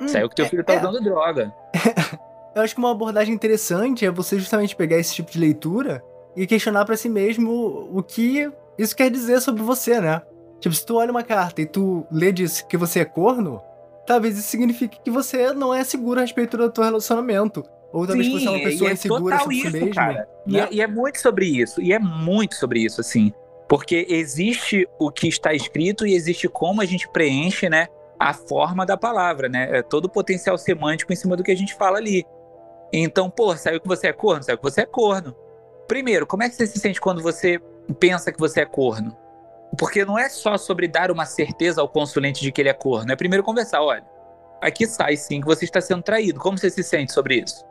Hum, 0.00 0.08
saiu 0.08 0.28
que 0.28 0.34
teu 0.34 0.44
é, 0.44 0.48
filho 0.48 0.64
tá 0.64 0.74
é, 0.74 0.78
usando 0.78 1.00
droga. 1.00 1.52
Eu 2.54 2.62
acho 2.62 2.74
que 2.74 2.80
uma 2.80 2.92
abordagem 2.92 3.34
interessante 3.34 4.06
é 4.06 4.10
você 4.10 4.38
justamente 4.38 4.76
pegar 4.76 4.96
esse 4.96 5.14
tipo 5.14 5.30
de 5.30 5.38
leitura 5.40 6.02
e 6.36 6.46
questionar 6.46 6.84
para 6.84 6.96
si 6.96 7.08
mesmo 7.08 7.88
o 7.92 8.02
que 8.02 8.50
isso 8.78 8.94
quer 8.94 9.10
dizer 9.10 9.40
sobre 9.40 9.62
você, 9.62 10.00
né? 10.00 10.22
Tipo, 10.60 10.74
se 10.74 10.86
tu 10.86 10.96
olha 10.96 11.10
uma 11.10 11.22
carta 11.22 11.60
e 11.60 11.66
tu 11.66 12.06
lê 12.10 12.32
disso 12.32 12.66
que 12.66 12.76
você 12.76 13.00
é 13.00 13.04
corno, 13.04 13.60
talvez 14.06 14.38
isso 14.38 14.48
signifique 14.48 15.00
que 15.02 15.10
você 15.10 15.52
não 15.52 15.74
é 15.74 15.82
seguro 15.84 16.20
a 16.20 16.22
respeito 16.22 16.56
do 16.56 16.70
teu 16.70 16.84
relacionamento. 16.84 17.64
Ou 17.94 18.08
talvez 18.08 18.26
Sim, 18.26 18.32
você 18.32 18.46
é 18.46 18.50
uma 18.50 18.58
pessoa 18.58 18.90
é 18.90 18.96
sobre 18.96 19.54
isso, 19.54 19.70
si. 19.70 19.90
Cara. 19.90 20.28
Né? 20.44 20.58
E, 20.58 20.58
é, 20.58 20.68
e 20.72 20.80
é 20.80 20.86
muito 20.88 21.20
sobre 21.20 21.46
isso. 21.46 21.80
E 21.80 21.92
é 21.92 21.98
muito 22.00 22.56
sobre 22.56 22.80
isso, 22.80 23.00
assim. 23.00 23.32
Porque 23.68 24.04
existe 24.10 24.88
o 24.98 25.12
que 25.12 25.28
está 25.28 25.54
escrito 25.54 26.04
e 26.04 26.12
existe 26.12 26.48
como 26.48 26.82
a 26.82 26.84
gente 26.84 27.08
preenche, 27.08 27.68
né? 27.68 27.86
A 28.18 28.34
forma 28.34 28.84
da 28.84 28.96
palavra, 28.96 29.48
né? 29.48 29.78
É 29.78 29.80
todo 29.80 30.06
o 30.06 30.10
potencial 30.10 30.58
semântico 30.58 31.12
em 31.12 31.16
cima 31.16 31.36
do 31.36 31.44
que 31.44 31.52
a 31.52 31.56
gente 31.56 31.72
fala 31.74 31.98
ali. 31.98 32.24
Então, 32.92 33.30
pô, 33.30 33.56
saiu 33.56 33.80
que 33.80 33.86
você 33.86 34.08
é 34.08 34.12
corno? 34.12 34.42
Saiu 34.42 34.58
que 34.58 34.64
você 34.64 34.80
é 34.80 34.86
corno. 34.86 35.32
Primeiro, 35.86 36.26
como 36.26 36.42
é 36.42 36.48
que 36.48 36.56
você 36.56 36.66
se 36.66 36.80
sente 36.80 37.00
quando 37.00 37.22
você 37.22 37.60
pensa 38.00 38.32
que 38.32 38.40
você 38.40 38.62
é 38.62 38.66
corno? 38.66 39.16
Porque 39.78 40.04
não 40.04 40.18
é 40.18 40.28
só 40.28 40.58
sobre 40.58 40.88
dar 40.88 41.12
uma 41.12 41.26
certeza 41.26 41.80
ao 41.80 41.88
consulente 41.88 42.42
de 42.42 42.50
que 42.50 42.60
ele 42.60 42.70
é 42.70 42.74
corno. 42.74 43.12
É 43.12 43.16
primeiro 43.16 43.44
conversar, 43.44 43.82
olha, 43.82 44.04
aqui 44.60 44.84
sai 44.84 45.16
sim 45.16 45.40
que 45.40 45.46
você 45.46 45.64
está 45.64 45.80
sendo 45.80 46.02
traído. 46.02 46.40
Como 46.40 46.58
você 46.58 46.70
se 46.70 46.82
sente 46.82 47.12
sobre 47.12 47.36
isso? 47.36 47.64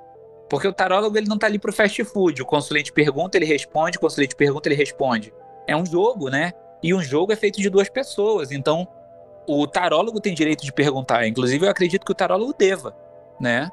Porque 0.50 0.68
o 0.68 0.74
tarólogo 0.74 1.18
ele 1.18 1.28
não 1.28 1.36
está 1.36 1.48
ali 1.48 1.58
para 1.58 1.72
o 1.72 1.74
fast 1.74 2.04
food. 2.04 2.42
O 2.42 2.46
consulente 2.46 2.92
pergunta, 2.92 3.38
ele 3.38 3.46
responde. 3.46 3.98
O 3.98 4.02
consulente 4.02 4.36
pergunta, 4.36 4.68
ele 4.68 4.76
responde. 4.76 5.34
É 5.68 5.76
um 5.76 5.86
jogo, 5.86 6.30
né? 6.30 6.54
E 6.82 6.94
um 6.94 7.02
jogo 7.02 7.32
é 7.32 7.36
feito 7.36 7.62
de 7.62 7.70
duas 7.70 7.90
pessoas. 7.90 8.52
Então, 8.52 8.88
o 9.48 9.66
tarólogo 9.68 10.20
tem 10.20 10.34
direito 10.34 10.64
de 10.64 10.72
perguntar. 10.72 11.26
Inclusive, 11.28 11.66
eu 11.66 11.70
acredito 11.70 12.06
que 12.06 12.12
o 12.12 12.16
tarólogo 12.16 12.54
deva, 12.58 12.96
né? 13.40 13.70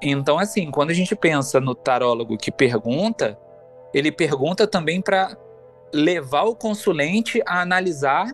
Então, 0.00 0.38
assim, 0.38 0.70
quando 0.70 0.90
a 0.90 0.94
gente 0.94 1.14
pensa 1.14 1.60
no 1.60 1.74
tarólogo 1.74 2.36
que 2.36 2.50
pergunta, 2.50 3.38
ele 3.94 4.10
pergunta 4.10 4.66
também 4.66 5.00
para 5.00 5.36
levar 5.92 6.42
o 6.42 6.56
consulente 6.56 7.40
a 7.46 7.60
analisar 7.60 8.32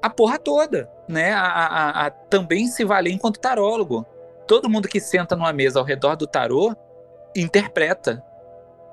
a 0.00 0.10
porra 0.10 0.38
toda, 0.38 0.90
né? 1.08 1.32
A, 1.32 1.40
a, 1.40 2.06
a, 2.06 2.10
também 2.10 2.66
se 2.66 2.84
valer 2.84 3.12
enquanto 3.12 3.40
tarólogo. 3.40 4.06
Todo 4.46 4.68
mundo 4.68 4.88
que 4.88 5.00
senta 5.00 5.36
numa 5.36 5.52
mesa 5.52 5.78
ao 5.78 5.84
redor 5.84 6.16
do 6.16 6.26
tarô 6.26 6.74
interpreta. 7.34 8.24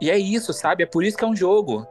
E 0.02 0.10
é 0.10 0.18
isso, 0.18 0.54
sabe? 0.54 0.84
É 0.84 0.86
por 0.86 1.04
isso 1.04 1.18
que 1.18 1.24
é 1.24 1.28
um 1.28 1.36
jogo. 1.36 1.86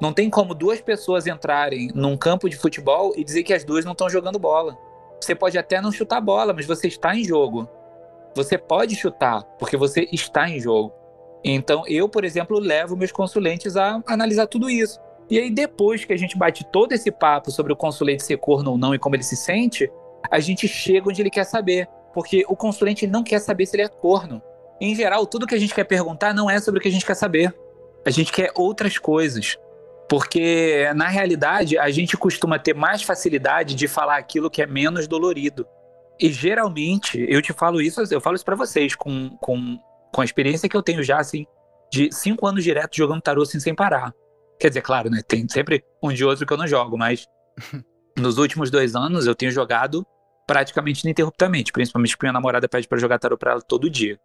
Não 0.00 0.12
tem 0.12 0.28
como 0.28 0.54
duas 0.54 0.80
pessoas 0.80 1.26
entrarem 1.26 1.88
num 1.94 2.16
campo 2.16 2.48
de 2.48 2.56
futebol 2.56 3.12
e 3.16 3.22
dizer 3.22 3.42
que 3.42 3.54
as 3.54 3.64
duas 3.64 3.84
não 3.84 3.92
estão 3.92 4.08
jogando 4.08 4.38
bola. 4.38 4.76
Você 5.20 5.34
pode 5.34 5.56
até 5.56 5.80
não 5.80 5.92
chutar 5.92 6.20
bola, 6.20 6.52
mas 6.52 6.66
você 6.66 6.88
está 6.88 7.14
em 7.14 7.22
jogo. 7.22 7.68
Você 8.34 8.58
pode 8.58 8.96
chutar, 8.96 9.44
porque 9.58 9.76
você 9.76 10.08
está 10.10 10.48
em 10.48 10.58
jogo. 10.58 10.92
Então, 11.44 11.84
eu, 11.86 12.08
por 12.08 12.24
exemplo, 12.24 12.58
levo 12.58 12.96
meus 12.96 13.12
consulentes 13.12 13.76
a 13.76 14.02
analisar 14.06 14.46
tudo 14.46 14.70
isso. 14.70 14.98
E 15.30 15.38
aí, 15.38 15.50
depois 15.50 16.04
que 16.04 16.12
a 16.12 16.16
gente 16.16 16.36
bate 16.36 16.64
todo 16.64 16.92
esse 16.92 17.10
papo 17.10 17.50
sobre 17.50 17.72
o 17.72 17.76
consulente 17.76 18.24
ser 18.24 18.38
corno 18.38 18.72
ou 18.72 18.78
não 18.78 18.94
e 18.94 18.98
como 18.98 19.14
ele 19.14 19.22
se 19.22 19.36
sente, 19.36 19.90
a 20.30 20.40
gente 20.40 20.66
chega 20.66 21.08
onde 21.08 21.22
ele 21.22 21.30
quer 21.30 21.44
saber. 21.44 21.88
Porque 22.12 22.44
o 22.48 22.56
consulente 22.56 23.06
não 23.06 23.22
quer 23.22 23.38
saber 23.38 23.66
se 23.66 23.76
ele 23.76 23.84
é 23.84 23.88
corno. 23.88 24.42
Em 24.82 24.96
geral, 24.96 25.24
tudo 25.28 25.46
que 25.46 25.54
a 25.54 25.58
gente 25.58 25.72
quer 25.72 25.84
perguntar 25.84 26.34
não 26.34 26.50
é 26.50 26.60
sobre 26.60 26.80
o 26.80 26.82
que 26.82 26.88
a 26.88 26.90
gente 26.90 27.06
quer 27.06 27.14
saber. 27.14 27.54
A 28.04 28.10
gente 28.10 28.32
quer 28.32 28.50
outras 28.56 28.98
coisas. 28.98 29.56
Porque, 30.08 30.90
na 30.96 31.06
realidade, 31.06 31.78
a 31.78 31.88
gente 31.88 32.16
costuma 32.16 32.58
ter 32.58 32.74
mais 32.74 33.00
facilidade 33.00 33.76
de 33.76 33.86
falar 33.86 34.16
aquilo 34.16 34.50
que 34.50 34.60
é 34.60 34.66
menos 34.66 35.06
dolorido. 35.06 35.64
E 36.18 36.32
geralmente, 36.32 37.24
eu 37.28 37.40
te 37.40 37.52
falo 37.52 37.80
isso, 37.80 38.02
eu 38.10 38.20
falo 38.20 38.34
isso 38.34 38.44
para 38.44 38.56
vocês, 38.56 38.96
com, 38.96 39.30
com, 39.40 39.78
com 40.12 40.20
a 40.20 40.24
experiência 40.24 40.68
que 40.68 40.76
eu 40.76 40.82
tenho 40.82 41.04
já, 41.04 41.20
assim, 41.20 41.46
de 41.92 42.10
cinco 42.10 42.44
anos 42.44 42.64
direto 42.64 42.96
jogando 42.96 43.22
tarô 43.22 43.42
assim, 43.42 43.60
sem 43.60 43.76
parar. 43.76 44.12
Quer 44.58 44.66
dizer, 44.66 44.82
claro, 44.82 45.08
né? 45.08 45.22
Tem 45.24 45.48
sempre 45.48 45.84
um 46.02 46.12
de 46.12 46.24
outro 46.24 46.44
que 46.44 46.52
eu 46.52 46.58
não 46.58 46.66
jogo, 46.66 46.98
mas 46.98 47.28
nos 48.18 48.36
últimos 48.36 48.68
dois 48.68 48.96
anos 48.96 49.28
eu 49.28 49.34
tenho 49.36 49.52
jogado 49.52 50.04
praticamente 50.44 51.04
ininterruptamente, 51.04 51.70
principalmente 51.70 52.16
porque 52.16 52.26
minha 52.26 52.32
namorada 52.32 52.68
pede 52.68 52.88
para 52.88 52.98
jogar 52.98 53.20
tarô 53.20 53.38
pra 53.38 53.52
ela 53.52 53.62
todo 53.62 53.88
dia. 53.88 54.18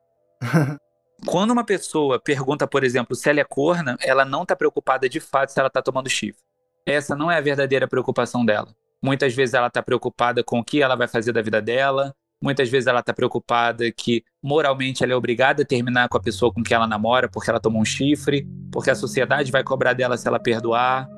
Quando 1.25 1.51
uma 1.51 1.63
pessoa 1.63 2.19
pergunta, 2.19 2.67
por 2.67 2.83
exemplo, 2.83 3.15
se 3.15 3.29
ela 3.29 3.39
é 3.39 3.43
corna, 3.43 3.97
ela 4.01 4.23
não 4.23 4.45
tá 4.45 4.55
preocupada 4.55 5.09
de 5.09 5.19
fato 5.19 5.49
se 5.49 5.59
ela 5.59 5.69
tá 5.69 5.81
tomando 5.81 6.09
chifre. 6.09 6.41
Essa 6.85 7.15
não 7.15 7.31
é 7.31 7.37
a 7.37 7.41
verdadeira 7.41 7.87
preocupação 7.87 8.45
dela. 8.45 8.67
Muitas 9.01 9.33
vezes 9.33 9.53
ela 9.53 9.69
tá 9.69 9.81
preocupada 9.81 10.43
com 10.43 10.59
o 10.59 10.63
que 10.63 10.81
ela 10.81 10.95
vai 10.95 11.07
fazer 11.07 11.31
da 11.31 11.41
vida 11.41 11.61
dela, 11.61 12.15
Muitas 12.41 12.69
vezes 12.69 12.85
ela 12.85 13.01
tá 13.01 13.13
preocupada 13.13 13.91
que 13.91 14.23
moralmente 14.43 15.03
ela 15.03 15.13
é 15.13 15.15
obrigada 15.15 15.63
a 15.63 15.65
terminar 15.65 16.07
com 16.07 16.17
a 16.17 16.21
pessoa 16.21 16.53
com 16.53 16.61
quem 16.61 16.75
ela 16.75 16.85
namora 16.85 17.27
porque 17.27 17.49
ela 17.49 17.59
tomou 17.59 17.81
um 17.81 17.85
chifre, 17.85 18.47
porque 18.71 18.91
a 18.91 18.95
sociedade 18.95 19.51
vai 19.51 19.63
cobrar 19.63 19.93
dela 19.93 20.15
se 20.17 20.27
ela 20.27 20.39
perdoar, 20.39 21.09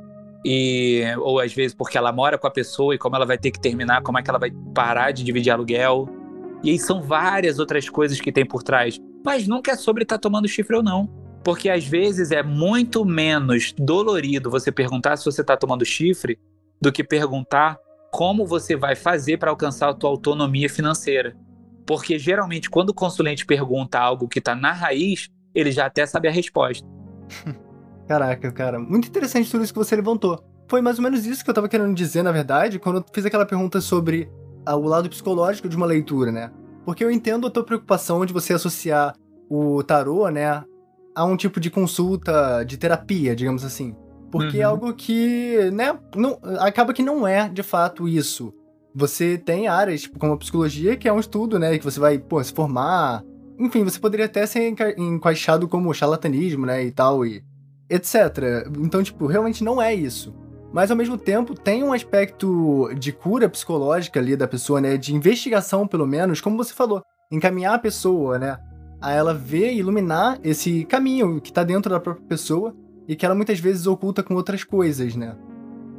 e 0.46 1.04
ou 1.18 1.40
às 1.40 1.54
vezes 1.54 1.76
porque 1.76 1.98
ela 1.98 2.14
mora 2.14 2.38
com 2.38 2.48
a 2.48 2.52
pessoa 2.52 2.96
e 2.96 2.98
como 2.98 3.18
ela 3.18 3.26
vai 3.26 3.38
ter 3.38 3.52
que 3.52 3.60
terminar, 3.60 4.02
como 4.02 4.18
é 4.18 4.24
que 4.24 4.30
ela 4.30 4.40
vai 4.40 4.52
parar 4.74 5.12
de 5.12 5.24
dividir 5.26 5.52
aluguel. 5.52 6.08
E 6.64 6.72
aí 6.72 6.80
são 6.80 7.02
várias 7.02 7.60
outras 7.60 7.90
coisas 7.90 8.20
que 8.22 8.32
tem 8.32 8.46
por 8.46 8.64
trás. 8.64 8.98
Mas 9.24 9.48
nunca 9.48 9.72
é 9.72 9.76
sobre 9.76 10.04
estar 10.04 10.18
tá 10.18 10.22
tomando 10.22 10.48
chifre 10.48 10.76
ou 10.76 10.84
não. 10.84 11.08
Porque 11.44 11.70
às 11.70 11.86
vezes 11.86 12.32
é 12.32 12.44
muito 12.44 13.06
menos 13.06 13.74
dolorido 13.78 14.50
você 14.50 14.72
perguntar 14.72 15.18
se 15.18 15.26
você 15.26 15.42
está 15.42 15.56
tomando 15.56 15.86
chifre 15.86 16.38
do 16.82 16.92
que 16.92 17.04
perguntar 17.04 17.78
como 18.12 18.46
você 18.46 18.76
vai 18.76 18.96
fazer 18.96 19.38
para 19.38 19.50
alcançar 19.50 19.90
a 19.90 19.94
tua 19.94 20.10
autonomia 20.10 20.70
financeira. 20.70 21.36
Porque 21.86 22.20
geralmente 22.20 22.70
quando 22.70 22.90
o 22.90 22.94
consulente 22.94 23.46
pergunta 23.46 24.00
algo 24.00 24.28
que 24.28 24.40
está 24.40 24.54
na 24.54 24.72
raiz, 24.72 25.30
ele 25.54 25.72
já 25.72 25.86
até 25.86 26.06
sabe 26.06 26.28
a 26.28 26.32
resposta. 26.32 26.86
Caraca, 28.08 28.52
cara, 28.52 28.80
muito 28.80 29.08
interessante 29.08 29.52
tudo 29.52 29.64
isso 29.64 29.74
que 29.74 29.78
você 29.80 29.96
levantou. 29.96 30.44
Foi 30.68 30.82
mais 30.82 30.98
ou 30.98 31.04
menos 31.04 31.26
isso 31.26 31.44
que 31.44 31.50
eu 31.50 31.52
estava 31.52 31.70
querendo 31.70 31.94
dizer, 31.94 32.24
na 32.24 32.32
verdade, 32.32 32.80
quando 32.80 32.98
eu 32.98 33.06
fiz 33.14 33.26
aquela 33.26 33.46
pergunta 33.46 33.80
sobre 33.82 34.30
ah, 34.66 34.76
o 34.76 34.84
lado 34.84 35.10
psicológico 35.10 35.70
de 35.70 35.76
uma 35.76 35.86
leitura, 35.86 36.32
né? 36.32 36.52
Porque 36.86 37.04
eu 37.04 37.12
entendo 37.12 37.48
a 37.48 37.52
tua 37.52 37.64
preocupação 37.64 38.26
de 38.26 38.34
você 38.34 38.54
associar 38.54 39.16
o 39.50 39.84
tarô, 39.84 40.30
né, 40.30 40.64
a 41.16 41.26
um 41.26 41.36
tipo 41.36 41.60
de 41.60 41.70
consulta 41.70 42.64
de 42.64 42.78
terapia, 42.78 43.36
digamos 43.36 43.66
assim. 43.66 43.96
Porque 44.32 44.58
é 44.58 44.60
uhum. 44.60 44.62
é 44.62 44.64
algo 44.64 44.94
que, 44.94 45.72
né, 45.72 45.98
não, 46.16 46.40
acaba 46.60 46.94
que 46.94 47.04
não 47.04 47.28
é 47.28 47.50
de 47.50 47.64
fato 47.64 48.08
isso. 48.08 48.54
Você 48.94 49.38
tem 49.38 49.68
áreas, 49.68 50.02
tipo, 50.02 50.20
como 50.20 50.34
a 50.34 50.38
psicologia, 50.38 50.96
que 50.96 51.08
é 51.08 51.14
um 51.14 51.20
estudo, 51.20 51.60
né, 51.60 51.78
que 51.78 51.84
você 51.84 52.00
vai, 52.00 52.18
pô, 52.18 52.44
se 52.44 52.54
formar. 52.54 53.24
Enfim, 53.58 53.84
você 53.84 54.00
poderia 54.00 54.26
até 54.26 54.46
ser 54.46 54.74
encaixado 54.98 55.68
como 55.68 55.94
charlatanismo, 55.94 56.66
né, 56.66 56.84
e 56.84 56.92
tal, 56.92 57.26
e 57.26 57.44
etc. 57.90 58.68
Então, 58.80 59.02
tipo, 59.04 59.26
realmente 59.26 59.64
não 59.64 59.82
é 59.82 59.94
isso. 59.94 60.34
Mas 60.72 60.92
ao 60.92 60.98
mesmo 60.98 61.18
tempo 61.18 61.56
tem 61.56 61.84
um 61.84 61.94
aspecto 61.94 62.90
de 62.98 63.12
cura 63.12 63.50
psicológica 63.50 64.20
ali 64.20 64.36
da 64.36 64.48
pessoa, 64.48 64.80
né, 64.80 64.98
de 64.98 65.14
investigação 65.16 65.88
pelo 65.88 66.06
menos, 66.06 66.42
como 66.42 66.58
você 66.58 66.74
falou, 66.74 67.02
encaminhar 67.32 67.76
a 67.76 67.80
pessoa, 67.80 68.38
né, 68.38 68.58
a 69.02 69.12
ela 69.12 69.34
ver 69.34 69.72
e 69.72 69.80
iluminar 69.80 70.40
esse 70.44 70.86
caminho 70.86 71.42
que 71.42 71.52
tá 71.52 71.64
dentro 71.64 71.92
da 71.92 72.00
própria 72.00 72.26
pessoa 72.28 72.76
e 73.08 73.16
que 73.16 73.26
ela 73.26 73.34
muitas 73.34 73.60
vezes 73.60 73.88
oculta 73.88 74.22
com 74.22 74.36
outras 74.36 74.64
coisas, 74.64 75.16
né? 75.16 75.36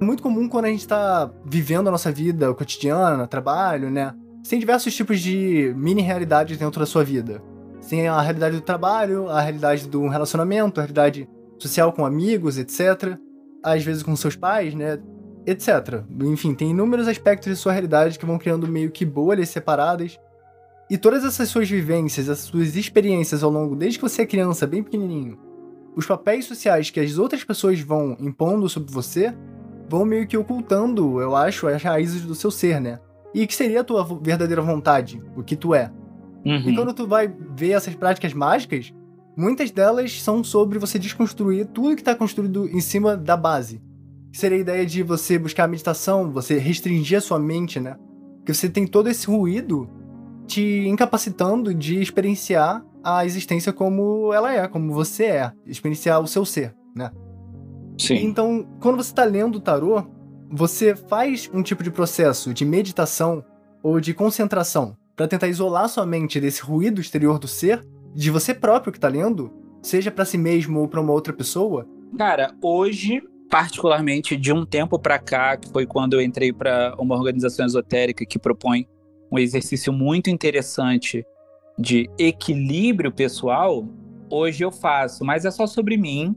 É 0.00 0.04
muito 0.04 0.22
comum 0.22 0.48
quando 0.48 0.66
a 0.66 0.68
gente 0.68 0.86
tá 0.86 1.30
vivendo 1.44 1.88
a 1.88 1.90
nossa 1.90 2.12
vida 2.12 2.54
cotidiana, 2.54 3.26
trabalho, 3.26 3.90
né? 3.90 4.14
Tem 4.48 4.58
diversos 4.58 4.94
tipos 4.94 5.20
de 5.20 5.74
mini 5.76 6.02
realidades 6.02 6.56
dentro 6.56 6.80
da 6.80 6.86
sua 6.86 7.04
vida. 7.04 7.42
Tem 7.88 8.08
a 8.08 8.20
realidade 8.20 8.56
do 8.56 8.62
trabalho, 8.62 9.28
a 9.28 9.40
realidade 9.40 9.88
do 9.88 10.06
relacionamento, 10.06 10.80
a 10.80 10.84
realidade 10.84 11.28
social 11.58 11.92
com 11.92 12.06
amigos, 12.06 12.58
etc. 12.58 13.18
Às 13.62 13.84
vezes 13.84 14.02
com 14.02 14.14
seus 14.16 14.36
pais, 14.36 14.74
né? 14.74 14.98
Etc. 15.46 15.68
Enfim, 16.22 16.54
tem 16.54 16.70
inúmeros 16.70 17.08
aspectos 17.08 17.48
de 17.48 17.56
sua 17.56 17.72
realidade 17.72 18.18
que 18.18 18.26
vão 18.26 18.38
criando 18.38 18.68
meio 18.68 18.90
que 18.90 19.04
bolhas 19.04 19.48
separadas. 19.48 20.18
E 20.90 20.98
todas 20.98 21.24
essas 21.24 21.48
suas 21.48 21.68
vivências, 21.68 22.28
essas 22.28 22.44
suas 22.44 22.74
experiências 22.76 23.42
ao 23.42 23.50
longo, 23.50 23.76
desde 23.76 23.98
que 23.98 24.02
você 24.02 24.22
é 24.22 24.26
criança, 24.26 24.66
bem 24.66 24.82
pequenininho, 24.82 25.38
os 25.96 26.04
papéis 26.04 26.46
sociais 26.46 26.90
que 26.90 26.98
as 26.98 27.16
outras 27.16 27.44
pessoas 27.44 27.80
vão 27.80 28.16
impondo 28.18 28.68
sobre 28.68 28.92
você 28.92 29.34
vão 29.88 30.04
meio 30.04 30.26
que 30.26 30.36
ocultando, 30.36 31.20
eu 31.20 31.34
acho, 31.34 31.66
as 31.66 31.82
raízes 31.82 32.22
do 32.22 32.34
seu 32.34 32.50
ser, 32.50 32.80
né? 32.80 33.00
e 33.34 33.46
que 33.46 33.54
seria 33.54 33.80
a 33.80 33.84
tua 33.84 34.04
verdadeira 34.04 34.60
vontade, 34.60 35.22
o 35.36 35.42
que 35.42 35.56
tu 35.56 35.74
é. 35.74 35.90
Uhum. 36.44 36.70
E 36.70 36.74
quando 36.74 36.92
tu 36.92 37.06
vai 37.06 37.32
ver 37.54 37.72
essas 37.72 37.94
práticas 37.94 38.32
mágicas, 38.32 38.92
muitas 39.36 39.70
delas 39.70 40.20
são 40.22 40.42
sobre 40.42 40.78
você 40.78 40.98
desconstruir 40.98 41.66
tudo 41.66 41.94
que 41.94 42.02
está 42.02 42.14
construído 42.14 42.68
em 42.68 42.80
cima 42.80 43.16
da 43.16 43.36
base. 43.36 43.82
Seria 44.32 44.58
a 44.58 44.60
ideia 44.60 44.86
de 44.86 45.02
você 45.02 45.38
buscar 45.38 45.64
a 45.64 45.68
meditação, 45.68 46.30
você 46.30 46.58
restringir 46.58 47.18
a 47.18 47.20
sua 47.20 47.38
mente, 47.38 47.80
né? 47.80 47.96
Que 48.44 48.54
você 48.54 48.68
tem 48.68 48.86
todo 48.86 49.08
esse 49.08 49.26
ruído 49.26 49.88
te 50.46 50.86
incapacitando 50.88 51.74
de 51.74 52.00
experienciar 52.00 52.84
a 53.02 53.24
existência 53.24 53.72
como 53.72 54.32
ela 54.32 54.52
é, 54.52 54.66
como 54.68 54.92
você 54.92 55.24
é, 55.24 55.52
experienciar 55.66 56.20
o 56.20 56.26
seu 56.26 56.44
ser, 56.44 56.74
né? 56.94 57.10
Sim. 57.98 58.16
Então, 58.24 58.66
quando 58.80 58.96
você 58.96 59.10
está 59.10 59.24
lendo 59.24 59.56
o 59.56 59.60
tarô, 59.60 60.02
você 60.50 60.94
faz 60.96 61.50
um 61.52 61.62
tipo 61.62 61.82
de 61.82 61.90
processo 61.90 62.52
de 62.52 62.64
meditação 62.64 63.44
ou 63.82 64.00
de 64.00 64.12
concentração 64.12 64.96
para 65.14 65.28
tentar 65.28 65.48
isolar 65.48 65.88
sua 65.88 66.06
mente 66.06 66.40
desse 66.40 66.62
ruído 66.62 67.00
exterior 67.00 67.38
do 67.38 67.46
ser, 67.46 67.86
de 68.14 68.30
você 68.30 68.54
próprio 68.54 68.92
que 68.92 68.98
está 68.98 69.08
lendo, 69.08 69.52
seja 69.82 70.10
para 70.10 70.24
si 70.24 70.36
mesmo 70.36 70.80
ou 70.80 70.88
para 70.88 71.00
uma 71.00 71.12
outra 71.12 71.32
pessoa. 71.32 71.86
Cara, 72.16 72.54
hoje, 72.62 73.22
particularmente 73.48 74.36
de 74.36 74.52
um 74.52 74.64
tempo 74.64 74.98
para 74.98 75.18
cá, 75.18 75.56
que 75.56 75.68
foi 75.70 75.86
quando 75.86 76.14
eu 76.14 76.20
entrei 76.20 76.52
para 76.52 76.94
uma 76.98 77.14
organização 77.14 77.66
esotérica 77.66 78.26
que 78.26 78.38
propõe 78.38 78.86
um 79.30 79.38
exercício 79.38 79.92
muito 79.92 80.28
interessante 80.28 81.24
de 81.78 82.10
equilíbrio 82.18 83.12
pessoal, 83.12 83.86
hoje 84.28 84.64
eu 84.64 84.70
faço, 84.70 85.24
mas 85.24 85.44
é 85.44 85.50
só 85.50 85.66
sobre 85.66 85.96
mim 85.96 86.34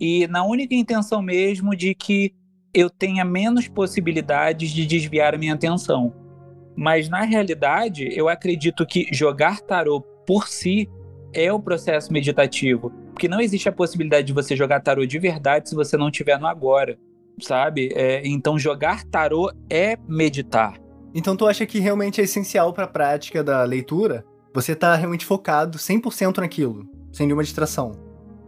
e 0.00 0.26
na 0.26 0.44
única 0.44 0.74
intenção 0.74 1.22
mesmo 1.22 1.74
de 1.74 1.94
que 1.94 2.34
eu 2.72 2.90
tenha 2.90 3.24
menos 3.24 3.68
possibilidades 3.68 4.70
de 4.70 4.84
desviar 4.84 5.34
a 5.34 5.38
minha 5.38 5.54
atenção. 5.54 6.12
Mas 6.76 7.08
na 7.08 7.22
realidade, 7.22 8.08
eu 8.12 8.28
acredito 8.28 8.84
que 8.84 9.06
jogar 9.12 9.60
tarô 9.60 10.00
por 10.26 10.48
si 10.48 10.88
é 11.34 11.52
o 11.52 11.60
processo 11.60 12.12
meditativo, 12.12 12.90
porque 13.12 13.28
não 13.28 13.40
existe 13.40 13.68
a 13.68 13.72
possibilidade 13.72 14.26
de 14.26 14.32
você 14.32 14.56
jogar 14.56 14.80
tarô 14.80 15.04
de 15.04 15.18
verdade 15.18 15.68
se 15.68 15.74
você 15.74 15.96
não 15.96 16.08
estiver 16.08 16.38
no 16.38 16.46
agora, 16.46 16.98
sabe? 17.40 17.90
É, 17.94 18.22
então 18.26 18.58
jogar 18.58 19.04
tarô 19.04 19.50
é 19.68 19.96
meditar. 20.08 20.78
Então 21.14 21.36
tu 21.36 21.46
acha 21.46 21.64
que 21.66 21.78
realmente 21.78 22.20
é 22.20 22.24
essencial 22.24 22.72
para 22.72 22.84
a 22.84 22.88
prática 22.88 23.42
da 23.42 23.62
leitura? 23.64 24.24
Você 24.52 24.74
tá 24.74 24.94
realmente 24.94 25.24
focado 25.24 25.78
100% 25.78 26.38
naquilo, 26.38 26.88
sem 27.12 27.26
nenhuma 27.26 27.44
distração. 27.44 27.92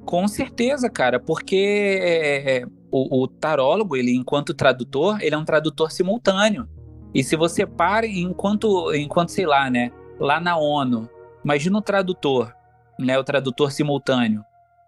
Com 0.04 0.28
certeza, 0.28 0.88
cara, 0.88 1.18
porque 1.18 1.98
é, 2.00 2.58
é, 2.58 2.66
o, 2.92 3.22
o, 3.22 3.28
tarólogo, 3.28 3.96
ele, 3.96 4.14
enquanto 4.14 4.54
tradutor, 4.54 5.18
ele 5.20 5.34
é 5.34 5.38
um 5.38 5.44
tradutor 5.44 5.90
simultâneo. 5.90 6.68
E 7.12 7.24
se 7.24 7.34
você 7.34 7.66
para 7.66 8.06
enquanto, 8.06 8.94
enquanto 8.94 9.30
sei 9.30 9.46
lá, 9.46 9.68
né, 9.68 9.90
lá 10.18 10.38
na 10.38 10.56
ONU, 10.56 11.08
imagina 11.44 11.78
o 11.78 11.82
tradutor, 11.82 12.52
né, 12.98 13.18
o 13.18 13.24
tradutor 13.24 13.72
simultâneo. 13.72 14.44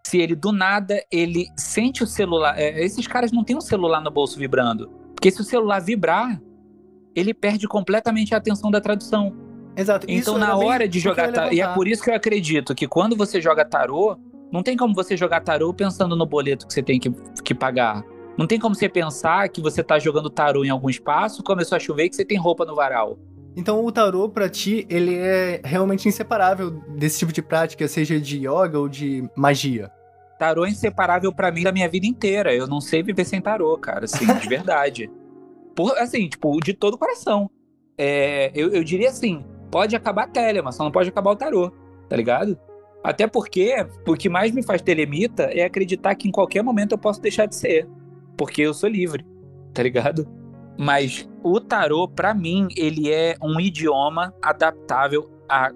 Se 0.07 0.19
ele 0.19 0.35
do 0.35 0.53
nada 0.53 1.03
ele 1.11 1.49
sente 1.57 2.03
o 2.03 2.07
celular, 2.07 2.59
é, 2.59 2.83
esses 2.83 3.07
caras 3.07 3.31
não 3.33 3.45
têm 3.45 3.57
um 3.57 3.61
celular 3.61 4.01
no 4.01 4.11
bolso 4.11 4.39
vibrando, 4.39 4.89
porque 5.15 5.31
se 5.31 5.41
o 5.41 5.45
celular 5.45 5.81
vibrar, 5.81 6.41
ele 7.15 7.35
perde 7.35 7.67
completamente 7.67 8.35
a 8.35 8.39
atenção 8.39 8.71
da 8.71 8.81
tradução. 8.81 9.35
Exato. 9.77 10.07
Então, 10.09 10.39
na 10.39 10.57
hora 10.57 10.89
de 10.89 10.99
jogar 10.99 11.31
tarô, 11.33 11.53
e 11.53 11.61
é 11.61 11.69
por 11.75 11.87
isso 11.87 12.03
que 12.03 12.11
eu 12.11 12.15
acredito 12.15 12.75
que 12.75 12.89
quando 12.89 13.17
você 13.17 13.41
joga 13.41 13.65
tarô, 13.65 14.17
não 14.51 14.63
tem 14.63 14.77
como 14.77 14.95
você 14.95 15.17
jogar 15.17 15.41
tarô 15.41 15.73
pensando 15.75 16.17
no 16.17 16.27
boleto 16.27 16.67
que 16.67 16.73
você 16.73 16.83
tem 16.83 16.99
que, 16.99 17.11
que 17.45 17.55
pagar. 17.55 18.03
Não 18.37 18.47
tem 18.47 18.59
como 18.59 18.75
você 18.75 18.89
pensar 18.89 19.49
que 19.49 19.61
você 19.61 19.83
tá 19.83 19.99
jogando 19.99 20.31
tarô 20.31 20.65
em 20.65 20.71
algum 20.71 20.89
espaço, 20.89 21.43
começou 21.43 21.77
a 21.77 21.79
chover 21.79 22.05
e 22.05 22.09
que 22.09 22.17
você 22.17 22.25
tem 22.25 22.39
roupa 22.39 22.65
no 22.65 22.75
varal. 22.75 23.19
Então 23.59 23.85
o 23.85 23.91
tarô 23.91 24.29
para 24.29 24.49
ti, 24.49 24.87
ele 24.89 25.17
é 25.17 25.61
realmente 25.65 26.09
inseparável 26.09 26.71
desse 26.97 27.19
tipo 27.19 27.33
de 27.33 27.43
prática, 27.43 27.89
seja 27.89 28.21
de 28.21 28.47
yoga 28.47 28.79
ou 28.79 28.89
de 28.89 29.29
magia. 29.35 29.91
Tarô 30.39 30.65
é 30.65 30.71
inseparável 30.71 31.33
para 31.33 31.51
mim 31.51 31.65
da 31.65 31.73
minha 31.73 31.89
vida 31.89 32.07
inteira. 32.07 32.55
Eu 32.55 32.69
não 32.69 32.81
sei 32.81 33.03
viver 33.03 33.25
sem 33.25 33.41
tarô, 33.41 33.77
cara, 33.77 34.05
assim, 34.05 34.25
de 34.25 34.47
verdade. 34.49 35.11
Por, 35.75 35.91
assim, 35.99 36.29
tipo, 36.29 36.61
de 36.61 36.73
todo 36.73 36.95
o 36.95 36.99
coração. 36.99 37.51
É, 37.99 38.53
eu, 38.55 38.71
eu 38.71 38.85
diria 38.85 39.09
assim, 39.09 39.45
pode 39.73 39.97
acabar 39.97 40.27
a 40.27 40.29
tele, 40.29 40.63
mas 40.63 40.77
só 40.77 40.85
não 40.85 40.93
pode 40.93 41.09
acabar 41.09 41.33
o 41.33 41.37
tarô, 41.37 41.73
tá 42.09 42.15
ligado? 42.15 42.57
Até 43.03 43.27
porque 43.27 43.75
o 44.07 44.15
que 44.15 44.29
mais 44.29 44.53
me 44.53 44.63
faz 44.63 44.81
telemita 44.81 45.47
é 45.47 45.65
acreditar 45.65 46.15
que 46.15 46.29
em 46.29 46.33
qualquer 46.33 46.63
momento 46.63 46.93
eu 46.93 46.99
posso 46.99 47.21
deixar 47.21 47.47
de 47.47 47.57
ser, 47.57 47.89
porque 48.37 48.63
eu 48.63 48.73
sou 48.73 48.89
livre, 48.89 49.27
tá 49.75 49.83
ligado? 49.83 50.38
Mas 50.79 51.29
o 51.43 51.61
tarô, 51.61 52.07
para 52.07 52.33
mim, 52.33 52.69
ele 52.77 53.11
é 53.11 53.37
um 53.43 53.59
idioma 53.59 54.33
adaptável 54.41 55.29
a 55.49 55.71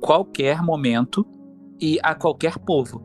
qualquer 0.00 0.62
momento 0.62 1.26
e 1.80 1.98
a 2.02 2.14
qualquer 2.14 2.58
povo, 2.58 3.02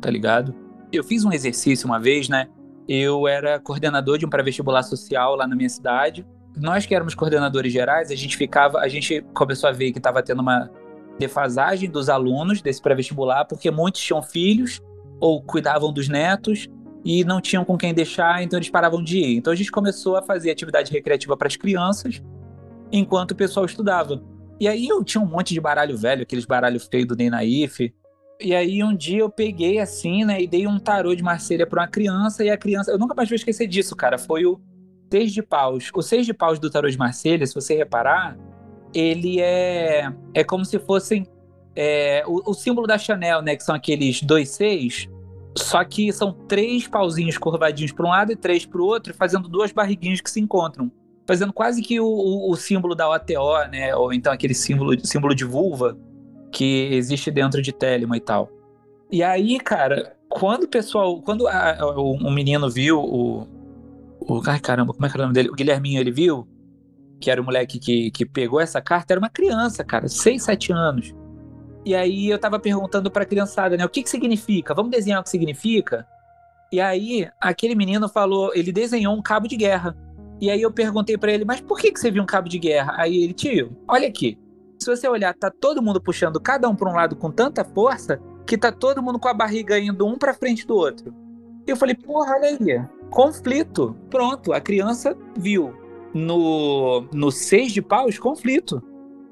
tá 0.00 0.10
ligado? 0.10 0.54
Eu 0.92 1.04
fiz 1.04 1.24
um 1.24 1.32
exercício 1.32 1.86
uma 1.86 2.00
vez, 2.00 2.28
né? 2.28 2.48
Eu 2.88 3.28
era 3.28 3.60
coordenador 3.60 4.18
de 4.18 4.26
um 4.26 4.28
pré-vestibular 4.28 4.82
social 4.82 5.36
lá 5.36 5.46
na 5.46 5.54
minha 5.54 5.68
cidade 5.68 6.26
nós 6.60 6.86
que 6.86 6.94
éramos 6.94 7.14
coordenadores 7.14 7.72
gerais, 7.72 8.10
a 8.10 8.14
gente 8.14 8.36
ficava, 8.36 8.78
a 8.80 8.88
gente 8.88 9.24
começou 9.34 9.68
a 9.68 9.72
ver 9.72 9.92
que 9.92 9.98
estava 9.98 10.22
tendo 10.22 10.40
uma 10.40 10.70
defasagem 11.18 11.90
dos 11.90 12.08
alunos 12.08 12.60
desse 12.62 12.80
pré-vestibular, 12.80 13.44
porque 13.44 13.70
muitos 13.70 14.00
tinham 14.00 14.22
filhos 14.22 14.80
ou 15.20 15.42
cuidavam 15.42 15.92
dos 15.92 16.08
netos 16.08 16.68
e 17.04 17.24
não 17.24 17.40
tinham 17.40 17.64
com 17.64 17.76
quem 17.76 17.94
deixar, 17.94 18.42
então 18.42 18.58
eles 18.58 18.70
paravam 18.70 19.02
de 19.02 19.18
ir. 19.18 19.36
Então 19.36 19.52
a 19.52 19.56
gente 19.56 19.70
começou 19.70 20.16
a 20.16 20.22
fazer 20.22 20.50
atividade 20.50 20.92
recreativa 20.92 21.36
para 21.36 21.48
as 21.48 21.56
crianças, 21.56 22.22
enquanto 22.90 23.32
o 23.32 23.36
pessoal 23.36 23.66
estudava. 23.66 24.22
E 24.60 24.66
aí 24.66 24.88
eu 24.88 25.04
tinha 25.04 25.22
um 25.22 25.26
monte 25.26 25.54
de 25.54 25.60
baralho 25.60 25.96
velho, 25.96 26.22
aqueles 26.22 26.44
baralhos 26.44 26.86
feios 26.86 27.06
do 27.06 27.16
Ney. 27.16 27.70
E 28.40 28.54
aí 28.54 28.82
um 28.82 28.94
dia 28.94 29.20
eu 29.20 29.30
peguei 29.30 29.78
assim, 29.78 30.24
né, 30.24 30.40
e 30.40 30.46
dei 30.46 30.66
um 30.66 30.78
tarô 30.78 31.14
de 31.14 31.22
Marselha 31.22 31.66
para 31.66 31.82
uma 31.82 31.88
criança 31.88 32.44
e 32.44 32.50
a 32.50 32.56
criança, 32.56 32.90
eu 32.90 32.98
nunca 32.98 33.14
mais 33.14 33.28
vou 33.28 33.36
esquecer 33.36 33.66
disso, 33.66 33.96
cara, 33.96 34.16
foi 34.16 34.46
o 34.46 34.60
seis 35.10 35.32
de 35.32 35.42
paus. 35.42 35.90
O 35.94 36.02
seis 36.02 36.26
de 36.26 36.34
paus 36.34 36.58
do 36.58 36.70
tarô 36.70 36.88
de 36.88 36.98
Marselha, 36.98 37.46
se 37.46 37.54
você 37.54 37.74
reparar, 37.74 38.38
ele 38.94 39.40
é, 39.40 40.12
é 40.34 40.44
como 40.44 40.64
se 40.64 40.78
fossem 40.78 41.26
é, 41.74 42.24
o, 42.26 42.50
o, 42.50 42.54
símbolo 42.54 42.86
da 42.86 42.98
Chanel, 42.98 43.42
né? 43.42 43.56
Que 43.56 43.62
são 43.62 43.74
aqueles 43.74 44.22
dois 44.22 44.50
seis. 44.50 45.08
Só 45.58 45.84
que 45.84 46.12
são 46.12 46.32
três 46.32 46.86
pauzinhos 46.86 47.36
curvadinhos 47.36 47.92
para 47.92 48.06
um 48.06 48.10
lado 48.10 48.32
e 48.32 48.36
três 48.36 48.64
para 48.64 48.80
o 48.80 48.84
outro, 48.84 49.14
fazendo 49.14 49.48
duas 49.48 49.72
barriguinhas 49.72 50.20
que 50.20 50.30
se 50.30 50.40
encontram. 50.40 50.90
Fazendo 51.26 51.52
quase 51.52 51.82
que 51.82 52.00
o, 52.00 52.06
o, 52.06 52.50
o, 52.50 52.56
símbolo 52.56 52.94
da 52.94 53.08
OTO, 53.10 53.68
né? 53.70 53.94
Ou 53.94 54.12
então 54.12 54.32
aquele 54.32 54.54
símbolo, 54.54 54.98
símbolo 55.04 55.34
de 55.34 55.44
vulva 55.44 55.98
que 56.50 56.88
existe 56.92 57.30
dentro 57.30 57.60
de 57.60 57.72
Telema 57.72 58.16
e 58.16 58.20
tal. 58.20 58.50
E 59.10 59.22
aí, 59.22 59.58
cara, 59.58 60.16
quando 60.28 60.64
o 60.64 60.68
pessoal. 60.68 61.20
Quando 61.20 61.46
a, 61.46 61.76
o, 61.96 62.12
o 62.12 62.30
menino 62.30 62.70
viu 62.70 62.98
o, 62.98 63.46
o, 64.20 64.42
ai 64.46 64.60
caramba, 64.60 64.92
como 64.92 65.04
é 65.04 65.08
que 65.08 65.16
era 65.16 65.22
o 65.22 65.26
nome 65.26 65.34
dele? 65.34 65.50
O 65.50 65.54
Guilherminho, 65.54 66.00
ele 66.00 66.10
viu? 66.10 66.46
Que 67.20 67.30
era 67.30 67.40
o 67.40 67.44
moleque 67.44 67.78
que, 67.78 68.10
que 68.10 68.24
pegou 68.24 68.60
essa 68.60 68.80
carta, 68.80 69.12
era 69.12 69.20
uma 69.20 69.28
criança, 69.30 69.84
cara, 69.84 70.08
6, 70.08 70.42
7 70.42 70.72
anos. 70.72 71.14
E 71.88 71.94
aí 71.94 72.28
eu 72.28 72.38
tava 72.38 72.60
perguntando 72.60 73.10
pra 73.10 73.24
criançada, 73.24 73.74
né, 73.74 73.82
o 73.82 73.88
que 73.88 74.02
que 74.02 74.10
significa? 74.10 74.74
Vamos 74.74 74.90
desenhar 74.90 75.20
o 75.20 75.24
que 75.24 75.30
significa? 75.30 76.06
E 76.70 76.82
aí, 76.82 77.26
aquele 77.40 77.74
menino 77.74 78.10
falou, 78.10 78.50
ele 78.54 78.70
desenhou 78.70 79.14
um 79.14 79.22
cabo 79.22 79.48
de 79.48 79.56
guerra. 79.56 79.96
E 80.38 80.50
aí 80.50 80.60
eu 80.60 80.70
perguntei 80.70 81.16
para 81.16 81.32
ele, 81.32 81.46
mas 81.46 81.62
por 81.62 81.78
que 81.78 81.90
que 81.90 81.98
você 81.98 82.10
viu 82.10 82.22
um 82.22 82.26
cabo 82.26 82.46
de 82.46 82.58
guerra? 82.58 82.92
Aí 82.98 83.24
ele, 83.24 83.32
tio, 83.32 83.74
olha 83.88 84.06
aqui. 84.06 84.38
Se 84.78 84.94
você 84.94 85.08
olhar, 85.08 85.32
tá 85.32 85.50
todo 85.50 85.80
mundo 85.80 85.98
puxando 85.98 86.38
cada 86.38 86.68
um 86.68 86.76
para 86.76 86.90
um 86.90 86.94
lado 86.94 87.16
com 87.16 87.30
tanta 87.30 87.64
força 87.64 88.20
que 88.46 88.58
tá 88.58 88.70
todo 88.70 89.02
mundo 89.02 89.18
com 89.18 89.28
a 89.28 89.32
barriga 89.32 89.78
indo 89.78 90.06
um 90.06 90.18
para 90.18 90.34
frente 90.34 90.66
do 90.66 90.76
outro. 90.76 91.14
E 91.66 91.70
eu 91.70 91.76
falei, 91.76 91.94
porra, 91.94 92.34
olha 92.34 92.48
aí. 92.48 92.84
Conflito. 93.08 93.96
Pronto, 94.10 94.52
a 94.52 94.60
criança 94.60 95.16
viu 95.38 95.72
no, 96.12 97.08
no 97.14 97.30
seis 97.30 97.72
de 97.72 97.80
paus 97.80 98.18
conflito. 98.18 98.82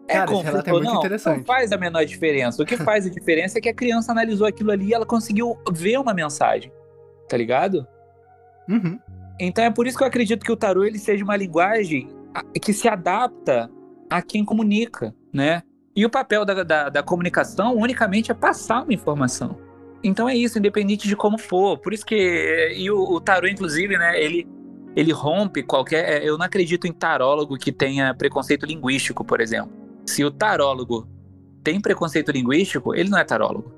É 0.09 0.15
Cara, 0.15 0.27
conflito 0.27 0.69
é 0.69 0.73
muito 0.73 0.85
não, 0.85 0.97
interessante. 0.97 1.39
não 1.39 1.45
faz 1.45 1.73
a 1.73 1.77
menor 1.77 2.05
diferença. 2.05 2.63
O 2.63 2.67
que 2.67 2.77
faz 2.77 3.07
a 3.07 3.11
diferença 3.11 3.59
é 3.59 3.61
que 3.61 3.69
a 3.69 3.75
criança 3.75 4.13
analisou 4.13 4.47
aquilo 4.47 4.71
ali 4.71 4.89
e 4.89 4.95
ela 4.95 5.05
conseguiu 5.05 5.59
ver 5.73 5.99
uma 5.99 6.15
mensagem. 6.15 6.73
Tá 7.29 7.37
ligado? 7.37 7.87
Uhum. 8.69 8.99
Então 9.39 9.65
é 9.65 9.71
por 9.71 9.87
isso 9.87 9.99
que 9.99 10.05
eu 10.05 10.09
acredito 10.09 10.45
que 10.45 10.53
o 10.53 10.57
tarô 10.57 10.85
ele 10.85 10.99
seja 10.99 11.25
uma 11.25 11.37
linguagem 11.37 12.09
que 12.61 12.73
se 12.73 12.89
adapta 12.89 13.71
a 14.09 14.23
quem 14.23 14.45
comunica, 14.45 15.15
né? 15.33 15.63
E 15.95 16.05
o 16.05 16.11
papel 16.11 16.45
da, 16.45 16.63
da, 16.63 16.89
da 16.89 17.03
comunicação 17.03 17.75
unicamente 17.75 18.31
é 18.31 18.35
passar 18.35 18.83
uma 18.83 18.93
informação. 18.93 19.59
Então 20.05 20.29
é 20.29 20.37
isso, 20.37 20.59
independente 20.59 21.09
de 21.09 21.17
como 21.17 21.39
for. 21.39 21.79
Por 21.79 21.93
isso 21.93 22.05
que. 22.05 22.75
E 22.77 22.91
o, 22.91 22.99
o 22.99 23.21
tarô, 23.21 23.49
inclusive, 23.49 23.97
né? 23.97 24.21
Ele, 24.23 24.47
ele 24.95 25.11
rompe 25.11 25.63
qualquer. 25.63 26.23
É, 26.23 26.29
eu 26.29 26.37
não 26.37 26.45
acredito 26.45 26.87
em 26.87 26.93
tarólogo 26.93 27.57
que 27.57 27.73
tenha 27.73 28.15
preconceito 28.15 28.67
linguístico, 28.67 29.25
por 29.25 29.41
exemplo. 29.41 29.86
Se 30.07 30.25
o 30.25 30.31
tarólogo 30.31 31.09
tem 31.63 31.81
preconceito 31.81 32.31
linguístico, 32.31 32.95
ele 32.95 33.11
não 33.11 33.19
é 33.19 33.25
tarólogo. 33.25 33.73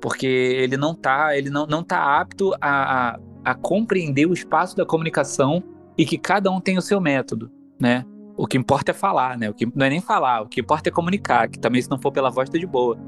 Porque 0.00 0.26
ele 0.26 0.76
não 0.76 0.94
tá, 0.94 1.36
ele 1.36 1.50
não, 1.50 1.66
não 1.66 1.82
tá 1.82 2.20
apto 2.20 2.54
a, 2.60 3.10
a, 3.12 3.20
a 3.44 3.54
compreender 3.54 4.26
o 4.26 4.32
espaço 4.32 4.76
da 4.76 4.84
comunicação 4.84 5.62
e 5.96 6.04
que 6.04 6.18
cada 6.18 6.50
um 6.50 6.60
tem 6.60 6.78
o 6.78 6.82
seu 6.82 7.00
método, 7.00 7.50
né? 7.78 8.04
O 8.36 8.46
que 8.46 8.56
importa 8.56 8.92
é 8.92 8.94
falar, 8.94 9.36
né? 9.36 9.50
O 9.50 9.54
que 9.54 9.66
não 9.74 9.84
é 9.84 9.90
nem 9.90 10.00
falar, 10.00 10.42
o 10.42 10.48
que 10.48 10.60
importa 10.60 10.88
é 10.88 10.92
comunicar, 10.92 11.48
que 11.48 11.58
também 11.58 11.82
se 11.82 11.90
não 11.90 12.00
for 12.00 12.10
pela 12.10 12.30
voz 12.30 12.48
tá 12.48 12.58
de 12.58 12.66
boa. 12.66 12.98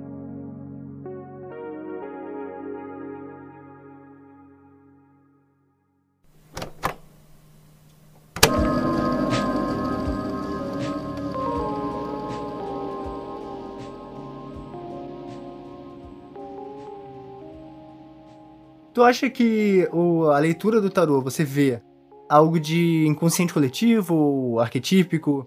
Tu 19.03 19.07
acha 19.07 19.29
que 19.29 19.89
o, 19.93 20.31
a 20.31 20.39
leitura 20.39 20.81
do 20.81 20.89
tarô, 20.89 21.21
você 21.21 21.43
vê 21.43 21.83
algo 22.31 22.61
de 22.61 23.05
inconsciente 23.05 23.53
coletivo, 23.53 24.61
arquetípico, 24.61 25.45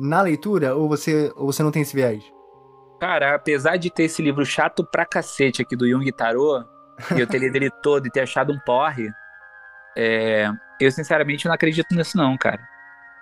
na 0.00 0.22
leitura? 0.22 0.74
Ou 0.74 0.88
você, 0.88 1.30
ou 1.36 1.52
você 1.52 1.62
não 1.62 1.70
tem 1.70 1.82
esse 1.82 1.94
viés? 1.94 2.24
Cara, 2.98 3.34
apesar 3.34 3.76
de 3.76 3.90
ter 3.90 4.04
esse 4.04 4.22
livro 4.22 4.46
chato 4.46 4.82
pra 4.82 5.04
cacete 5.04 5.60
aqui 5.60 5.76
do 5.76 5.86
Jung 5.86 6.10
Tarô, 6.10 6.64
e 7.14 7.20
eu 7.20 7.26
ter 7.26 7.36
lido 7.36 7.56
ele 7.56 7.70
todo 7.82 8.06
e 8.06 8.10
ter 8.10 8.20
achado 8.20 8.50
um 8.50 8.58
porre, 8.60 9.10
é, 9.94 10.50
eu 10.80 10.90
sinceramente 10.90 11.44
não 11.44 11.52
acredito 11.52 11.94
nisso 11.94 12.16
não, 12.16 12.34
cara. 12.38 12.66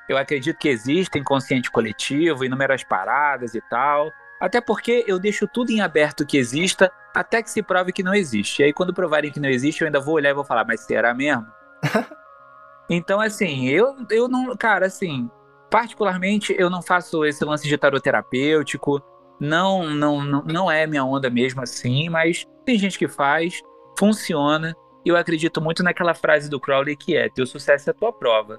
Eu 0.08 0.16
acredito 0.16 0.56
que 0.56 0.68
existe 0.68 1.18
inconsciente 1.18 1.68
coletivo, 1.68 2.44
inúmeras 2.44 2.84
paradas 2.84 3.56
e 3.56 3.60
tal, 3.62 4.08
até 4.44 4.60
porque 4.60 5.02
eu 5.06 5.18
deixo 5.18 5.48
tudo 5.48 5.70
em 5.70 5.80
aberto 5.80 6.26
que 6.26 6.36
exista, 6.36 6.92
até 7.14 7.42
que 7.42 7.50
se 7.50 7.62
prove 7.62 7.94
que 7.94 8.02
não 8.02 8.12
existe. 8.12 8.60
E 8.60 8.66
aí, 8.66 8.74
quando 8.74 8.92
provarem 8.92 9.32
que 9.32 9.40
não 9.40 9.48
existe, 9.48 9.80
eu 9.80 9.86
ainda 9.86 9.98
vou 9.98 10.16
olhar 10.16 10.28
e 10.28 10.34
vou 10.34 10.44
falar, 10.44 10.66
mas 10.66 10.80
será 10.80 11.14
mesmo? 11.14 11.46
então, 12.90 13.22
assim, 13.22 13.66
eu, 13.66 13.96
eu 14.10 14.28
não. 14.28 14.54
Cara, 14.54 14.84
assim, 14.84 15.30
particularmente, 15.70 16.54
eu 16.58 16.68
não 16.68 16.82
faço 16.82 17.24
esse 17.24 17.42
lance 17.42 17.66
de 17.66 17.78
tarot 17.78 18.02
terapêutico. 18.02 19.02
Não, 19.40 19.88
não, 19.88 20.22
não, 20.22 20.42
não 20.42 20.70
é 20.70 20.86
minha 20.86 21.06
onda 21.06 21.30
mesmo 21.30 21.62
assim, 21.62 22.10
mas 22.10 22.46
tem 22.66 22.78
gente 22.78 22.98
que 22.98 23.08
faz, 23.08 23.62
funciona. 23.98 24.76
E 25.06 25.08
eu 25.08 25.16
acredito 25.16 25.58
muito 25.58 25.82
naquela 25.82 26.12
frase 26.12 26.50
do 26.50 26.60
Crowley 26.60 26.98
que 26.98 27.16
é: 27.16 27.30
teu 27.30 27.46
sucesso 27.46 27.88
é 27.88 27.94
tua 27.94 28.12
prova. 28.12 28.58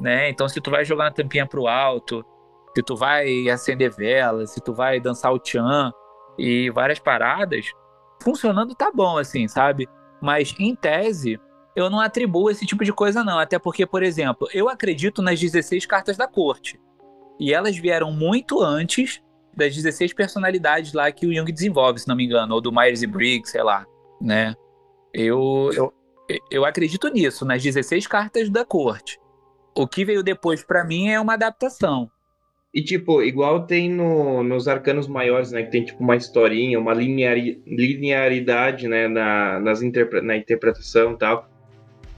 Né? 0.00 0.30
Então, 0.30 0.48
se 0.48 0.62
tu 0.62 0.70
vai 0.70 0.82
jogar 0.82 1.04
na 1.04 1.10
tampinha 1.10 1.46
pro 1.46 1.66
alto, 1.66 2.24
se 2.76 2.82
tu 2.82 2.94
vai 2.94 3.48
acender 3.48 3.90
velas, 3.90 4.50
se 4.50 4.60
tu 4.60 4.74
vai 4.74 5.00
dançar 5.00 5.32
o 5.32 5.38
tchan 5.38 5.90
e 6.38 6.68
várias 6.68 6.98
paradas, 6.98 7.72
funcionando 8.22 8.74
tá 8.74 8.92
bom, 8.94 9.16
assim, 9.16 9.48
sabe? 9.48 9.88
Mas 10.20 10.54
em 10.58 10.76
tese, 10.76 11.40
eu 11.74 11.88
não 11.88 11.98
atribuo 11.98 12.50
esse 12.50 12.66
tipo 12.66 12.84
de 12.84 12.92
coisa, 12.92 13.24
não. 13.24 13.38
Até 13.38 13.58
porque, 13.58 13.86
por 13.86 14.02
exemplo, 14.02 14.46
eu 14.52 14.68
acredito 14.68 15.22
nas 15.22 15.40
16 15.40 15.86
cartas 15.86 16.18
da 16.18 16.28
corte. 16.28 16.78
E 17.40 17.54
elas 17.54 17.78
vieram 17.78 18.12
muito 18.12 18.62
antes 18.62 19.22
das 19.56 19.74
16 19.74 20.12
personalidades 20.12 20.92
lá 20.92 21.10
que 21.10 21.26
o 21.26 21.32
Jung 21.32 21.50
desenvolve, 21.50 22.00
se 22.00 22.08
não 22.08 22.14
me 22.14 22.26
engano, 22.26 22.56
ou 22.56 22.60
do 22.60 22.70
Myers 22.70 23.00
e 23.00 23.06
Briggs, 23.06 23.52
sei 23.52 23.62
lá, 23.62 23.86
né? 24.20 24.54
Eu, 25.14 25.70
eu, 25.72 25.94
eu 26.50 26.64
acredito 26.66 27.08
nisso, 27.08 27.42
nas 27.46 27.62
16 27.62 28.06
cartas 28.06 28.50
da 28.50 28.66
corte. 28.66 29.18
O 29.74 29.88
que 29.88 30.04
veio 30.04 30.22
depois 30.22 30.62
para 30.62 30.84
mim 30.84 31.08
é 31.08 31.18
uma 31.18 31.32
adaptação. 31.32 32.10
E, 32.76 32.82
tipo, 32.82 33.22
igual 33.22 33.62
tem 33.62 33.90
no, 33.90 34.42
nos 34.42 34.68
arcanos 34.68 35.08
maiores, 35.08 35.50
né? 35.50 35.62
Que 35.62 35.70
tem, 35.70 35.82
tipo, 35.82 36.04
uma 36.04 36.14
historinha, 36.14 36.78
uma 36.78 36.92
lineari, 36.92 37.62
linearidade, 37.66 38.86
né? 38.86 39.08
Na, 39.08 39.58
nas 39.58 39.80
interpre, 39.80 40.20
na 40.20 40.36
interpretação 40.36 41.12
e 41.12 41.16
tal. 41.16 41.48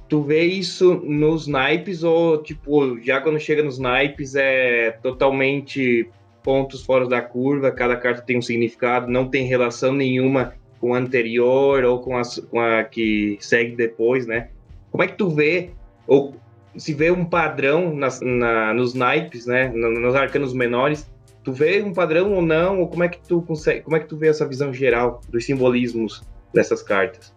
Tu 0.08 0.20
vê 0.20 0.42
isso 0.42 0.96
nos 1.04 1.46
naipes 1.46 2.02
ou, 2.02 2.42
tipo, 2.42 2.98
já 3.00 3.20
quando 3.20 3.38
chega 3.38 3.62
nos 3.62 3.78
naipes 3.78 4.34
é 4.34 4.98
totalmente 5.00 6.10
pontos 6.42 6.84
fora 6.84 7.06
da 7.06 7.22
curva, 7.22 7.70
cada 7.70 7.94
carta 7.94 8.22
tem 8.22 8.38
um 8.38 8.42
significado, 8.42 9.08
não 9.08 9.28
tem 9.28 9.46
relação 9.46 9.92
nenhuma 9.92 10.54
com 10.80 10.92
a 10.92 10.98
anterior 10.98 11.84
ou 11.84 12.00
com 12.00 12.16
a, 12.16 12.22
com 12.50 12.58
a 12.58 12.82
que 12.82 13.38
segue 13.40 13.76
depois, 13.76 14.26
né? 14.26 14.48
Como 14.90 15.04
é 15.04 15.06
que 15.06 15.16
tu 15.16 15.28
vê, 15.28 15.70
ou 16.04 16.34
se 16.76 16.94
vê 16.94 17.10
um 17.10 17.24
padrão 17.24 17.94
nas, 17.94 18.20
na, 18.20 18.72
nos 18.74 18.94
naipes, 18.94 19.46
né, 19.46 19.68
nos 19.68 20.14
arcanos 20.14 20.52
menores, 20.52 21.10
tu 21.42 21.52
vê 21.52 21.82
um 21.82 21.92
padrão 21.92 22.32
ou 22.32 22.42
não, 22.42 22.80
ou 22.80 22.88
como 22.88 23.04
é 23.04 23.08
que 23.08 23.18
tu 23.20 23.42
consegue, 23.42 23.82
como 23.82 23.96
é 23.96 24.00
que 24.00 24.06
tu 24.06 24.16
vê 24.16 24.28
essa 24.28 24.46
visão 24.46 24.72
geral 24.72 25.20
dos 25.28 25.44
simbolismos 25.44 26.22
dessas 26.52 26.82
cartas? 26.82 27.34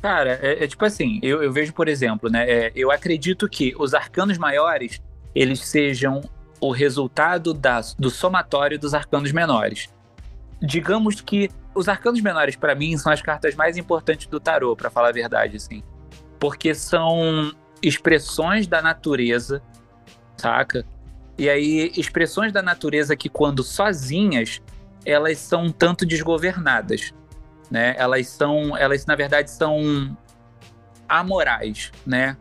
Cara, 0.00 0.38
é, 0.40 0.64
é 0.64 0.66
tipo 0.66 0.84
assim, 0.84 1.18
eu, 1.22 1.42
eu, 1.42 1.52
vejo, 1.52 1.72
por 1.72 1.88
exemplo, 1.88 2.30
né, 2.30 2.48
é, 2.48 2.72
eu 2.74 2.90
acredito 2.90 3.48
que 3.48 3.74
os 3.78 3.94
arcanos 3.94 4.38
maiores, 4.38 5.02
eles 5.34 5.60
sejam 5.60 6.20
o 6.60 6.70
resultado 6.70 7.52
da, 7.52 7.80
do 7.98 8.10
somatório 8.10 8.78
dos 8.78 8.94
arcanos 8.94 9.32
menores. 9.32 9.88
Digamos 10.60 11.20
que 11.20 11.50
os 11.74 11.88
arcanos 11.88 12.20
menores, 12.20 12.56
para 12.56 12.74
mim, 12.74 12.96
são 12.96 13.12
as 13.12 13.22
cartas 13.22 13.54
mais 13.54 13.76
importantes 13.76 14.26
do 14.26 14.40
tarô, 14.40 14.74
para 14.74 14.90
falar 14.90 15.08
a 15.08 15.12
verdade, 15.12 15.56
assim. 15.56 15.82
Porque 16.40 16.74
são 16.74 17.52
expressões 17.82 18.66
da 18.66 18.82
natureza, 18.82 19.62
saca? 20.36 20.84
E 21.36 21.48
aí, 21.48 21.92
expressões 21.96 22.52
da 22.52 22.62
natureza 22.62 23.16
que, 23.16 23.28
quando 23.28 23.62
sozinhas, 23.62 24.60
elas 25.04 25.38
são 25.38 25.66
um 25.66 25.70
tanto 25.70 26.04
desgovernadas, 26.04 27.14
né? 27.70 27.94
Elas 27.96 28.26
são, 28.28 28.76
elas 28.76 29.06
na 29.06 29.14
verdade 29.14 29.50
são 29.50 30.16
amorais, 31.08 31.92
né? 32.04 32.36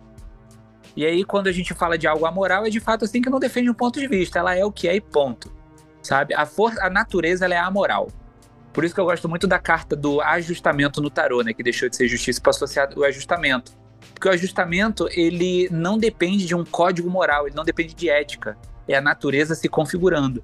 E 0.95 1.05
aí, 1.05 1.23
quando 1.23 1.45
a 1.45 1.51
gente 1.51 1.75
fala 1.75 1.95
de 1.95 2.07
algo 2.07 2.25
amoral, 2.25 2.65
é 2.65 2.69
de 2.69 2.79
fato 2.79 3.05
assim 3.05 3.21
que 3.21 3.29
não 3.29 3.39
defende 3.39 3.69
um 3.69 3.73
ponto 3.73 3.99
de 3.99 4.07
vista. 4.07 4.39
Ela 4.39 4.55
é 4.55 4.65
o 4.65 4.71
que 4.71 4.87
é 4.87 4.95
e 4.95 5.01
ponto, 5.01 5.53
sabe? 6.01 6.33
A 6.33 6.45
força, 6.45 6.83
a 6.83 6.89
natureza, 6.89 7.45
ela 7.45 7.53
é 7.53 7.59
amoral. 7.59 8.07
Por 8.73 8.83
isso 8.83 8.95
que 8.95 8.99
eu 8.99 9.05
gosto 9.05 9.29
muito 9.29 9.45
da 9.45 9.59
carta 9.59 9.95
do 9.95 10.21
ajustamento 10.21 10.99
no 10.99 11.11
tarô, 11.11 11.43
né? 11.43 11.53
Que 11.53 11.61
deixou 11.61 11.87
de 11.87 11.95
ser 11.95 12.07
justiça 12.07 12.41
para 12.41 12.49
associar 12.49 12.89
o 12.97 13.03
ajustamento 13.03 13.76
porque 14.13 14.27
o 14.27 14.31
ajustamento, 14.31 15.07
ele 15.11 15.69
não 15.71 15.97
depende 15.97 16.45
de 16.45 16.55
um 16.55 16.65
código 16.65 17.09
moral, 17.09 17.47
ele 17.47 17.55
não 17.55 17.63
depende 17.63 17.93
de 17.93 18.09
ética. 18.09 18.57
É 18.87 18.95
a 18.95 19.01
natureza 19.01 19.53
se 19.53 19.69
configurando. 19.69 20.43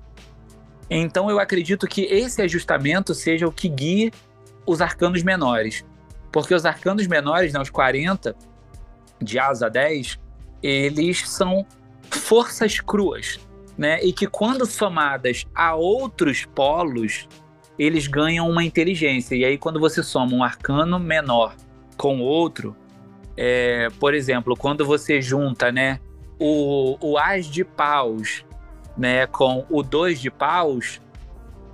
Então 0.89 1.29
eu 1.29 1.39
acredito 1.39 1.87
que 1.87 2.03
esse 2.03 2.41
ajustamento 2.41 3.15
seja 3.15 3.47
o 3.47 3.51
que 3.51 3.67
guie 3.67 4.11
os 4.65 4.81
arcanos 4.81 5.23
menores. 5.23 5.83
Porque 6.31 6.53
os 6.53 6.65
arcanos 6.65 7.07
menores, 7.07 7.53
né, 7.53 7.59
os 7.59 7.69
40, 7.69 8.35
de 9.21 9.39
asa 9.39 9.69
10, 9.69 10.19
eles 10.61 11.27
são 11.29 11.65
forças 12.09 12.79
cruas, 12.79 13.39
né? 13.77 14.03
E 14.03 14.13
que 14.13 14.27
quando 14.27 14.65
somadas 14.65 15.45
a 15.55 15.73
outros 15.73 16.45
polos, 16.45 17.27
eles 17.77 18.07
ganham 18.07 18.49
uma 18.49 18.63
inteligência. 18.63 19.35
E 19.35 19.43
aí 19.45 19.57
quando 19.57 19.79
você 19.79 20.03
soma 20.03 20.35
um 20.35 20.43
arcano 20.43 20.99
menor 20.99 21.55
com 21.97 22.19
outro, 22.19 22.75
é, 23.35 23.89
por 23.99 24.13
exemplo, 24.13 24.55
quando 24.55 24.85
você 24.85 25.21
junta, 25.21 25.71
né, 25.71 25.99
o, 26.39 26.97
o 27.01 27.17
as 27.17 27.45
de 27.45 27.63
paus, 27.63 28.45
né, 28.97 29.25
com 29.27 29.65
o 29.69 29.81
dois 29.81 30.19
de 30.19 30.29
paus, 30.29 31.01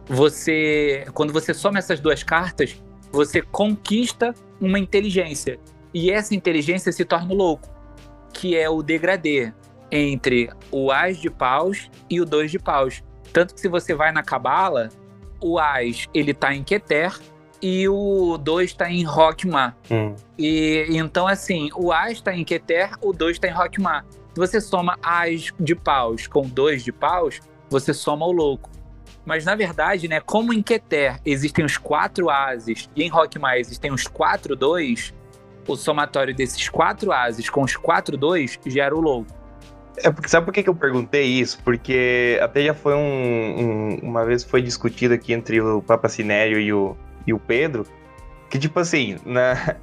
você, 0.06 1.06
quando 1.14 1.32
você 1.32 1.54
soma 1.54 1.80
essas 1.80 2.00
duas 2.00 2.24
cartas, 2.24 2.82
você 3.12 3.42
conquista 3.42 4.34
uma 4.60 4.80
inteligência. 4.80 5.60
E 5.94 6.12
essa 6.12 6.36
inteligência 6.36 6.92
se 6.92 7.04
torna 7.04 7.34
o 7.34 7.36
louco, 7.36 7.68
que 8.34 8.56
é 8.56 8.70
o 8.70 8.82
degradê 8.82 9.54
entre 9.92 10.50
o 10.72 10.92
as 10.92 11.18
de 11.18 11.30
paus 11.30 11.90
e 12.10 12.22
o 12.22 12.26
dois 12.26 12.52
de 12.52 12.60
paus. 12.60 13.04
Tanto 13.34 13.54
que 13.54 13.60
se 13.60 13.68
você 13.68 13.94
vai 13.94 14.12
na 14.12 14.24
cabala, 14.24 14.90
o 15.42 15.60
as 15.60 16.08
ele 16.14 16.34
tá 16.34 16.54
em 16.54 16.64
Keter 16.64 17.18
e 17.62 17.88
o 17.88 18.38
2 18.38 18.72
está 18.72 18.90
em 18.90 19.04
Rockmar. 19.04 19.76
Hum. 19.92 20.16
E 20.38 20.86
então, 20.90 21.28
assim, 21.28 21.70
o 21.76 21.92
A 21.92 22.12
está 22.12 22.34
em 22.34 22.44
Keter, 22.44 22.92
o 23.02 23.12
2 23.12 23.38
está 23.38 23.48
em 23.48 23.54
Rockmar. 23.54 24.06
Se 24.10 24.36
você 24.36 24.62
soma 24.62 24.98
As 25.02 25.52
de 25.60 25.76
paus 25.76 26.28
com 26.28 26.48
2 26.48 26.84
de 26.84 26.92
paus, 26.92 27.40
você 27.70 27.94
soma 27.94 28.26
o 28.26 28.32
louco. 28.32 28.70
Mas 29.26 29.46
na 29.46 29.56
verdade, 29.56 30.08
né, 30.08 30.20
como 30.20 30.54
em 30.54 30.62
Keter 30.62 31.20
existem 31.26 31.64
os 31.64 31.78
quatro 31.78 32.30
ases 32.30 32.90
e 32.96 33.04
em 33.04 33.10
Rockmar 33.10 33.58
existem 33.58 33.92
os 33.92 34.08
quatro 34.08 34.56
dois, 34.56 35.14
o 35.68 35.76
somatório 35.76 36.34
desses 36.34 36.68
quatro 36.70 37.12
ases 37.12 37.50
com 37.50 37.62
os 37.62 37.76
quatro 37.76 38.18
dois 38.18 38.60
gera 38.66 38.96
o 38.96 39.00
louco. 39.00 39.32
É 39.98 40.10
porque, 40.10 40.30
sabe 40.30 40.46
por 40.46 40.54
que, 40.54 40.64
que 40.64 40.70
eu 40.70 40.76
perguntei 40.76 41.26
isso? 41.26 41.60
Porque 41.64 42.40
até 42.42 42.64
já 42.64 42.74
foi 42.74 42.96
um, 42.96 43.00
um 43.00 44.00
uma 44.02 44.26
vez 44.26 44.44
foi 44.44 44.62
discutido 44.62 45.14
aqui 45.14 45.34
entre 45.34 45.60
o 45.60 45.82
Papa 45.82 46.08
Sinério 46.08 46.60
e 46.60 46.72
o, 46.72 46.98
e 47.26 47.34
o 47.34 47.40
Pedro, 47.40 47.86
que 48.50 48.58
tipo 48.58 48.80
assim, 48.80 49.18
na, 49.26 49.76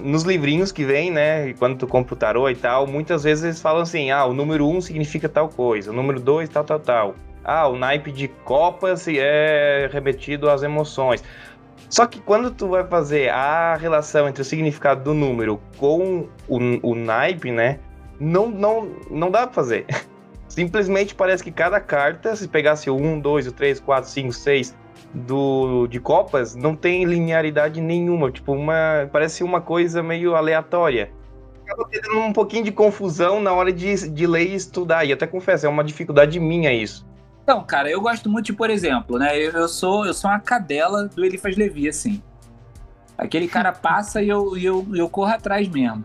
nos 0.00 0.22
livrinhos 0.22 0.72
que 0.72 0.84
vem, 0.84 1.10
né, 1.10 1.52
quando 1.54 1.76
tu 1.76 1.86
compra 1.86 2.14
o 2.14 2.16
tarô 2.16 2.48
e 2.48 2.54
tal, 2.54 2.86
muitas 2.86 3.24
vezes 3.24 3.44
eles 3.44 3.60
falam 3.60 3.82
assim, 3.82 4.10
ah, 4.10 4.24
o 4.24 4.32
número 4.32 4.66
1 4.66 4.76
um 4.76 4.80
significa 4.80 5.28
tal 5.28 5.48
coisa, 5.48 5.90
o 5.90 5.94
número 5.94 6.20
2 6.20 6.48
tal, 6.48 6.64
tal, 6.64 6.80
tal. 6.80 7.14
Ah, 7.44 7.68
o 7.68 7.76
naipe 7.76 8.10
de 8.10 8.28
copas 8.28 9.06
é 9.06 9.88
remetido 9.92 10.48
às 10.48 10.62
emoções. 10.62 11.22
Só 11.90 12.06
que 12.06 12.18
quando 12.20 12.50
tu 12.50 12.68
vai 12.68 12.84
fazer 12.84 13.28
a 13.28 13.76
relação 13.76 14.26
entre 14.26 14.40
o 14.40 14.44
significado 14.44 15.04
do 15.04 15.12
número 15.12 15.60
com 15.76 16.26
o, 16.48 16.58
o 16.82 16.94
naipe, 16.94 17.52
né, 17.52 17.78
não, 18.18 18.48
não, 18.48 18.88
não 19.10 19.30
dá 19.30 19.46
pra 19.46 19.54
fazer. 19.54 19.84
Simplesmente 20.48 21.14
parece 21.14 21.42
que 21.44 21.50
cada 21.50 21.80
carta, 21.80 22.34
se 22.34 22.48
pegasse 22.48 22.88
o 22.88 22.96
1, 22.96 23.20
2, 23.20 23.48
o 23.48 23.52
3, 23.52 23.80
4, 23.80 24.10
5, 24.10 24.32
6 24.32 24.83
do, 25.14 25.86
de 25.86 26.00
Copas, 26.00 26.54
não 26.54 26.74
tem 26.74 27.04
linearidade 27.04 27.80
nenhuma. 27.80 28.30
Tipo, 28.30 28.52
uma. 28.52 29.08
Parece 29.12 29.44
uma 29.44 29.60
coisa 29.60 30.02
meio 30.02 30.34
aleatória. 30.34 31.10
Acaba 31.64 31.88
tendo 31.90 32.18
um 32.18 32.32
pouquinho 32.32 32.64
de 32.64 32.72
confusão 32.72 33.40
na 33.40 33.52
hora 33.52 33.72
de, 33.72 34.10
de 34.10 34.26
ler 34.26 34.48
e 34.48 34.54
estudar. 34.54 35.04
E 35.04 35.12
até 35.12 35.26
confesso, 35.26 35.64
é 35.64 35.68
uma 35.68 35.84
dificuldade 35.84 36.38
minha 36.38 36.72
isso. 36.72 37.06
Então, 37.42 37.62
cara, 37.64 37.90
eu 37.90 38.00
gosto 38.00 38.28
muito 38.28 38.46
de, 38.46 38.52
por 38.52 38.68
exemplo, 38.68 39.18
né? 39.18 39.38
Eu, 39.38 39.52
eu 39.52 39.68
sou 39.68 40.04
eu 40.04 40.12
sou 40.12 40.30
uma 40.30 40.40
cadela 40.40 41.04
do 41.04 41.24
Elifas 41.24 41.56
Levi, 41.56 41.88
assim. 41.88 42.22
Aquele 43.16 43.46
cara 43.46 43.70
passa 43.72 44.22
e 44.22 44.28
eu, 44.28 44.56
eu, 44.58 44.86
eu 44.94 45.08
corro 45.08 45.32
atrás 45.32 45.68
mesmo. 45.68 46.02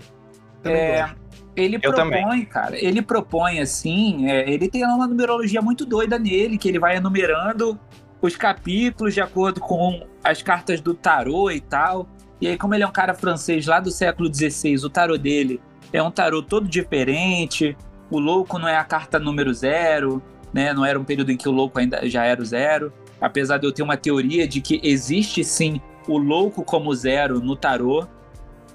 É, 0.64 1.10
ele 1.56 1.78
Eu 1.82 1.94
propõe, 1.94 2.12
também. 2.22 2.46
cara, 2.46 2.78
ele 2.78 3.02
propõe 3.02 3.60
assim, 3.62 4.30
é, 4.30 4.50
ele 4.50 4.68
tem 4.68 4.86
uma 4.86 5.08
numerologia 5.08 5.62
muito 5.62 5.86
doida 5.86 6.20
nele, 6.20 6.58
que 6.58 6.68
ele 6.68 6.80
vai 6.80 6.98
enumerando 6.98 7.80
os 8.22 8.36
capítulos 8.36 9.14
de 9.14 9.22
acordo 9.22 9.60
com 9.60 10.06
as 10.24 10.42
cartas 10.42 10.82
do 10.82 10.94
tarô 10.94 11.50
e 11.50 11.60
tal. 11.60 12.08
E 12.42 12.48
aí, 12.48 12.58
como 12.58 12.74
ele 12.74 12.84
é 12.84 12.88
um 12.88 12.92
cara 12.92 13.14
francês 13.14 13.66
lá 13.66 13.80
do 13.80 13.92
século 13.92 14.34
XVI, 14.34 14.76
o 14.86 14.90
tarô 14.90 15.18
dele 15.18 15.62
é 15.92 16.02
um 16.02 16.12
tarô 16.12 16.42
todo 16.42 16.68
diferente. 16.68 17.76
O 18.10 18.20
louco 18.20 18.58
não 18.58 18.68
é 18.68 18.78
a 18.78 18.84
carta 18.84 19.20
número 19.20 19.54
zero, 19.54 20.22
né? 20.54 20.74
Não 20.74 20.86
era 20.86 21.00
um 21.00 21.04
período 21.04 21.32
em 21.32 21.38
que 21.38 21.48
o 21.48 21.52
louco 21.52 21.80
ainda 21.80 22.08
já 22.10 22.26
era 22.26 22.42
o 22.42 22.46
zero. 22.46 22.92
Apesar 23.20 23.58
de 23.58 23.68
eu 23.68 23.72
ter 23.72 23.84
uma 23.84 23.98
teoria 23.98 24.48
de 24.48 24.62
que 24.62 24.80
existe 24.84 25.44
sim 25.44 25.82
o 26.08 26.18
louco 26.18 26.64
como 26.64 26.94
zero 26.94 27.40
no 27.40 27.56
tarô. 27.56 28.08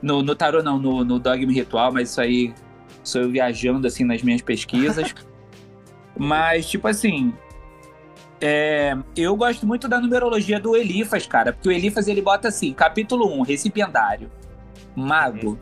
No, 0.02 0.22
no 0.22 0.34
tarô 0.34 0.62
não, 0.62 0.78
no, 0.78 1.04
no 1.04 1.18
dogma 1.18 1.50
ritual, 1.50 1.92
mas 1.92 2.10
isso 2.10 2.20
aí 2.20 2.54
sou 3.02 3.22
eu 3.22 3.30
viajando 3.30 3.86
assim 3.86 4.04
nas 4.04 4.22
minhas 4.22 4.42
pesquisas. 4.42 5.14
mas, 6.16 6.68
tipo 6.68 6.86
assim, 6.86 7.32
é, 8.46 8.94
eu 9.16 9.34
gosto 9.34 9.66
muito 9.66 9.88
da 9.88 9.98
numerologia 9.98 10.60
do 10.60 10.76
Elifas, 10.76 11.26
cara, 11.26 11.50
porque 11.50 11.66
o 11.66 11.72
Elifas 11.72 12.08
ele 12.08 12.20
bota 12.20 12.48
assim: 12.48 12.74
capítulo 12.74 13.40
1, 13.40 13.42
recipiendário, 13.42 14.30
mago. 14.94 15.58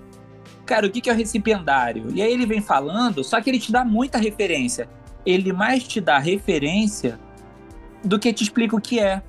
Cara, 0.66 0.88
o 0.88 0.90
que 0.90 1.00
que 1.00 1.08
é 1.08 1.12
o 1.12 1.16
recipiendário? 1.16 2.10
E 2.12 2.20
aí 2.20 2.32
ele 2.32 2.44
vem 2.44 2.60
falando, 2.60 3.22
só 3.22 3.40
que 3.40 3.48
ele 3.48 3.60
te 3.60 3.70
dá 3.70 3.84
muita 3.84 4.18
referência. 4.18 4.88
Ele 5.24 5.52
mais 5.52 5.84
te 5.84 6.00
dá 6.00 6.18
referência 6.18 7.20
do 8.02 8.18
que 8.18 8.32
te 8.32 8.42
explica 8.42 8.74
o 8.74 8.80
que 8.80 8.98
é. 8.98 9.22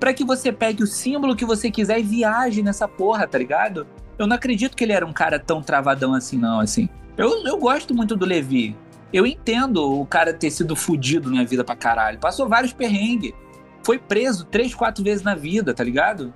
Pra 0.00 0.12
que 0.12 0.24
você 0.24 0.50
pegue 0.50 0.82
o 0.82 0.88
símbolo 0.88 1.36
que 1.36 1.44
você 1.44 1.70
quiser 1.70 2.00
e 2.00 2.02
viaje 2.02 2.64
nessa 2.64 2.88
porra, 2.88 3.28
tá 3.28 3.38
ligado? 3.38 3.86
Eu 4.18 4.26
não 4.26 4.34
acredito 4.34 4.76
que 4.76 4.82
ele 4.82 4.92
era 4.92 5.06
um 5.06 5.12
cara 5.12 5.38
tão 5.38 5.62
travadão 5.62 6.14
assim, 6.14 6.36
não, 6.36 6.58
assim. 6.58 6.88
Eu, 7.16 7.46
eu 7.46 7.56
gosto 7.58 7.94
muito 7.94 8.16
do 8.16 8.26
Levi. 8.26 8.76
Eu 9.12 9.26
entendo 9.26 10.00
o 10.00 10.06
cara 10.06 10.32
ter 10.32 10.50
sido 10.50 10.74
fudido 10.76 11.30
na 11.30 11.44
vida 11.44 11.64
pra 11.64 11.74
caralho. 11.76 12.18
Passou 12.18 12.48
vários 12.48 12.72
perrengues. 12.72 13.32
Foi 13.84 13.98
preso 13.98 14.44
três, 14.44 14.74
quatro 14.74 15.02
vezes 15.02 15.22
na 15.24 15.34
vida, 15.34 15.74
tá 15.74 15.82
ligado? 15.82 16.32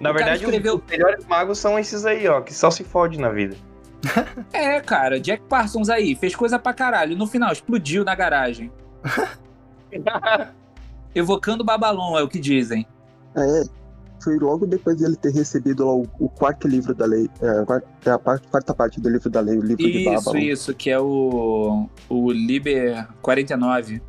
Na 0.00 0.10
O 0.10 0.14
verdade, 0.14 0.36
os- 0.36 0.42
escreveu- 0.42 0.76
os 0.76 0.90
melhores 0.90 1.24
magos 1.26 1.58
são 1.58 1.78
esses 1.78 2.06
aí, 2.06 2.26
ó, 2.28 2.40
que 2.40 2.54
só 2.54 2.70
se 2.70 2.84
fode 2.84 3.18
na 3.18 3.28
vida. 3.30 3.56
É, 4.52 4.80
cara, 4.80 5.18
Jack 5.20 5.42
Parsons 5.48 5.88
aí, 5.88 6.14
fez 6.14 6.34
coisa 6.34 6.58
pra 6.58 6.72
caralho. 6.72 7.16
No 7.16 7.26
final, 7.26 7.52
explodiu 7.52 8.04
na 8.04 8.14
garagem. 8.14 8.70
Evocando 11.14 11.64
Babalon, 11.64 12.18
é 12.18 12.22
o 12.22 12.28
que 12.28 12.38
dizem. 12.38 12.86
É, 13.36 13.62
foi 14.22 14.38
logo 14.38 14.66
depois 14.66 14.96
dele 14.96 15.14
ter 15.16 15.32
recebido 15.32 15.86
o, 15.86 16.02
o 16.18 16.28
quarto 16.28 16.66
livro 16.66 16.94
da 16.94 17.04
lei, 17.06 17.28
é, 17.40 17.48
a 17.60 17.64
quarta, 17.66 17.88
é 18.04 18.10
a 18.10 18.18
parte- 18.18 18.48
quarta 18.48 18.74
parte 18.74 19.00
do 19.00 19.08
livro 19.08 19.30
da 19.30 19.40
lei, 19.40 19.56
o 19.58 19.62
livro 19.62 19.76
de 19.84 19.98
Isso, 19.98 20.24
Babylon. 20.24 20.44
isso, 20.52 20.74
que 20.74 20.90
é 20.90 20.98
o, 20.98 21.88
o 22.08 22.32
Liber 22.32 23.06
49. 23.22 24.00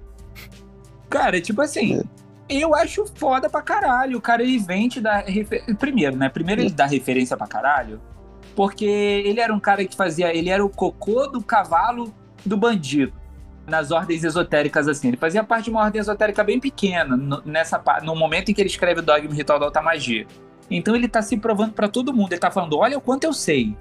Cara, 1.10 1.40
tipo 1.40 1.62
assim, 1.62 2.02
eu 2.50 2.76
acho 2.76 3.06
foda 3.16 3.50
pra 3.50 3.62
caralho. 3.62 4.18
O 4.18 4.22
cara, 4.22 4.44
ele 4.44 4.58
vem 4.60 4.88
te 4.90 5.00
dar... 5.00 5.24
refer- 5.26 5.64
Primeiro, 5.78 6.16
né? 6.18 6.30
Primeiro 6.30 6.62
ele 6.62 6.70
dá 6.72 6.86
referência 6.86 7.38
pra 7.38 7.48
caralho, 7.48 8.02
porque 8.56 8.86
ele 8.86 9.40
era 9.40 9.54
um 9.54 9.60
cara 9.60 9.86
que 9.86 9.96
fazia... 9.96 10.36
Ele 10.36 10.50
era 10.50 10.64
o 10.66 10.70
cocô 10.70 11.28
do 11.28 11.42
cavalo 11.42 12.14
do 12.46 12.58
bandido. 12.58 13.14
Nas 13.68 13.92
ordens 13.92 14.24
esotéricas, 14.24 14.88
assim. 14.88 15.10
Ele 15.10 15.18
fazia 15.18 15.44
parte 15.44 15.66
de 15.66 15.72
uma 15.72 15.82
ordem 15.82 16.00
esotérica 16.00 16.44
bem 16.44 16.60
pequena, 16.60 17.18
no, 17.18 17.42
nessa, 17.46 17.82
no 18.04 18.16
momento 18.16 18.50
em 18.50 18.54
que 18.54 18.62
ele 18.62 18.70
escreve 18.70 19.02
o 19.02 19.04
Dogma 19.04 19.34
Ritual 19.34 19.60
da 19.60 19.66
Alta 19.66 19.82
Magia. 19.82 20.26
Então 20.72 20.96
ele 20.96 21.08
tá 21.08 21.22
se 21.22 21.38
provando 21.38 21.74
pra 21.74 21.88
todo 21.88 22.14
mundo. 22.14 22.32
Ele 22.32 22.40
tá 22.40 22.50
falando, 22.50 22.78
olha 22.78 22.98
o 22.98 23.02
quanto 23.02 23.26
eu 23.26 23.34
sei. 23.34 23.76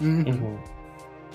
Uhum. 0.00 0.58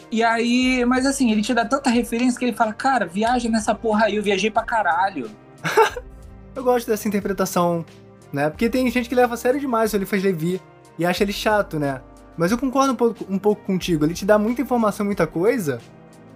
E 0.09 0.23
aí, 0.23 0.85
mas 0.85 1.05
assim, 1.05 1.31
ele 1.31 1.41
te 1.41 1.53
dá 1.53 1.65
tanta 1.65 1.89
referência 1.89 2.39
que 2.39 2.45
ele 2.45 2.53
fala, 2.53 2.71
cara, 2.73 3.05
viaja 3.05 3.49
nessa 3.49 3.75
porra 3.75 4.05
aí, 4.05 4.15
eu 4.15 4.23
viajei 4.23 4.49
pra 4.49 4.63
caralho. 4.63 5.29
Eu 6.55 6.63
gosto 6.63 6.87
dessa 6.87 7.07
interpretação, 7.07 7.85
né? 8.33 8.49
Porque 8.49 8.67
tem 8.67 8.89
gente 8.89 9.07
que 9.07 9.13
leva 9.13 9.35
a 9.35 9.37
sério 9.37 9.59
demais 9.59 9.93
o 9.93 9.95
Elifas 9.95 10.23
Levi 10.23 10.59
e 10.97 11.05
acha 11.05 11.23
ele 11.23 11.31
chato, 11.31 11.77
né? 11.77 12.01
Mas 12.35 12.51
eu 12.51 12.57
concordo 12.57 12.93
um 12.93 12.95
pouco, 12.95 13.25
um 13.29 13.37
pouco 13.37 13.63
contigo. 13.63 14.03
Ele 14.03 14.15
te 14.15 14.25
dá 14.25 14.39
muita 14.39 14.63
informação, 14.63 15.05
muita 15.05 15.27
coisa, 15.27 15.79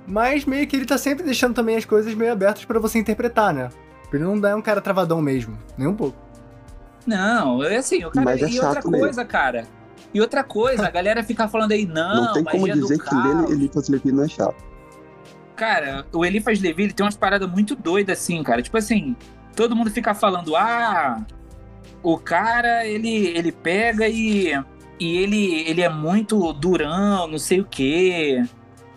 mas 0.07 0.45
meio 0.45 0.67
que 0.67 0.75
ele 0.75 0.85
tá 0.85 0.97
sempre 0.97 1.23
deixando 1.23 1.53
também 1.53 1.77
as 1.77 1.85
coisas 1.85 2.13
meio 2.13 2.31
abertas 2.31 2.65
pra 2.65 2.79
você 2.79 2.99
interpretar, 2.99 3.53
né? 3.53 3.69
Ele 4.11 4.23
não 4.23 4.47
é 4.47 4.55
um 4.55 4.61
cara 4.61 4.81
travadão 4.81 5.21
mesmo, 5.21 5.57
nem 5.77 5.87
um 5.87 5.95
pouco. 5.95 6.17
Não, 7.05 7.63
é 7.63 7.77
assim, 7.77 8.03
o 8.03 8.11
cara. 8.11 8.25
Mas 8.25 8.41
é 8.41 8.49
e 8.49 8.59
outra 8.59 8.73
chato 8.73 8.91
mesmo. 8.91 9.05
coisa, 9.05 9.25
cara. 9.25 9.65
E 10.13 10.19
outra 10.19 10.43
coisa, 10.43 10.87
a 10.87 10.91
galera 10.91 11.23
fica 11.23 11.47
falando 11.47 11.71
aí, 11.71 11.85
não, 11.85 12.25
Não 12.25 12.33
tem 12.33 12.43
como 12.43 12.67
dizer 12.69 12.97
que 12.99 13.05
caos. 13.05 13.49
ler 13.49 13.51
Eliphas 13.51 13.89
Levi 13.89 14.11
não 14.11 14.23
é 14.23 14.27
chato. 14.27 14.71
Cara, 15.55 16.05
o 16.11 16.25
Elifas 16.25 16.59
Levi 16.59 16.83
ele 16.83 16.93
tem 16.93 17.05
umas 17.05 17.15
paradas 17.15 17.49
muito 17.49 17.75
doidas 17.75 18.19
assim, 18.19 18.41
cara. 18.43 18.61
Tipo 18.61 18.77
assim, 18.77 19.15
todo 19.55 19.75
mundo 19.75 19.91
fica 19.91 20.13
falando, 20.13 20.55
ah, 20.55 21.23
o 22.01 22.17
cara, 22.17 22.85
ele, 22.85 23.27
ele 23.27 23.51
pega 23.51 24.07
e, 24.07 24.53
e 24.99 25.17
ele, 25.17 25.61
ele 25.69 25.81
é 25.81 25.89
muito 25.89 26.51
durão, 26.53 27.27
não 27.27 27.37
sei 27.37 27.61
o 27.61 27.65
quê. 27.65 28.43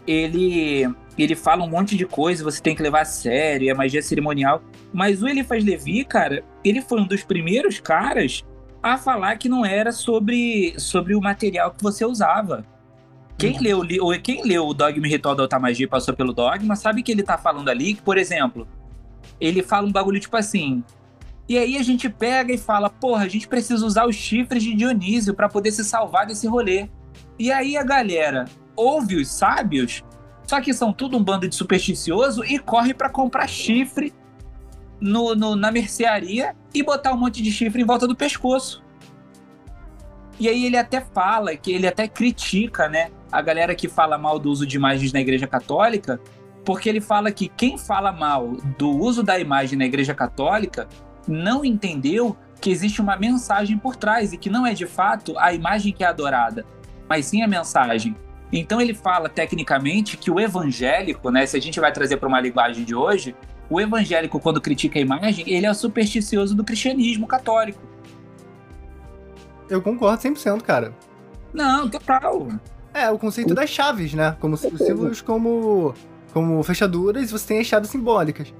Ele, 0.06 0.86
ele 1.16 1.34
fala 1.34 1.64
um 1.64 1.68
monte 1.68 1.96
de 1.96 2.04
coisa, 2.04 2.44
você 2.44 2.60
tem 2.60 2.74
que 2.74 2.82
levar 2.82 3.02
a 3.02 3.04
sério, 3.04 3.70
é 3.70 3.74
magia 3.74 4.02
cerimonial. 4.02 4.62
Mas 4.92 5.22
o 5.22 5.28
Elifas 5.28 5.64
Levi, 5.64 6.04
cara, 6.04 6.44
ele 6.62 6.80
foi 6.82 7.00
um 7.00 7.06
dos 7.06 7.22
primeiros 7.22 7.80
caras 7.80 8.44
a 8.82 8.98
falar 8.98 9.36
que 9.36 9.48
não 9.48 9.64
era 9.64 9.92
sobre, 9.92 10.74
sobre 10.78 11.14
o 11.14 11.20
material 11.20 11.70
que 11.70 11.82
você 11.82 12.04
usava. 12.04 12.66
Quem, 13.38 13.58
leu, 13.58 13.82
li- 13.82 14.00
ou 14.00 14.12
quem 14.20 14.44
leu 14.44 14.66
o 14.66 14.74
Dogma 14.74 15.06
e 15.06 15.10
Ritual 15.10 15.34
da 15.34 15.42
Alta 15.42 15.58
Magia 15.58 15.86
e 15.86 15.88
passou 15.88 16.14
pelo 16.14 16.32
Dogma, 16.32 16.76
sabe 16.76 17.02
que 17.02 17.10
ele 17.10 17.22
tá 17.22 17.36
falando 17.36 17.68
ali 17.68 17.94
que, 17.94 18.02
por 18.02 18.16
exemplo, 18.16 18.68
ele 19.40 19.62
fala 19.62 19.86
um 19.86 19.92
bagulho 19.92 20.20
tipo 20.20 20.36
assim. 20.36 20.84
E 21.48 21.58
aí 21.58 21.76
a 21.76 21.82
gente 21.82 22.08
pega 22.08 22.52
e 22.52 22.58
fala, 22.58 22.88
porra, 22.88 23.24
a 23.24 23.28
gente 23.28 23.48
precisa 23.48 23.84
usar 23.84 24.06
os 24.06 24.14
chifres 24.14 24.62
de 24.62 24.74
Dionísio 24.74 25.34
pra 25.34 25.48
poder 25.48 25.72
se 25.72 25.84
salvar 25.84 26.26
desse 26.26 26.46
rolê. 26.46 26.88
E 27.38 27.50
aí 27.50 27.76
a 27.76 27.82
galera 27.82 28.44
ouve 28.76 29.16
os 29.16 29.28
sábios, 29.28 30.02
só 30.46 30.60
que 30.60 30.72
são 30.74 30.92
tudo 30.92 31.16
um 31.16 31.22
bando 31.24 31.48
de 31.48 31.54
supersticioso 31.54 32.44
e 32.44 32.58
corre 32.58 32.92
pra 32.94 33.08
comprar 33.08 33.46
chifre 33.48 34.12
no, 35.00 35.34
no- 35.34 35.56
na 35.56 35.70
mercearia 35.72 36.54
e 36.72 36.82
botar 36.82 37.12
um 37.12 37.16
monte 37.18 37.42
de 37.42 37.50
chifre 37.50 37.82
em 37.82 37.84
volta 37.86 38.06
do 38.06 38.14
pescoço. 38.16 38.82
E 40.38 40.48
aí 40.48 40.64
ele 40.66 40.76
até 40.76 41.00
fala, 41.00 41.56
que 41.56 41.72
ele 41.72 41.86
até 41.86 42.08
critica, 42.08 42.88
né, 42.88 43.10
a 43.30 43.40
galera 43.40 43.74
que 43.74 43.88
fala 43.88 44.18
mal 44.18 44.38
do 44.38 44.50
uso 44.50 44.66
de 44.66 44.76
imagens 44.76 45.12
na 45.12 45.20
Igreja 45.20 45.46
Católica, 45.46 46.20
porque 46.64 46.88
ele 46.88 47.00
fala 47.00 47.30
que 47.30 47.48
quem 47.48 47.78
fala 47.78 48.10
mal 48.10 48.52
do 48.78 48.90
uso 48.90 49.22
da 49.22 49.38
imagem 49.38 49.78
na 49.78 49.84
Igreja 49.84 50.14
Católica 50.14 50.88
não 51.28 51.64
entendeu 51.64 52.36
que 52.60 52.70
existe 52.70 53.00
uma 53.00 53.16
mensagem 53.16 53.78
por 53.78 53.94
trás 53.96 54.32
e 54.32 54.38
que 54.38 54.48
não 54.50 54.66
é 54.66 54.72
de 54.74 54.86
fato 54.86 55.38
a 55.38 55.52
imagem 55.52 55.92
que 55.92 56.02
é 56.02 56.06
adorada, 56.06 56.64
mas 57.08 57.26
sim 57.26 57.42
a 57.42 57.46
mensagem. 57.48 58.16
Então 58.56 58.80
ele 58.80 58.94
fala 58.94 59.28
tecnicamente 59.28 60.16
que 60.16 60.30
o 60.30 60.38
evangélico, 60.38 61.28
né, 61.28 61.44
se 61.44 61.56
a 61.56 61.60
gente 61.60 61.80
vai 61.80 61.92
trazer 61.92 62.18
para 62.18 62.28
uma 62.28 62.40
linguagem 62.40 62.84
de 62.84 62.94
hoje, 62.94 63.34
o 63.68 63.80
evangélico 63.80 64.38
quando 64.38 64.60
critica 64.60 64.96
a 64.96 65.02
imagem, 65.02 65.44
ele 65.48 65.66
é 65.66 65.70
o 65.70 65.74
supersticioso 65.74 66.54
do 66.54 66.62
cristianismo 66.62 67.26
católico. 67.26 67.82
Eu 69.68 69.82
concordo 69.82 70.22
100%, 70.22 70.62
cara. 70.62 70.94
Não, 71.52 71.88
total. 71.88 72.46
É, 72.92 73.10
o 73.10 73.18
conceito 73.18 73.54
das 73.54 73.70
chaves, 73.70 74.14
né? 74.14 74.36
Como 74.38 74.54
os 74.54 74.60
símbolos 74.60 75.20
como, 75.20 75.92
como 76.32 76.62
fechaduras, 76.62 77.32
você 77.32 77.48
tem 77.48 77.60
as 77.60 77.66
chaves 77.66 77.90
simbólicas. 77.90 78.54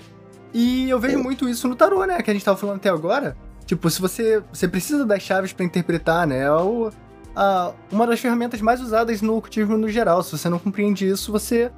E 0.52 0.90
eu 0.90 0.98
vejo 0.98 1.20
muito 1.20 1.48
isso 1.48 1.68
no 1.68 1.76
tarô, 1.76 2.04
né? 2.04 2.20
Que 2.20 2.32
a 2.32 2.34
gente 2.34 2.44
tava 2.44 2.56
falando 2.56 2.76
até 2.76 2.88
agora. 2.88 3.36
Tipo, 3.64 3.88
se 3.88 4.00
você, 4.00 4.42
você 4.52 4.66
precisa 4.66 5.06
das 5.06 5.22
chaves 5.22 5.52
pra 5.52 5.64
interpretar, 5.64 6.26
né? 6.26 6.40
É 6.40 6.50
o, 6.50 6.90
a, 7.34 7.72
uma 7.90 8.06
das 8.06 8.20
ferramentas 8.20 8.60
mais 8.60 8.80
usadas 8.80 9.20
no 9.22 9.36
ocultismo 9.36 9.76
no 9.76 9.88
geral. 9.88 10.22
Se 10.22 10.36
você 10.36 10.48
não 10.48 10.58
compreende 10.58 11.08
isso, 11.08 11.32
você 11.32 11.70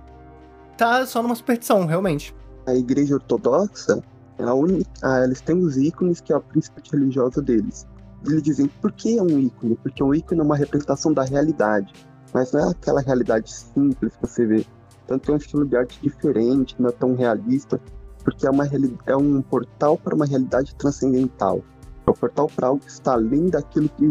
tá 0.76 1.06
só 1.06 1.22
numa 1.22 1.34
superstição, 1.34 1.86
realmente. 1.86 2.34
A 2.66 2.74
igreja 2.74 3.14
ortodoxa, 3.14 4.02
ah, 5.02 5.24
eles 5.24 5.40
têm 5.40 5.56
os 5.56 5.76
ícones 5.76 6.20
que 6.20 6.32
é 6.32 6.36
a 6.36 6.40
príncipe 6.40 6.82
religiosa 6.92 7.40
deles. 7.40 7.86
Eles 8.26 8.42
dizem, 8.42 8.66
por 8.80 8.92
que 8.92 9.18
é 9.18 9.22
um 9.22 9.38
ícone? 9.38 9.76
Porque 9.82 10.02
um 10.02 10.14
ícone 10.14 10.40
é 10.40 10.44
uma 10.44 10.56
representação 10.56 11.12
da 11.12 11.22
realidade. 11.22 11.92
Mas 12.34 12.52
não 12.52 12.60
é 12.60 12.70
aquela 12.70 13.00
realidade 13.00 13.50
simples 13.52 14.14
que 14.16 14.26
você 14.26 14.44
vê. 14.44 14.66
Tanto 15.06 15.30
é 15.30 15.34
um 15.34 15.38
estilo 15.38 15.64
de 15.64 15.76
arte 15.76 15.98
diferente, 16.02 16.74
não 16.78 16.88
é 16.90 16.92
tão 16.92 17.14
realista, 17.14 17.80
porque 18.24 18.46
é, 18.46 18.50
uma, 18.50 18.66
é 19.06 19.16
um 19.16 19.40
portal 19.40 19.96
para 19.96 20.14
uma 20.14 20.26
realidade 20.26 20.74
transcendental. 20.74 21.62
É 22.06 22.10
um 22.10 22.14
portal 22.14 22.50
para 22.54 22.66
algo 22.66 22.80
que 22.80 22.90
está 22.90 23.12
além 23.12 23.48
daquilo 23.48 23.88
que, 23.90 24.10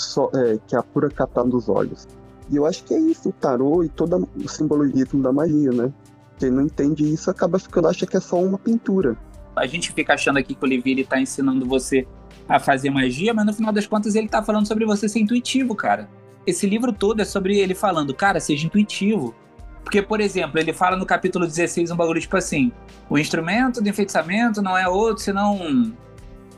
só, 0.00 0.30
é, 0.34 0.58
que 0.66 0.76
é 0.76 0.78
a 0.78 0.82
pura 0.82 1.08
captada 1.10 1.48
dos 1.48 1.68
olhos. 1.68 2.06
E 2.50 2.56
eu 2.56 2.64
acho 2.64 2.84
que 2.84 2.94
é 2.94 2.98
isso, 2.98 3.28
o 3.28 3.32
tarô 3.32 3.84
e 3.84 3.88
todo 3.88 4.28
o 4.36 4.48
simbolismo 4.48 5.22
da 5.22 5.32
magia, 5.32 5.70
né? 5.70 5.92
Quem 6.38 6.50
não 6.50 6.62
entende 6.62 7.04
isso 7.04 7.30
acaba 7.30 7.58
ficando, 7.58 7.88
acha 7.88 8.06
que 8.06 8.16
é 8.16 8.20
só 8.20 8.40
uma 8.40 8.58
pintura. 8.58 9.16
A 9.56 9.66
gente 9.66 9.92
fica 9.92 10.14
achando 10.14 10.38
aqui 10.38 10.54
que 10.54 10.64
o 10.64 10.68
Levi 10.68 11.00
está 11.00 11.20
ensinando 11.20 11.66
você 11.66 12.06
a 12.48 12.58
fazer 12.58 12.90
magia, 12.90 13.34
mas 13.34 13.44
no 13.44 13.52
final 13.52 13.72
das 13.72 13.86
contas 13.86 14.14
ele 14.14 14.26
está 14.26 14.42
falando 14.42 14.66
sobre 14.66 14.86
você 14.86 15.08
ser 15.08 15.18
intuitivo, 15.18 15.74
cara. 15.74 16.08
Esse 16.46 16.66
livro 16.66 16.92
todo 16.92 17.20
é 17.20 17.24
sobre 17.24 17.58
ele 17.58 17.74
falando, 17.74 18.14
cara, 18.14 18.40
seja 18.40 18.66
intuitivo. 18.66 19.34
Porque, 19.82 20.00
por 20.00 20.20
exemplo, 20.20 20.58
ele 20.58 20.72
fala 20.72 20.96
no 20.96 21.04
capítulo 21.04 21.46
16 21.46 21.90
um 21.90 21.96
bagulho 21.96 22.20
tipo 22.20 22.36
assim: 22.36 22.72
o 23.10 23.18
instrumento 23.18 23.82
do 23.82 23.88
enfeitiçamento 23.88 24.62
não 24.62 24.76
é 24.76 24.88
outro 24.88 25.22
senão 25.22 25.92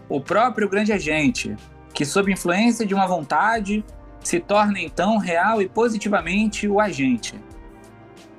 o 0.08 0.20
próprio 0.20 0.68
grande 0.68 0.92
agente, 0.92 1.56
que 1.92 2.04
sob 2.04 2.32
influência 2.32 2.86
de 2.86 2.94
uma 2.94 3.06
vontade 3.06 3.84
se 4.22 4.38
torna 4.38 4.80
então 4.80 5.16
real 5.16 5.60
e 5.62 5.68
positivamente 5.68 6.68
o 6.68 6.80
agente. 6.80 7.34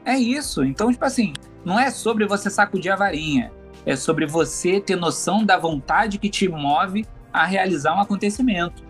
É 0.06 0.16
isso. 0.16 0.64
Então, 0.64 0.92
tipo 0.92 1.06
assim, 1.06 1.34
não 1.64 1.80
é 1.80 1.90
sobre 1.90 2.26
você 2.26 2.50
sacudir 2.50 2.92
a 2.92 2.96
varinha, 2.96 3.52
é 3.86 3.96
sobre 3.96 4.26
você 4.26 4.80
ter 4.80 4.96
noção 4.96 5.44
da 5.44 5.58
vontade 5.58 6.18
que 6.18 6.30
te 6.30 6.48
move 6.48 7.06
a 7.32 7.46
realizar 7.46 7.96
um 7.96 8.02
acontecimento. 8.02 8.84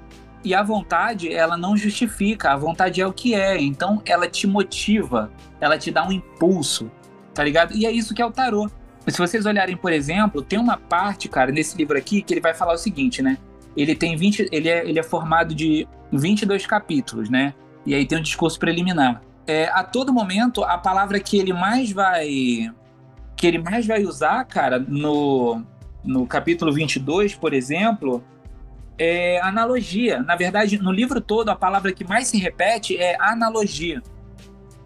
E 0.44 0.56
a 0.56 0.64
vontade, 0.64 1.32
ela 1.32 1.56
não 1.56 1.78
justifica, 1.78 2.52
a 2.52 2.58
vontade 2.58 3.00
é 3.00 3.06
o 3.06 3.14
que 3.14 3.36
é, 3.36 3.62
então 3.62 4.02
ela 4.06 4.28
te 4.28 4.48
motiva, 4.48 5.32
ela 5.60 5.78
te 5.78 5.92
dá 5.92 6.08
um 6.08 6.12
impulso, 6.12 6.90
tá 7.34 7.44
ligado? 7.44 7.76
E 7.76 7.86
é 7.86 7.92
isso 7.92 8.14
que 8.16 8.22
é 8.22 8.26
o 8.26 8.32
tarô. 8.32 8.70
Se 9.08 9.18
vocês 9.18 9.46
olharem, 9.46 9.78
por 9.78 9.92
exemplo, 9.92 10.42
tem 10.42 10.58
uma 10.58 10.78
parte, 10.78 11.28
cara, 11.28 11.52
nesse 11.52 11.78
livro 11.78 11.98
aqui 11.98 12.22
que 12.22 12.34
ele 12.34 12.42
vai 12.42 12.54
falar 12.54 12.74
o 12.74 12.78
seguinte, 12.78 13.22
né? 13.22 13.38
Ele 13.76 13.96
tem 13.96 14.16
20, 14.16 14.50
ele 14.52 14.70
é, 14.70 14.88
ele 14.88 15.00
é 15.00 15.04
formado 15.04 15.56
de 15.56 15.88
22 16.12 16.66
capítulos, 16.66 17.30
né? 17.30 17.54
E 17.86 17.96
aí 17.96 18.06
tem 18.06 18.18
um 18.18 18.22
discurso 18.22 18.60
preliminar. 18.60 19.22
É, 19.48 19.66
a 19.70 19.84
todo 19.84 20.14
momento, 20.14 20.64
a 20.64 20.78
palavra 20.78 21.20
que 21.20 21.38
ele 21.38 21.54
mais 21.54 21.92
vai 21.92 22.72
que 23.36 23.48
ele 23.48 23.58
mais 23.58 23.88
vai 23.88 24.04
usar, 24.04 24.46
cara, 24.46 24.78
no, 24.78 25.64
no 26.04 26.28
capítulo 26.28 26.72
22, 26.72 27.34
por 27.34 27.54
exemplo, 27.54 28.24
é 29.00 29.42
analogia. 29.42 30.22
Na 30.22 30.36
verdade, 30.36 30.78
no 30.78 30.92
livro 30.92 31.20
todo, 31.20 31.50
a 31.50 31.56
palavra 31.56 31.92
que 31.92 32.04
mais 32.04 32.28
se 32.28 32.38
repete 32.38 32.98
é 32.98 33.18
analogia. 33.20 34.00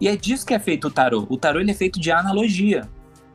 E 0.00 0.08
é 0.08 0.16
disso 0.16 0.46
que 0.46 0.54
é 0.54 0.58
feito 0.58 0.88
o 0.88 0.90
tarô. 0.90 1.26
O 1.28 1.36
tarô 1.36 1.60
ele 1.60 1.70
é 1.70 1.74
feito 1.74 2.00
de 2.00 2.10
analogia. 2.10 2.88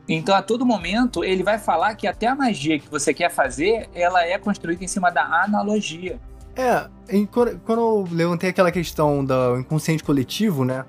Então, 0.08 0.34
a 0.34 0.42
todo 0.42 0.66
momento, 0.66 1.24
ele 1.24 1.42
vai 1.42 1.58
falar 1.58 1.94
que 1.94 2.06
até 2.06 2.26
a 2.26 2.34
magia 2.34 2.78
que 2.78 2.88
você 2.88 3.14
quer 3.14 3.30
fazer, 3.30 3.88
ela 3.94 4.24
é 4.24 4.36
construída 4.36 4.82
em 4.84 4.88
cima 4.88 5.10
da 5.10 5.24
analogia. 5.44 6.20
É, 6.56 6.88
quando 7.30 7.80
eu 7.80 8.08
levantei 8.10 8.50
aquela 8.50 8.70
questão 8.70 9.24
do 9.24 9.58
inconsciente 9.58 10.04
coletivo, 10.04 10.64
né? 10.64 10.84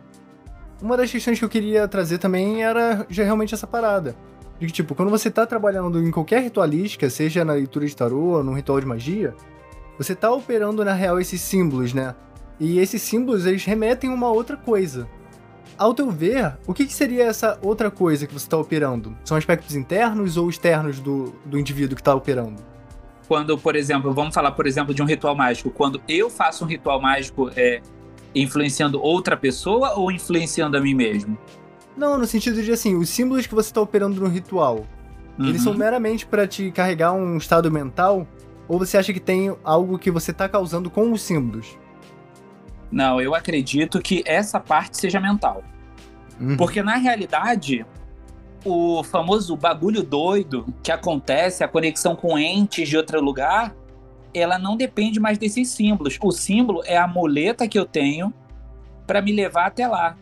Uma 0.82 0.98
das 0.98 1.10
questões 1.10 1.40
que 1.40 1.46
eu 1.46 1.50
queria 1.50 1.88
trazer 1.88 2.18
também 2.18 2.64
era 2.64 3.06
já 3.10 3.24
realmente 3.24 3.54
essa 3.54 3.66
parada. 3.68 4.16
De 4.60 4.68
que, 4.68 4.74
tipo, 4.74 4.94
quando 4.94 5.10
você 5.10 5.32
tá 5.32 5.46
trabalhando 5.46 6.02
em 6.06 6.12
qualquer 6.12 6.42
ritualística, 6.42 7.10
seja 7.10 7.46
na 7.46 7.54
leitura 7.54 7.86
de 7.86 7.96
tarô 7.96 8.38
ou 8.38 8.44
num 8.44 8.54
ritual 8.54 8.80
de 8.80 8.86
magia, 8.86 9.34
você 9.98 10.16
tá 10.16 10.32
operando 10.32 10.84
na 10.84 10.94
real 10.94 11.20
esses 11.20 11.40
símbolos, 11.40 11.94
né? 11.94 12.14
E 12.60 12.80
esses 12.80 13.02
símbolos, 13.02 13.46
eles 13.46 13.64
remetem 13.64 14.10
a 14.10 14.14
uma 14.14 14.30
outra 14.30 14.58
coisa. 14.58 15.08
Ao 15.78 15.94
teu 15.94 16.10
ver, 16.12 16.58
o 16.68 16.74
que, 16.74 16.86
que 16.86 16.94
seria 16.94 17.26
essa 17.26 17.58
outra 17.62 17.90
coisa 17.90 18.28
que 18.28 18.34
você 18.34 18.46
está 18.46 18.58
operando? 18.58 19.16
São 19.26 19.36
aspectos 19.36 19.76
internos 19.76 20.38
ou 20.38 20.50
externos 20.50 21.00
do, 21.00 21.34
do 21.46 21.60
indivíduo 21.60 21.96
que 21.96 22.02
está 22.02 22.14
operando? 22.14 22.62
Quando, 23.28 23.58
por 23.58 23.76
exemplo, 23.76 24.14
vamos 24.14 24.34
falar, 24.34 24.52
por 24.52 24.68
exemplo, 24.68 24.94
de 24.94 25.02
um 25.02 25.06
ritual 25.06 25.36
mágico. 25.36 25.72
Quando 25.72 26.02
eu 26.08 26.30
faço 26.30 26.64
um 26.64 26.68
ritual 26.68 27.02
mágico, 27.02 27.50
é 27.56 27.82
influenciando 28.36 29.02
outra 29.02 29.38
pessoa 29.38 29.94
ou 29.94 30.12
influenciando 30.12 30.78
a 30.78 30.82
mim 30.82 30.94
mesmo? 30.94 31.38
Não, 31.96 32.18
no 32.18 32.26
sentido 32.26 32.62
de 32.62 32.72
assim, 32.72 32.96
os 32.96 33.10
símbolos 33.10 33.46
que 33.46 33.54
você 33.54 33.70
está 33.70 33.82
operando 33.82 34.20
no 34.20 34.28
ritual, 34.28 34.86
uhum. 35.38 35.48
eles 35.48 35.62
são 35.62 35.74
meramente 35.74 36.26
para 36.26 36.48
te 36.48 36.72
carregar 36.72 37.14
um 37.14 37.38
estado 37.38 37.72
mental 37.72 38.28
ou 38.68 38.80
você 38.80 38.98
acha 38.98 39.14
que 39.14 39.20
tem 39.20 39.56
algo 39.64 40.00
que 40.00 40.10
você 40.10 40.32
está 40.32 40.50
causando 40.50 40.90
com 40.90 41.12
os 41.12 41.22
símbolos? 41.22 41.78
Não, 42.94 43.20
eu 43.20 43.34
acredito 43.34 44.00
que 44.00 44.24
essa 44.24 44.60
parte 44.60 44.98
seja 44.98 45.20
mental. 45.20 45.64
Uhum. 46.40 46.56
Porque 46.56 46.84
na 46.84 46.96
realidade, 46.96 47.84
o 48.64 49.04
famoso 49.04 49.58
bagulho 49.58 50.04
doido 50.04 50.64
que 50.84 50.92
acontece, 50.92 51.64
a 51.64 51.68
conexão 51.68 52.16
com 52.16 52.38
entes 52.38 52.88
de 52.88 52.96
outro 52.96 53.20
lugar, 53.20 53.76
ela 54.32 54.60
não 54.60 54.78
depende 54.78 55.20
mais 55.20 55.40
desses 55.40 55.70
símbolos. 55.70 56.20
O 56.22 56.32
símbolo 56.32 56.84
é 56.86 56.96
a 56.96 57.08
muleta 57.08 57.68
que 57.68 57.80
eu 57.80 57.86
tenho 57.86 58.32
para 59.08 59.24
me 59.24 59.32
levar 59.32 59.66
até 59.66 59.88
lá. 59.88 60.16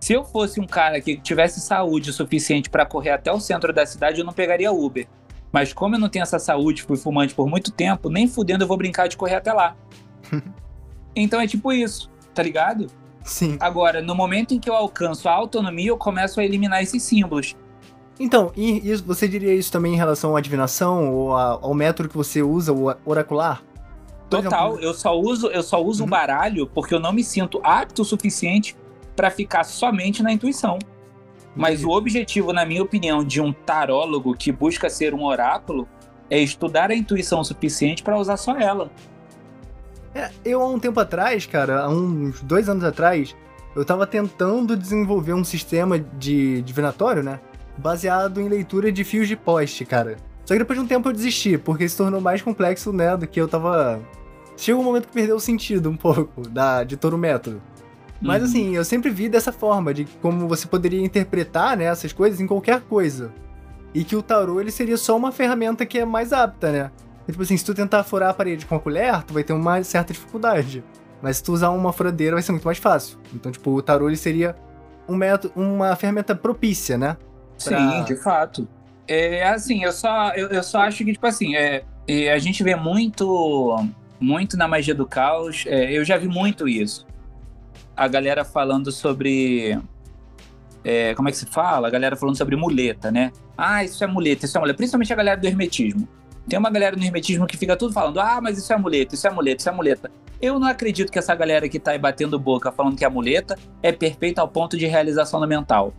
Se 0.00 0.12
eu 0.12 0.24
fosse 0.24 0.60
um 0.60 0.66
cara 0.66 1.00
que 1.00 1.16
tivesse 1.16 1.60
saúde 1.60 2.12
suficiente 2.12 2.70
para 2.70 2.86
correr 2.86 3.10
até 3.10 3.32
o 3.32 3.40
centro 3.40 3.72
da 3.72 3.84
cidade, 3.84 4.20
eu 4.20 4.24
não 4.24 4.32
pegaria 4.32 4.70
Uber. 4.70 5.08
Mas 5.50 5.72
como 5.72 5.96
eu 5.96 5.98
não 5.98 6.08
tenho 6.08 6.22
essa 6.22 6.38
saúde, 6.38 6.84
fui 6.84 6.96
fumante 6.96 7.34
por 7.34 7.48
muito 7.48 7.72
tempo, 7.72 8.08
nem 8.08 8.28
fudendo 8.28 8.62
eu 8.62 8.68
vou 8.68 8.76
brincar 8.76 9.08
de 9.08 9.16
correr 9.16 9.34
até 9.34 9.52
lá. 9.52 9.76
então 11.14 11.40
é 11.40 11.46
tipo 11.46 11.72
isso, 11.72 12.10
tá 12.34 12.42
ligado? 12.42 12.86
Sim. 13.24 13.56
Agora, 13.60 14.02
no 14.02 14.14
momento 14.14 14.54
em 14.54 14.58
que 14.58 14.68
eu 14.68 14.74
alcanço 14.74 15.28
a 15.28 15.32
autonomia, 15.32 15.88
eu 15.88 15.96
começo 15.96 16.40
a 16.40 16.44
eliminar 16.44 16.82
esses 16.82 17.02
símbolos. 17.02 17.56
Então, 18.18 18.52
e 18.56 18.94
você 18.96 19.26
diria 19.26 19.54
isso 19.54 19.72
também 19.72 19.94
em 19.94 19.96
relação 19.96 20.36
à 20.36 20.38
adivinação 20.38 21.12
ou 21.12 21.34
ao 21.34 21.74
método 21.74 22.08
que 22.08 22.16
você 22.16 22.42
usa, 22.42 22.72
o 22.72 22.94
oracular? 23.04 23.62
Total, 24.28 24.68
exemplo... 24.68 24.84
eu 24.84 24.94
só 24.94 25.18
uso, 25.18 25.46
eu 25.48 25.62
só 25.62 25.82
uso 25.82 26.02
uhum. 26.02 26.08
o 26.08 26.10
baralho 26.10 26.66
porque 26.66 26.94
eu 26.94 27.00
não 27.00 27.12
me 27.12 27.22
sinto 27.22 27.60
apto 27.62 28.02
o 28.02 28.04
suficiente 28.04 28.76
para 29.14 29.30
ficar 29.30 29.64
somente 29.64 30.22
na 30.22 30.32
intuição. 30.32 30.78
Mas 31.54 31.84
o 31.84 31.90
objetivo, 31.90 32.52
na 32.52 32.64
minha 32.64 32.82
opinião, 32.82 33.22
de 33.22 33.40
um 33.40 33.52
tarólogo 33.52 34.34
que 34.34 34.50
busca 34.50 34.88
ser 34.88 35.12
um 35.14 35.24
oráculo 35.24 35.86
é 36.30 36.38
estudar 36.38 36.90
a 36.90 36.94
intuição 36.94 37.44
suficiente 37.44 38.02
para 38.02 38.16
usar 38.16 38.38
só 38.38 38.56
ela. 38.56 38.90
É, 40.14 40.30
eu 40.44 40.60
há 40.60 40.66
um 40.68 40.78
tempo 40.78 41.00
atrás, 41.00 41.46
cara, 41.46 41.82
há 41.82 41.88
uns 41.88 42.42
dois 42.42 42.68
anos 42.68 42.84
atrás, 42.84 43.34
eu 43.74 43.84
tava 43.84 44.06
tentando 44.06 44.76
desenvolver 44.76 45.32
um 45.32 45.44
sistema 45.44 45.98
de 45.98 46.60
divinatório, 46.62 47.22
né? 47.22 47.40
Baseado 47.78 48.40
em 48.40 48.48
leitura 48.48 48.92
de 48.92 49.02
fios 49.04 49.26
de 49.26 49.36
poste, 49.36 49.84
cara. 49.84 50.16
Só 50.44 50.54
que 50.54 50.58
depois 50.58 50.78
de 50.78 50.84
um 50.84 50.88
tempo 50.88 51.08
eu 51.08 51.12
desisti, 51.12 51.56
porque 51.56 51.88
se 51.88 51.96
tornou 51.96 52.20
mais 52.20 52.42
complexo, 52.42 52.92
né, 52.92 53.16
do 53.16 53.26
que 53.26 53.40
eu 53.40 53.48
tava. 53.48 54.00
Chegou 54.56 54.82
um 54.82 54.84
momento 54.84 55.06
que 55.06 55.14
perdeu 55.14 55.36
o 55.36 55.40
sentido 55.40 55.88
um 55.88 55.96
pouco 55.96 56.46
da, 56.48 56.84
de 56.84 56.96
todo 56.96 57.14
o 57.14 57.18
método. 57.18 57.62
Mas 58.20 58.42
uhum. 58.42 58.48
assim, 58.48 58.76
eu 58.76 58.84
sempre 58.84 59.10
vi 59.10 59.28
dessa 59.28 59.50
forma, 59.50 59.94
de 59.94 60.04
como 60.20 60.46
você 60.46 60.66
poderia 60.68 61.02
interpretar 61.02 61.76
né, 61.76 61.84
essas 61.84 62.12
coisas 62.12 62.40
em 62.40 62.46
qualquer 62.46 62.80
coisa. 62.82 63.32
E 63.94 64.04
que 64.04 64.14
o 64.14 64.22
tarô 64.22 64.60
ele 64.60 64.70
seria 64.70 64.96
só 64.96 65.16
uma 65.16 65.32
ferramenta 65.32 65.84
que 65.84 65.98
é 65.98 66.04
mais 66.04 66.32
apta, 66.32 66.70
né? 66.70 66.90
E, 67.26 67.32
tipo 67.32 67.42
assim, 67.42 67.56
se 67.56 67.64
tu 67.64 67.74
tentar 67.74 68.02
furar 68.04 68.30
a 68.30 68.34
parede 68.34 68.66
com 68.66 68.74
a 68.74 68.80
colher, 68.80 69.22
tu 69.22 69.34
vai 69.34 69.44
ter 69.44 69.52
uma 69.52 69.82
certa 69.84 70.12
dificuldade. 70.12 70.82
Mas 71.20 71.36
se 71.36 71.44
tu 71.44 71.52
usar 71.52 71.70
uma 71.70 71.92
furadeira, 71.92 72.34
vai 72.34 72.42
ser 72.42 72.52
muito 72.52 72.64
mais 72.64 72.78
fácil. 72.78 73.18
Então, 73.32 73.52
tipo, 73.52 73.70
o 73.70 73.82
tarô 73.82 74.08
ele 74.08 74.16
seria 74.16 74.56
um 75.08 75.14
método, 75.16 75.54
uma 75.56 75.94
ferramenta 75.94 76.34
propícia, 76.34 76.98
né? 76.98 77.16
Pra... 77.64 77.78
Sim, 77.78 78.04
de 78.04 78.16
fato. 78.16 78.68
É 79.06 79.48
assim, 79.48 79.84
eu 79.84 79.92
só, 79.92 80.30
eu, 80.30 80.48
eu 80.48 80.62
só 80.62 80.80
acho 80.80 81.04
que, 81.04 81.12
tipo 81.12 81.26
assim, 81.26 81.54
é, 81.54 81.84
é, 82.08 82.32
a 82.32 82.38
gente 82.38 82.62
vê 82.64 82.74
muito, 82.74 83.76
muito 84.18 84.56
na 84.56 84.66
magia 84.66 84.94
do 84.94 85.06
caos. 85.06 85.64
É, 85.66 85.92
eu 85.92 86.04
já 86.04 86.16
vi 86.16 86.26
muito 86.26 86.68
isso 86.68 87.06
a 87.96 88.08
galera 88.08 88.44
falando 88.44 88.90
sobre. 88.90 89.78
É, 90.84 91.14
como 91.14 91.28
é 91.28 91.32
que 91.32 91.38
se 91.38 91.46
fala? 91.46 91.86
A 91.86 91.90
galera 91.90 92.16
falando 92.16 92.36
sobre 92.36 92.56
muleta, 92.56 93.10
né? 93.10 93.30
Ah, 93.56 93.84
isso 93.84 94.02
é 94.02 94.06
muleta, 94.06 94.44
isso 94.44 94.56
é 94.56 94.60
muleta. 94.60 94.76
Principalmente 94.76 95.12
a 95.12 95.16
galera 95.16 95.40
do 95.40 95.46
hermetismo. 95.46 96.08
Tem 96.48 96.58
uma 96.58 96.70
galera 96.70 96.96
no 96.96 97.04
hermetismo 97.04 97.46
que 97.46 97.56
fica 97.56 97.76
tudo 97.76 97.92
falando: 97.92 98.20
ah, 98.20 98.40
mas 98.40 98.58
isso 98.58 98.72
é 98.72 98.76
muleta, 98.76 99.14
isso 99.14 99.26
é 99.26 99.30
muleta, 99.30 99.60
isso 99.60 99.68
é 99.68 99.72
muleta. 99.72 100.10
Eu 100.40 100.58
não 100.58 100.66
acredito 100.66 101.12
que 101.12 101.18
essa 101.18 101.34
galera 101.34 101.68
que 101.68 101.78
tá 101.78 101.92
aí 101.92 101.98
batendo 101.98 102.38
boca 102.38 102.72
falando 102.72 102.96
que 102.96 103.04
a 103.04 103.10
muleta 103.10 103.56
é 103.80 103.92
perfeita 103.92 104.40
ao 104.40 104.48
ponto 104.48 104.76
de 104.76 104.86
realização 104.86 105.38
no 105.38 105.46
mental. 105.46 105.94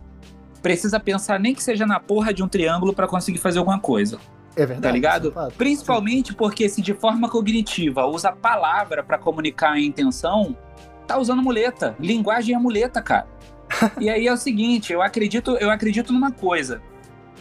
Precisa 0.62 1.00
pensar 1.00 1.40
nem 1.40 1.54
que 1.54 1.62
seja 1.62 1.86
na 1.86 1.98
porra 1.98 2.32
de 2.32 2.42
um 2.42 2.48
triângulo 2.48 2.92
para 2.92 3.06
conseguir 3.06 3.38
fazer 3.38 3.58
alguma 3.58 3.80
coisa. 3.80 4.18
É 4.56 4.66
verdade. 4.66 4.82
Tá 4.82 4.90
ligado? 4.90 5.34
É 5.36 5.50
Principalmente 5.56 6.28
Sim. 6.30 6.34
porque 6.34 6.68
se 6.68 6.80
de 6.82 6.94
forma 6.94 7.28
cognitiva 7.28 8.06
usa 8.06 8.28
a 8.28 8.32
palavra 8.32 9.02
para 9.02 9.18
comunicar 9.18 9.72
a 9.72 9.80
intenção, 9.80 10.56
tá 11.06 11.18
usando 11.18 11.42
muleta. 11.42 11.96
Linguagem 11.98 12.54
é 12.54 12.58
muleta, 12.58 13.02
cara. 13.02 13.26
e 13.98 14.08
aí 14.08 14.26
é 14.26 14.32
o 14.32 14.36
seguinte, 14.36 14.92
eu 14.92 15.02
acredito, 15.02 15.56
eu 15.56 15.70
acredito 15.70 16.12
numa 16.12 16.30
coisa. 16.30 16.80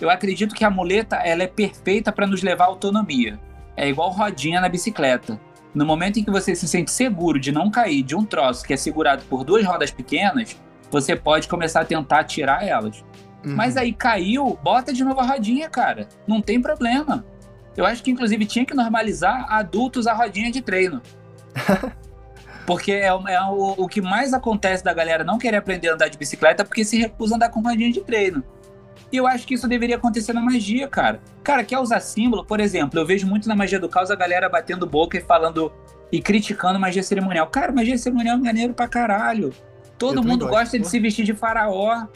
Eu 0.02 0.10
acredito 0.10 0.54
que 0.56 0.66
a 0.66 0.70
muleta 0.70 1.16
ela 1.18 1.44
é 1.44 1.48
perfeita 1.48 2.12
para 2.12 2.28
nos 2.28 2.42
levar 2.42 2.66
à 2.66 2.68
autonomia. 2.68 3.40
É 3.76 3.88
igual 3.88 4.10
rodinha 4.12 4.60
na 4.62 4.70
bicicleta. 4.70 5.40
No 5.74 5.86
momento 5.86 6.20
em 6.20 6.24
que 6.24 6.30
você 6.32 6.54
se 6.56 6.68
sente 6.68 6.92
seguro 6.92 7.40
de 7.40 7.52
não 7.52 7.72
cair 7.72 8.04
de 8.04 8.16
um 8.16 8.24
troço 8.26 8.64
que 8.66 8.74
é 8.74 8.78
segurado 8.78 9.24
por 9.30 9.44
duas 9.44 9.66
rodas 9.66 9.90
pequenas, 9.92 10.56
você 10.92 11.16
pode 11.16 11.48
começar 11.48 11.82
a 11.82 11.86
tentar 11.86 12.24
tirar 12.26 12.68
elas. 12.68 13.04
Uhum. 13.44 13.56
Mas 13.56 13.76
aí 13.76 13.92
caiu, 13.92 14.58
bota 14.62 14.94
de 14.94 15.04
novo 15.04 15.20
a 15.20 15.26
rodinha, 15.26 15.70
cara. 15.70 16.08
Não 16.28 16.42
tem 16.42 16.62
problema. 16.62 17.26
Eu 17.76 17.86
acho 17.86 18.04
que, 18.04 18.12
inclusive, 18.12 18.46
tinha 18.46 18.66
que 18.66 18.76
normalizar 18.76 19.52
adultos 19.52 20.06
a 20.06 20.14
rodinha 20.14 20.52
de 20.52 20.62
treino. 20.62 21.02
Porque 22.66 22.92
é, 22.94 23.14
o- 23.14 23.28
é 23.28 23.42
o, 23.42 23.76
o 23.78 23.88
que 23.88 24.02
mais 24.02 24.34
acontece 24.34 24.84
da 24.84 24.94
galera 24.94 25.24
não 25.24 25.38
querer 25.38 25.58
aprender 25.58 25.90
a 25.90 25.94
andar 25.96 26.08
de 26.08 26.18
bicicleta 26.18 26.64
porque 26.64 26.86
se 26.86 26.98
recusa 26.98 27.34
a 27.34 27.36
andar 27.36 27.50
com 27.50 27.62
rodinha 27.62 27.92
de 27.92 28.00
treino. 28.02 28.42
E 29.14 29.18
eu 29.18 29.28
acho 29.28 29.46
que 29.46 29.54
isso 29.54 29.68
deveria 29.68 29.96
acontecer 29.96 30.34
na 30.34 30.42
magia, 30.42 30.88
cara. 30.88 31.22
Cara, 31.44 31.64
quer 31.64 31.78
usar 31.78 32.00
símbolo? 32.00 32.44
Por 32.44 32.60
exemplo, 32.60 33.00
eu 33.00 33.06
vejo 33.06 33.28
muito 33.28 33.48
na 33.48 33.56
magia 33.56 33.80
do 33.80 33.88
caos 33.88 34.10
a 34.10 34.16
galera 34.16 34.50
batendo 34.50 34.88
boca 34.88 35.16
e 35.16 35.22
falando 35.22 35.72
e 36.12 36.20
criticando 36.20 36.80
magia 36.80 37.04
cerimonial. 37.04 37.46
Cara, 37.46 37.72
magia 37.72 37.96
cerimonial 37.96 38.38
é 38.38 38.42
maneiro 38.42 38.74
pra 38.74 38.88
caralho. 38.88 39.54
Todo 40.00 40.16
também 40.16 40.32
mundo 40.32 40.48
gosta 40.48 40.80
de 40.80 40.88
se 40.88 41.00
vestir 41.00 41.24
de 41.24 41.34
faraó, 41.36 42.08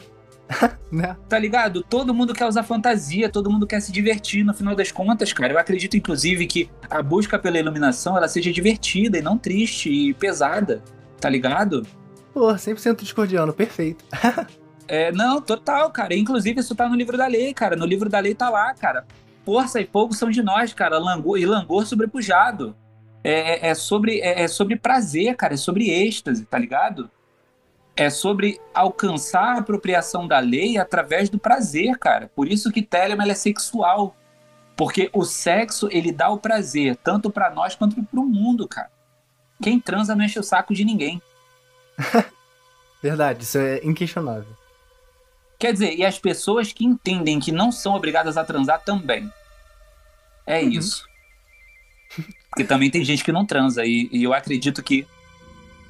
Né? 0.92 1.16
tá 1.30 1.38
ligado? 1.38 1.84
Todo 1.84 2.16
mundo 2.16 2.34
quer 2.34 2.48
usar 2.48 2.64
fantasia, 2.64 3.30
todo 3.30 3.52
mundo 3.52 3.68
quer 3.68 3.80
se 3.80 3.92
divertir 3.92 4.44
no 4.44 4.54
final 4.54 4.76
das 4.76 4.92
contas, 4.92 5.32
cara. 5.32 5.54
Eu 5.54 5.60
acredito, 5.60 5.96
inclusive, 5.96 6.48
que 6.48 6.68
a 6.90 7.04
busca 7.04 7.38
pela 7.38 7.60
iluminação 7.60 8.18
ela 8.18 8.28
seja 8.28 8.52
divertida 8.52 9.20
e 9.20 9.22
não 9.22 9.38
triste 9.38 9.92
e 9.92 10.16
pesada, 10.16 10.82
tá 11.20 11.30
ligado? 11.30 11.86
Pô, 12.34 12.48
100% 12.54 13.02
discordiano, 13.02 13.54
perfeito. 13.54 14.04
É, 14.88 15.12
não, 15.12 15.42
total, 15.42 15.92
cara. 15.92 16.16
Inclusive, 16.16 16.60
isso 16.60 16.76
tá 16.76 16.88
no 16.88 16.96
livro 16.96 17.18
da 17.18 17.28
lei, 17.28 17.54
cara. 17.54 17.76
No 17.76 17.86
livro 17.86 18.10
da 18.10 18.20
lei 18.20 18.34
tá 18.34 18.50
lá, 18.50 18.74
cara. 18.74 19.06
Força 19.44 19.80
e 19.80 19.86
fogo 19.86 20.14
são 20.14 20.30
de 20.30 20.42
nós, 20.42 20.74
cara. 20.74 20.98
Langor, 20.98 21.38
e 21.38 21.46
langor 21.46 21.86
sobrepujado. 21.86 22.76
É, 23.24 23.68
é, 23.68 23.70
é 23.70 23.76
sobre, 23.76 24.20
é, 24.20 24.44
é 24.44 24.48
sobre 24.48 24.78
prazer, 24.78 25.36
cara. 25.36 25.54
É 25.54 25.58
sobre 25.58 25.90
êxtase, 25.90 26.46
tá 26.46 26.58
ligado? 26.58 27.10
É 27.96 28.10
sobre 28.10 28.62
alcançar 28.74 29.56
a 29.56 29.60
apropriação 29.60 30.28
da 30.28 30.40
lei 30.40 30.78
através 30.78 31.30
do 31.30 31.40
prazer, 31.40 31.98
cara. 31.98 32.32
Por 32.36 32.48
isso 32.48 32.72
que 32.72 32.82
Telemann 32.82 33.24
ela 33.24 33.32
é 33.34 33.36
sexual. 33.36 34.16
Porque 34.76 35.10
o 35.12 35.26
sexo, 35.26 35.90
ele 35.92 36.12
dá 36.12 36.30
o 36.30 36.38
prazer, 36.38 36.96
tanto 36.98 37.32
pra 37.32 37.50
nós 37.50 37.76
quanto 37.76 38.02
pro 38.04 38.24
mundo, 38.24 38.68
cara. 38.68 38.92
Quem 39.62 39.80
transa 39.80 40.16
não 40.16 40.24
enche 40.24 40.40
o 40.40 40.44
saco 40.44 40.74
de 40.74 40.86
ninguém. 40.86 41.22
Verdade, 43.02 43.44
isso 43.44 43.58
é 43.58 43.84
inquestionável. 43.84 44.57
Quer 45.60 45.74
dizer, 45.74 45.96
e 45.96 46.06
as 46.06 46.20
pessoas 46.20 46.72
que 46.72 46.86
entendem 46.86 47.40
que 47.40 47.52
não 47.52 47.72
são 47.72 47.96
obrigadas 47.96 48.38
a 48.38 48.44
transar 48.44 48.82
também. 48.84 49.32
É 50.46 50.62
Uhum. 50.62 50.70
isso. 50.70 51.08
Porque 52.50 52.64
também 52.64 52.90
tem 52.90 53.04
gente 53.04 53.24
que 53.24 53.32
não 53.32 53.46
transa. 53.46 53.86
E, 53.86 54.08
e 54.12 54.24
eu 54.24 54.34
acredito 54.34 54.82
que 54.84 55.06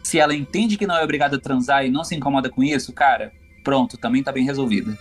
se 0.03 0.19
ela 0.19 0.33
entende 0.33 0.77
que 0.77 0.87
não 0.87 0.95
é 0.95 1.03
obrigada 1.03 1.35
a 1.35 1.39
transar 1.39 1.85
e 1.85 1.89
não 1.89 2.03
se 2.03 2.15
incomoda 2.15 2.49
com 2.49 2.63
isso, 2.63 2.93
cara, 2.93 3.31
pronto, 3.63 3.97
também 3.97 4.23
tá 4.23 4.31
bem 4.31 4.45
resolvida. 4.45 4.97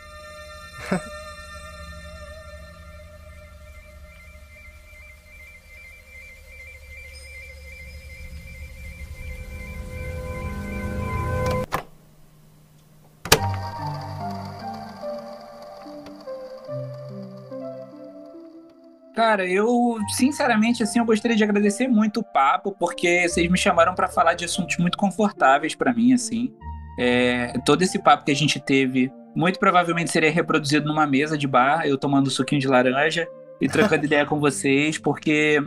Cara, 19.17 19.47
eu, 19.47 19.97
sinceramente, 20.15 20.83
assim, 20.83 20.99
eu 20.99 21.05
gostaria 21.07 21.35
de 21.35 21.43
agradecer 21.43 21.89
muito 21.89 22.21
o 22.21 22.23
papo, 22.23 22.77
porque 22.79 23.27
vocês 23.27 23.51
me 23.51 23.57
chamaram 23.57 23.95
pra 23.95 24.09
falar 24.09 24.35
de 24.35 24.45
assuntos 24.45 24.77
muito 24.77 24.99
confortáveis 24.99 25.75
pra 25.75 25.95
mim, 25.95 26.13
assim. 26.13 26.53
É, 26.99 27.55
todo 27.65 27.81
esse 27.81 27.99
papo 27.99 28.25
que 28.27 28.31
a 28.31 28.37
gente 28.37 28.61
teve, 28.61 29.11
muito 29.35 29.59
provavelmente 29.59 30.11
seria 30.11 30.31
reproduzido 30.31 30.87
numa 30.87 31.07
mesa 31.07 31.37
de 31.39 31.47
bar, 31.47 31.87
eu 31.87 31.97
tomando 31.97 32.31
suquinho 32.31 32.61
de 32.61 32.69
laranja 32.69 33.27
e 33.59 33.67
trocando 33.69 34.05
ideia 34.07 34.27
com 34.27 34.39
vocês, 34.39 34.99
porque, 34.99 35.63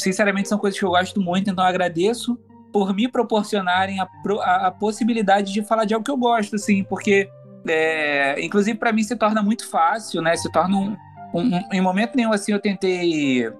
sinceramente, 0.00 0.48
são 0.48 0.56
coisas 0.58 0.78
que 0.80 0.84
eu 0.84 0.90
gosto 0.90 1.20
muito, 1.20 1.50
então 1.50 1.62
eu 1.62 1.68
agradeço 1.68 2.38
por 2.72 2.94
me 2.94 3.06
proporcionarem 3.06 4.00
a, 4.00 4.08
a- 4.42 4.66
a 4.68 4.70
possibilidade 4.70 5.52
de 5.52 5.62
falar 5.62 5.84
de 5.84 5.92
algo 5.92 6.02
que 6.04 6.10
eu 6.10 6.16
gosto, 6.16 6.56
assim, 6.56 6.82
porque, 6.84 7.28
é, 7.68 8.42
inclusive, 8.42 8.78
pra 8.78 8.92
mim 8.94 9.02
se 9.02 9.14
torna 9.14 9.42
muito 9.42 9.68
fácil, 9.70 10.22
né? 10.22 10.34
Se 10.36 10.50
torna 10.50 10.74
um, 10.76 10.96
um- 11.34 11.50
em 11.72 11.80
momento 11.80 12.14
nenhum 12.16 12.32
assim 12.32 12.52
eu 12.52 12.60
tentei, 12.60 13.50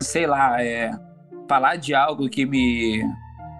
sei 0.00 0.26
lá, 0.26 0.62
é, 0.62 0.90
falar 1.48 1.76
de 1.76 1.94
algo 1.94 2.28
que 2.28 2.46
me 2.46 3.02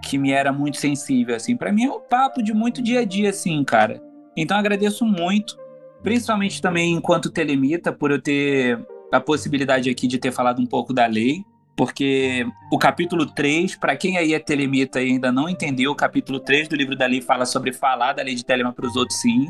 que 0.02 0.18
me 0.18 0.32
era 0.32 0.52
muito 0.52 0.76
sensível 0.76 1.34
assim. 1.34 1.56
Para 1.56 1.72
mim 1.72 1.84
é 1.86 1.90
um 1.90 2.00
papo 2.00 2.42
de 2.42 2.52
muito 2.52 2.82
dia 2.82 3.00
a 3.00 3.04
dia 3.04 3.30
assim, 3.30 3.64
cara. 3.64 4.02
Então 4.36 4.56
agradeço 4.56 5.04
muito, 5.06 5.56
principalmente 6.02 6.60
também 6.60 6.92
enquanto 6.92 7.30
telemita 7.30 7.90
por 7.90 8.10
eu 8.10 8.20
ter 8.20 8.78
a 9.10 9.18
possibilidade 9.18 9.88
aqui 9.88 10.06
de 10.06 10.18
ter 10.18 10.30
falado 10.30 10.60
um 10.60 10.66
pouco 10.66 10.92
da 10.92 11.06
lei, 11.06 11.42
porque 11.76 12.46
o 12.70 12.78
capítulo 12.78 13.24
3, 13.26 13.76
para 13.76 13.96
quem 13.96 14.18
aí 14.18 14.34
é 14.34 14.38
telemita 14.38 15.00
e 15.00 15.12
ainda 15.12 15.32
não 15.32 15.48
entendeu, 15.48 15.92
o 15.92 15.96
capítulo 15.96 16.38
3 16.38 16.68
do 16.68 16.76
livro 16.76 16.94
da 16.96 17.06
lei 17.06 17.22
fala 17.22 17.46
sobre 17.46 17.72
falar 17.72 18.12
da 18.12 18.22
lei 18.22 18.34
de 18.34 18.44
Telema 18.44 18.72
para 18.72 18.86
os 18.86 18.96
outros 18.96 19.18
sim 19.20 19.46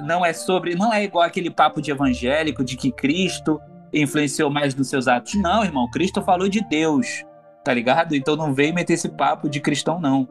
não 0.00 0.24
é 0.24 0.32
sobre, 0.32 0.74
não 0.74 0.92
é 0.92 1.04
igual 1.04 1.24
aquele 1.24 1.50
papo 1.50 1.80
de 1.80 1.90
evangélico 1.90 2.64
de 2.64 2.76
que 2.76 2.90
Cristo 2.90 3.60
influenciou 3.92 4.50
mais 4.50 4.74
nos 4.74 4.88
seus 4.88 5.06
atos. 5.06 5.34
Não, 5.34 5.64
irmão, 5.64 5.90
Cristo 5.90 6.22
falou 6.22 6.48
de 6.48 6.60
Deus, 6.60 7.24
tá 7.64 7.72
ligado? 7.74 8.14
Então 8.14 8.36
não 8.36 8.54
vem 8.54 8.72
meter 8.72 8.94
esse 8.94 9.08
papo 9.08 9.48
de 9.48 9.60
cristão 9.60 10.00
não, 10.00 10.28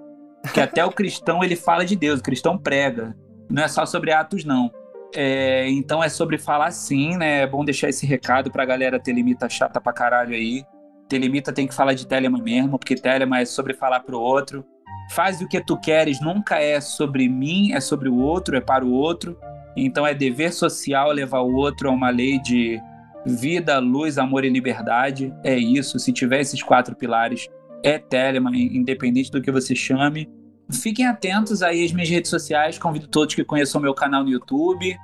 que 0.53 0.59
até 0.59 0.83
o 0.83 0.91
cristão 0.93 1.43
ele 1.43 1.55
fala 1.55 1.85
de 1.85 1.95
Deus, 1.95 2.19
o 2.19 2.23
cristão 2.23 2.57
prega, 2.57 3.15
não 3.49 3.63
é 3.63 3.67
só 3.67 3.85
sobre 3.85 4.11
atos 4.11 4.43
não. 4.43 4.71
É, 5.13 5.69
então 5.69 6.01
é 6.01 6.07
sobre 6.07 6.37
falar 6.37 6.71
sim, 6.71 7.17
né? 7.17 7.41
É 7.41 7.47
bom 7.47 7.65
deixar 7.65 7.89
esse 7.89 8.05
recado 8.05 8.49
pra 8.49 8.65
galera 8.65 8.99
telemita 8.99 9.49
chata 9.49 9.81
pra 9.81 9.91
caralho 9.91 10.33
aí. 10.33 10.63
Telemita 11.09 11.51
tem 11.51 11.67
que 11.67 11.73
falar 11.73 11.93
de 11.93 12.07
Telemann 12.07 12.41
mesmo, 12.41 12.79
porque 12.79 12.95
Telemann 12.95 13.41
é 13.41 13.45
sobre 13.45 13.73
falar 13.73 13.99
pro 13.99 14.19
outro. 14.19 14.65
Faz 15.11 15.41
o 15.41 15.47
que 15.47 15.59
tu 15.59 15.77
queres, 15.77 16.21
nunca 16.21 16.57
é 16.61 16.79
sobre 16.79 17.27
mim, 17.27 17.73
é 17.73 17.81
sobre 17.81 18.07
o 18.07 18.17
outro, 18.17 18.55
é 18.55 18.61
para 18.61 18.85
o 18.85 18.93
outro. 18.93 19.37
Então 19.75 20.05
é 20.05 20.13
dever 20.13 20.53
social 20.53 21.11
levar 21.11 21.41
o 21.41 21.53
outro 21.55 21.89
a 21.89 21.91
uma 21.91 22.09
lei 22.09 22.39
de 22.39 22.79
vida, 23.25 23.79
luz, 23.79 24.17
amor 24.17 24.43
e 24.43 24.49
liberdade. 24.49 25.33
É 25.43 25.57
isso. 25.57 25.99
Se 25.99 26.11
tiver 26.11 26.41
esses 26.41 26.61
quatro 26.61 26.95
pilares, 26.95 27.47
é 27.83 27.97
Telemann, 27.97 28.55
independente 28.55 29.31
do 29.31 29.41
que 29.41 29.51
você 29.51 29.75
chame. 29.75 30.29
Fiquem 30.71 31.05
atentos 31.05 31.61
aí 31.61 31.83
às 31.83 31.91
minhas 31.91 32.09
redes 32.09 32.29
sociais. 32.29 32.77
Convido 32.77 33.07
todos 33.07 33.35
que 33.35 33.43
conheçam 33.43 33.81
meu 33.81 33.93
canal 33.93 34.23
no 34.23 34.29
YouTube. 34.29 34.97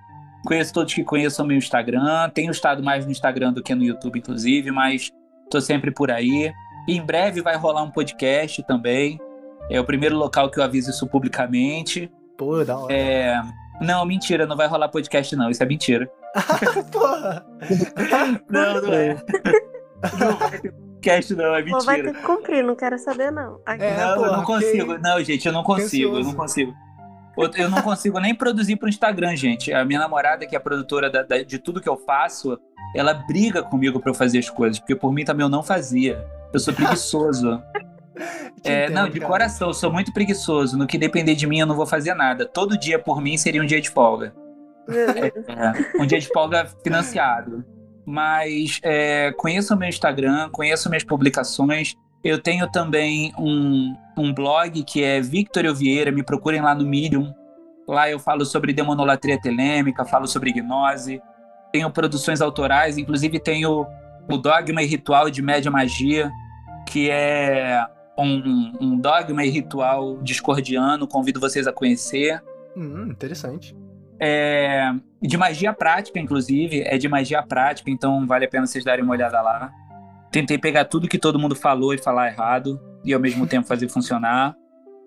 Conheço 0.46 0.74
todos 0.74 0.94
que 0.94 1.04
conheçam 1.04 1.46
meu 1.46 1.58
Instagram. 1.58 2.30
Tenho 2.30 2.52
estado 2.52 2.82
mais 2.84 3.06
no 3.06 3.12
Instagram 3.12 3.54
do 3.54 3.62
que 3.62 3.76
no 3.76 3.84
YouTube, 3.84 4.20
inclusive, 4.20 4.72
mas 4.72 5.12
tô 5.50 5.60
sempre 5.60 5.92
por 5.92 6.10
aí. 6.10 6.54
Em 6.88 7.02
breve 7.02 7.42
vai 7.42 7.58
rolar 7.58 7.84
um 7.84 7.92
podcast 7.92 8.64
também. 8.64 9.20
É 9.70 9.80
o 9.80 9.84
primeiro 9.84 10.16
local 10.16 10.50
que 10.50 10.60
eu 10.60 10.64
aviso 10.64 10.90
isso 10.90 11.06
publicamente. 11.08 12.10
Pô, 12.38 12.64
da 12.64 12.78
hora. 12.78 12.94
É. 12.94 13.42
Não, 13.82 14.06
mentira, 14.06 14.46
não 14.48 14.56
vai 14.58 14.68
rolar 14.68 14.90
podcast, 14.90 15.36
não. 15.36 15.50
Isso 15.50 15.62
é 15.62 15.66
mentira. 15.66 16.10
Porra! 16.92 17.46
Não, 18.50 18.82
não 18.82 18.94
é. 18.94 19.16
Não 20.20 20.36
vai 20.38 20.52
ter 20.60 20.72
podcast, 20.72 21.34
não, 21.36 21.56
é 21.56 21.64
Pô, 21.64 21.80
vai 21.82 21.98
mentira. 21.98 22.14
ter 22.14 22.20
que 22.20 22.26
cumprir, 22.26 22.64
não 22.64 22.76
quero 22.76 22.98
saber, 23.00 23.32
não. 23.32 23.60
Aqui. 23.66 23.84
É, 23.84 23.98
não, 23.98 24.10
eu 24.10 24.16
porra, 24.18 24.38
não 24.38 24.44
consigo. 24.44 24.96
que- 24.96 25.02
Não, 25.02 25.24
gente, 25.24 25.46
eu 25.48 25.54
não 25.54 25.64
consigo, 25.64 26.18
eu 26.18 26.24
não 26.24 26.34
consigo. 26.34 26.74
Eu- 27.38 27.52
Eu 27.56 27.70
não 27.70 27.82
consigo 27.84 28.20
nem 28.20 28.34
produzir 28.34 28.76
pro 28.78 28.90
Instagram, 28.90 29.36
gente. 29.36 29.72
A 29.72 29.86
minha 29.86 30.00
namorada, 30.00 30.46
que 30.48 30.56
é 30.56 30.58
a 30.58 30.62
produtora 30.62 31.10
da- 31.10 31.22
da- 31.24 31.44
de 31.44 31.60
tudo 31.60 31.80
que 31.82 31.88
eu 31.90 31.98
faço, 31.98 32.60
ela 32.96 33.14
briga 33.14 33.62
comigo 33.64 34.00
pra 34.00 34.10
eu 34.10 34.16
fazer 34.16 34.40
as 34.40 34.50
coisas, 34.50 34.80
porque 34.80 34.96
por 34.96 35.14
mim 35.14 35.24
também 35.24 35.44
eu 35.46 35.50
não 35.50 35.62
fazia. 35.64 36.24
Eu 36.54 36.60
sou 36.60 36.74
preguiçoso. 36.74 37.62
É, 38.64 38.86
entendo, 38.86 38.96
não, 38.96 39.10
de 39.10 39.20
cara. 39.20 39.32
coração, 39.32 39.74
sou 39.74 39.92
muito 39.92 40.14
preguiçoso. 40.14 40.78
No 40.78 40.88
que 40.88 40.98
depender 40.98 41.36
de 41.36 41.46
mim, 41.48 41.60
eu 41.60 41.66
não 41.66 41.76
vou 41.76 41.86
fazer 41.86 42.14
nada. 42.14 42.46
Todo 42.46 42.78
dia 42.78 42.98
por 42.98 43.22
mim 43.22 43.38
seria 43.38 43.62
um 43.62 43.66
dia 43.66 43.80
de 43.80 43.90
folga. 43.90 44.34
Deus. 44.88 45.48
É, 45.48 46.02
um 46.02 46.06
dia 46.06 46.20
de 46.20 46.28
folga 46.28 46.66
financiado. 46.84 47.66
Mas 48.06 48.80
é, 48.84 49.34
conheçam 49.34 49.76
o 49.76 49.80
meu 49.80 49.90
Instagram, 49.90 50.50
conheçam 50.50 50.90
minhas 50.90 51.04
publicações. 51.04 51.96
Eu 52.24 52.42
tenho 52.42 52.70
também 52.72 53.34
um, 53.38 53.96
um 54.18 54.34
blog 54.34 54.84
que 54.84 55.04
é 55.04 55.20
Victor 55.20 55.74
Vieira, 55.76 56.12
me 56.12 56.24
procurem 56.24 56.62
lá 56.62 56.74
no 56.74 56.86
Medium. 56.86 57.34
Lá 57.88 58.10
eu 58.10 58.20
falo 58.20 58.46
sobre 58.46 58.74
demonolatria 58.74 59.40
telêmica, 59.40 60.06
falo 60.06 60.28
sobre 60.28 60.52
gnose. 60.52 61.22
Tenho 61.72 61.92
produções 61.92 62.42
autorais, 62.42 62.98
inclusive 62.98 63.40
tenho 63.40 63.86
o 64.30 64.38
Dogma 64.38 64.82
e 64.82 64.86
Ritual 64.86 65.30
de 65.30 65.42
Média 65.42 65.72
Magia, 65.72 66.32
que 66.86 67.10
é 67.10 67.86
um, 68.24 68.74
um 68.80 68.98
dogma 68.98 69.46
e 69.46 69.50
ritual 69.50 70.18
discordiano. 70.22 71.08
Convido 71.08 71.40
vocês 71.40 71.68
a 71.68 71.74
conhecer. 71.74 72.42
Hum, 72.76 73.10
interessante. 73.12 73.76
É 74.20 74.92
de 75.22 75.38
magia 75.38 75.74
prática, 75.74 76.20
inclusive. 76.20 76.82
É 76.82 76.98
de 76.98 77.08
magia 77.08 77.42
prática, 77.44 77.90
então 77.90 78.26
vale 78.26 78.46
a 78.46 78.50
pena 78.50 78.66
vocês 78.66 78.84
darem 78.84 79.04
uma 79.04 79.14
olhada 79.14 79.42
lá. 79.42 79.72
Tentei 80.32 80.58
pegar 80.58 80.86
tudo 80.86 81.08
que 81.08 81.18
todo 81.18 81.40
mundo 81.40 81.56
falou 81.56 81.94
e 81.94 81.98
falar 81.98 82.28
errado, 82.28 82.80
e 83.04 83.14
ao 83.14 83.20
mesmo 83.20 83.48
tempo 83.48 83.68
fazer 83.68 83.90
funcionar. 83.90 84.56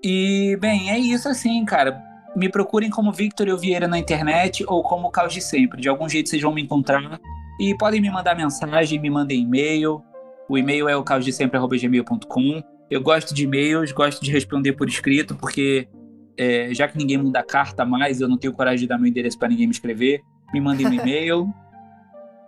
E, 0.02 0.56
bem, 0.61 0.90
é 0.90 0.98
isso 0.98 1.28
assim, 1.28 1.64
cara. 1.64 2.00
me 2.34 2.48
procurem 2.48 2.88
como 2.90 3.12
Victor 3.12 3.48
Eu 3.48 3.58
Vieira 3.58 3.86
na 3.86 3.98
internet 3.98 4.64
ou 4.66 4.82
como 4.82 5.11
Caos 5.11 5.32
de 5.32 5.40
Sempre. 5.40 5.80
De 5.80 5.88
algum 5.88 6.08
jeito 6.08 6.28
vocês 6.28 6.42
vão 6.42 6.52
me 6.52 6.62
encontrar. 6.62 7.20
E 7.61 7.76
podem 7.76 8.00
me 8.00 8.11
mandar 8.11 8.34
mensagem, 8.34 8.98
me 8.98 9.11
mandem 9.11 9.42
e-mail. 9.42 10.02
O 10.48 10.56
e-mail 10.56 10.88
é 10.88 10.96
o 10.96 11.04
caosdesempre.gmail.com. 11.04 12.62
Eu 12.91 13.01
gosto 13.01 13.32
de 13.32 13.45
e-mails, 13.45 13.93
gosto 13.93 14.20
de 14.20 14.32
responder 14.32 14.72
por 14.72 14.88
escrito, 14.88 15.36
porque 15.36 15.88
é, 16.36 16.72
já 16.74 16.88
que 16.88 16.99
ninguém 16.99 17.18
manda 17.18 17.43
carta 17.43 17.84
mais, 17.84 18.20
eu 18.20 18.28
não 18.28 18.36
tenho 18.36 18.53
coragem 18.53 18.80
de 18.80 18.86
dar 18.86 18.99
meu 18.99 19.07
endereço 19.07 19.38
para 19.38 19.49
ninguém 19.49 19.66
me 19.66 19.72
escrever. 19.72 20.22
Me 20.53 20.61
mandem 20.61 20.86
um 20.86 20.93
e-mail. 20.93 21.49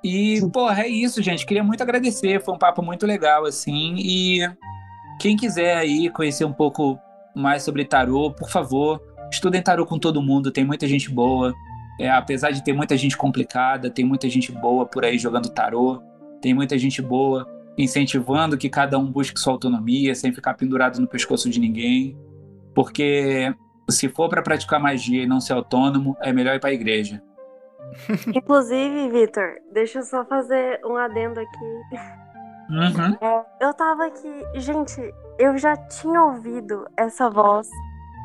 E, 0.05 0.41
porra, 0.53 0.83
é 0.83 0.89
isso, 0.89 1.23
gente. 1.23 1.47
Queria 1.47 1.63
muito 1.63 1.81
agradecer. 1.81 2.43
Foi 2.43 2.53
um 2.53 2.59
papo 2.59 2.83
muito 2.83 3.07
legal, 3.07 3.45
assim. 3.45 3.95
E 3.99 4.41
quem 5.21 5.37
quiser 5.37 5.77
aí 5.77 6.11
conhecer 6.11 6.45
um 6.45 6.53
pouco 6.53 6.99
mais 7.37 7.63
sobre 7.63 7.85
tarô, 7.85 8.33
por 8.33 8.51
favor, 8.51 9.01
estudem 9.31 9.63
tarô 9.63 9.87
com 9.87 10.01
todo 10.01 10.21
mundo. 10.21 10.51
Tem 10.51 10.65
muita 10.65 10.89
gente 10.89 11.09
boa. 11.09 11.55
É, 12.01 12.11
apesar 12.11 12.51
de 12.51 12.65
ter 12.65 12.73
muita 12.73 12.97
gente 12.97 13.17
complicada, 13.17 13.89
tem 13.89 14.05
muita 14.05 14.29
gente 14.29 14.51
boa 14.51 14.85
por 14.85 15.05
aí 15.05 15.17
jogando 15.19 15.49
tarô. 15.49 16.03
Tem 16.41 16.53
muita 16.53 16.77
gente 16.77 17.01
boa 17.01 17.47
incentivando 17.77 18.59
que 18.59 18.69
cada 18.69 18.99
um 18.99 19.11
busque 19.11 19.39
sua 19.39 19.53
autonomia, 19.53 20.15
sem 20.15 20.33
ficar 20.33 20.55
pendurado 20.55 21.01
no 21.01 21.07
pescoço 21.07 21.49
de 21.49 21.59
ninguém. 21.59 22.17
Porque 22.75 23.55
se 23.91 24.09
for 24.09 24.29
para 24.29 24.43
praticar 24.43 24.81
magia 24.81 25.23
e 25.23 25.27
não 25.27 25.41
ser 25.41 25.55
autônomo, 25.55 26.17
é 26.21 26.33
melhor 26.33 26.55
ir 26.55 26.61
para 26.61 26.71
a 26.71 26.75
igreja. 26.75 27.23
Inclusive, 28.35 29.09
Vitor, 29.11 29.57
deixa 29.73 29.99
eu 29.99 30.03
só 30.03 30.25
fazer 30.25 30.81
um 30.85 30.97
adendo 30.97 31.41
aqui. 31.41 31.65
Uhum. 32.71 33.17
É, 33.21 33.67
eu 33.67 33.75
tava 33.75 34.07
aqui. 34.07 34.45
Gente, 34.55 35.01
eu 35.39 35.59
já 35.59 35.77
tinha 35.77 36.23
ouvido 36.23 36.87
essa 36.97 37.29
voz 37.29 37.69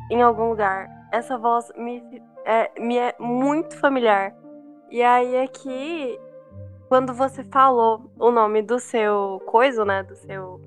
em 0.10 0.22
algum 0.22 0.50
lugar. 0.50 0.88
Essa 1.12 1.38
voz 1.38 1.70
me 1.78 2.02
é, 2.46 2.72
me 2.80 2.98
é 2.98 3.14
muito 3.20 3.78
familiar. 3.78 4.34
E 4.90 5.04
aí 5.04 5.38
aqui, 5.42 6.18
quando 6.88 7.14
você 7.14 7.44
falou 7.44 8.10
o 8.18 8.32
nome 8.32 8.62
do 8.62 8.80
seu 8.80 9.42
coisa, 9.46 9.84
né? 9.86 10.04
Do 10.04 10.16
seu 10.16 10.60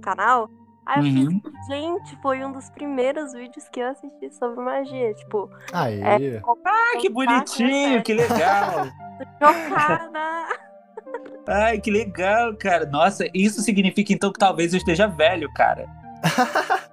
canal, 0.00 0.48
aí 0.86 1.00
eu 1.00 1.04
Uhum. 1.24 1.40
fiz, 1.42 1.66
gente, 1.68 2.16
foi 2.22 2.44
um 2.44 2.52
dos 2.52 2.68
primeiros 2.70 3.32
vídeos 3.32 3.68
que 3.68 3.80
eu 3.80 3.88
assisti 3.88 4.30
sobre 4.34 4.60
magia. 4.62 5.14
Tipo, 5.14 5.48
Aí. 5.72 6.00
é, 6.02 6.42
Ah, 6.64 6.98
que 7.00 7.08
bonitinho, 7.08 8.02
que 8.02 8.12
legal. 8.12 8.86
chocada. 9.40 10.46
Ai, 11.48 11.80
que 11.80 11.90
legal, 11.90 12.54
cara. 12.56 12.86
Nossa, 12.86 13.24
isso 13.34 13.62
significa 13.62 14.12
então 14.12 14.32
que 14.32 14.38
talvez 14.38 14.72
eu 14.72 14.78
esteja 14.78 15.06
velho, 15.08 15.52
cara. 15.54 15.86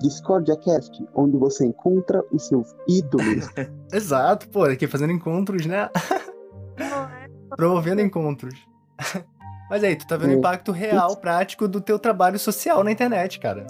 Discordia 0.00 0.56
Cast, 0.56 1.04
onde 1.14 1.36
você 1.36 1.66
encontra 1.66 2.22
os 2.32 2.46
seus 2.46 2.74
ídolos. 2.88 3.48
Exato, 3.92 4.48
pô, 4.48 4.64
aqui 4.64 4.86
fazendo 4.86 5.12
encontros, 5.12 5.66
né? 5.66 5.90
Promovendo 7.60 8.00
encontros. 8.00 8.54
Mas 9.70 9.84
aí, 9.84 9.94
tu 9.94 10.06
tá 10.06 10.16
vendo 10.16 10.30
o 10.30 10.38
impacto 10.38 10.72
real, 10.72 11.16
prático 11.16 11.68
do 11.68 11.80
teu 11.80 11.98
trabalho 11.98 12.38
social 12.38 12.82
na 12.82 12.90
internet, 12.90 13.38
cara. 13.38 13.66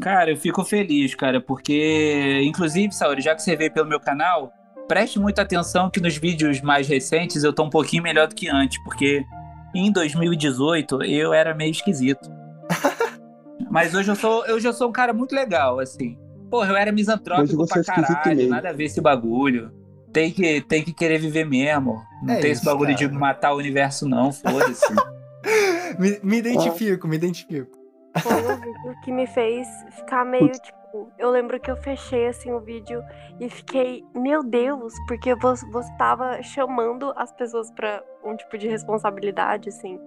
Cara, 0.00 0.30
eu 0.32 0.36
fico 0.36 0.64
feliz, 0.64 1.14
cara, 1.14 1.40
porque, 1.40 2.40
inclusive, 2.44 2.92
Saori, 2.92 3.22
já 3.22 3.34
que 3.34 3.42
você 3.42 3.54
veio 3.54 3.72
pelo 3.72 3.88
meu 3.88 4.00
canal, 4.00 4.52
preste 4.88 5.20
muita 5.20 5.42
atenção 5.42 5.88
que 5.88 6.00
nos 6.00 6.16
vídeos 6.16 6.60
mais 6.60 6.88
recentes 6.88 7.44
eu 7.44 7.52
tô 7.52 7.62
um 7.62 7.70
pouquinho 7.70 8.02
melhor 8.02 8.26
do 8.26 8.34
que 8.34 8.48
antes, 8.48 8.82
porque 8.82 9.24
em 9.72 9.92
2018 9.92 11.04
eu 11.04 11.32
era 11.32 11.54
meio 11.54 11.70
esquisito. 11.70 12.28
Mas 13.70 13.94
hoje 13.94 14.10
eu 14.10 14.16
sou, 14.16 14.42
hoje 14.50 14.66
eu 14.66 14.72
sou 14.72 14.88
um 14.88 14.92
cara 14.92 15.12
muito 15.12 15.34
legal, 15.34 15.78
assim. 15.78 16.18
Porra, 16.50 16.70
eu 16.70 16.76
era 16.76 16.90
Hoje 16.90 16.96
misantrópico 16.96 17.56
você 17.56 17.74
pra 17.74 17.78
é 17.78 17.82
esquisito 17.82 18.16
caralho, 18.16 18.36
mesmo. 18.36 18.50
nada 18.50 18.70
a 18.70 18.72
ver 18.72 18.84
esse 18.84 19.00
bagulho. 19.00 19.83
Tem 20.14 20.30
que, 20.32 20.60
tem 20.62 20.82
que 20.82 20.92
querer 20.94 21.18
viver 21.18 21.44
mesmo. 21.44 22.02
Não 22.22 22.34
É 22.34 22.40
tem 22.40 22.52
isso, 22.52 22.62
esse 22.62 22.64
bagulho 22.64 22.94
de 22.94 23.06
cara. 23.06 23.18
matar 23.18 23.52
o 23.52 23.58
universo, 23.58 24.08
não, 24.08 24.32
foda-se. 24.32 24.86
Me, 25.98 26.18
me 26.22 26.38
identifico, 26.38 27.06
me 27.06 27.16
identifico. 27.16 27.70
Foi 28.18 28.32
um 28.32 28.56
vídeo 28.60 29.00
que 29.04 29.12
me 29.12 29.26
fez 29.26 29.68
ficar 29.90 30.24
meio 30.24 30.50
tipo. 30.50 31.12
Eu 31.18 31.30
lembro 31.30 31.60
que 31.60 31.70
eu 31.70 31.76
fechei 31.76 32.28
assim 32.28 32.50
o 32.52 32.60
vídeo 32.60 33.02
e 33.38 33.48
fiquei, 33.50 34.02
meu 34.14 34.42
Deus, 34.42 34.94
porque 35.06 35.34
você, 35.34 35.64
você 35.70 35.92
tava 35.98 36.42
chamando 36.42 37.12
as 37.16 37.30
pessoas 37.32 37.70
pra 37.72 38.02
um 38.24 38.34
tipo 38.36 38.56
de 38.56 38.66
responsabilidade, 38.68 39.68
assim, 39.68 40.00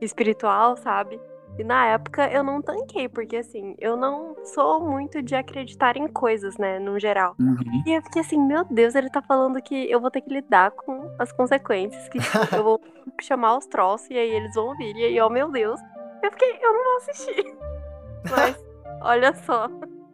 espiritual, 0.00 0.76
sabe? 0.76 1.18
E 1.58 1.62
na 1.62 1.86
época 1.86 2.28
eu 2.30 2.42
não 2.42 2.60
tanquei, 2.60 3.08
porque 3.08 3.36
assim, 3.36 3.76
eu 3.78 3.96
não 3.96 4.34
sou 4.44 4.80
muito 4.80 5.22
de 5.22 5.34
acreditar 5.34 5.96
em 5.96 6.08
coisas, 6.08 6.56
né, 6.58 6.78
no 6.78 6.98
geral. 6.98 7.36
Uhum. 7.38 7.82
E 7.86 7.92
eu 7.92 8.02
fiquei 8.02 8.22
assim, 8.22 8.38
meu 8.38 8.64
Deus, 8.64 8.94
ele 8.94 9.08
tá 9.08 9.22
falando 9.22 9.62
que 9.62 9.88
eu 9.90 10.00
vou 10.00 10.10
ter 10.10 10.20
que 10.20 10.32
lidar 10.32 10.72
com 10.72 11.10
as 11.18 11.30
consequências, 11.32 12.08
que 12.08 12.18
tipo, 12.18 12.56
eu 12.56 12.64
vou 12.64 12.80
chamar 13.22 13.56
os 13.56 13.66
troços 13.66 14.10
e 14.10 14.14
aí 14.14 14.30
eles 14.30 14.54
vão 14.54 14.68
ouvir. 14.68 14.96
E 14.96 15.04
aí, 15.04 15.20
ó, 15.20 15.28
meu 15.28 15.50
Deus, 15.50 15.80
eu 16.22 16.30
fiquei, 16.32 16.58
eu 16.60 16.74
não 16.74 16.84
vou 16.84 16.96
assistir. 16.96 17.56
Mas, 18.30 18.64
olha 19.00 19.34
só. 19.34 19.68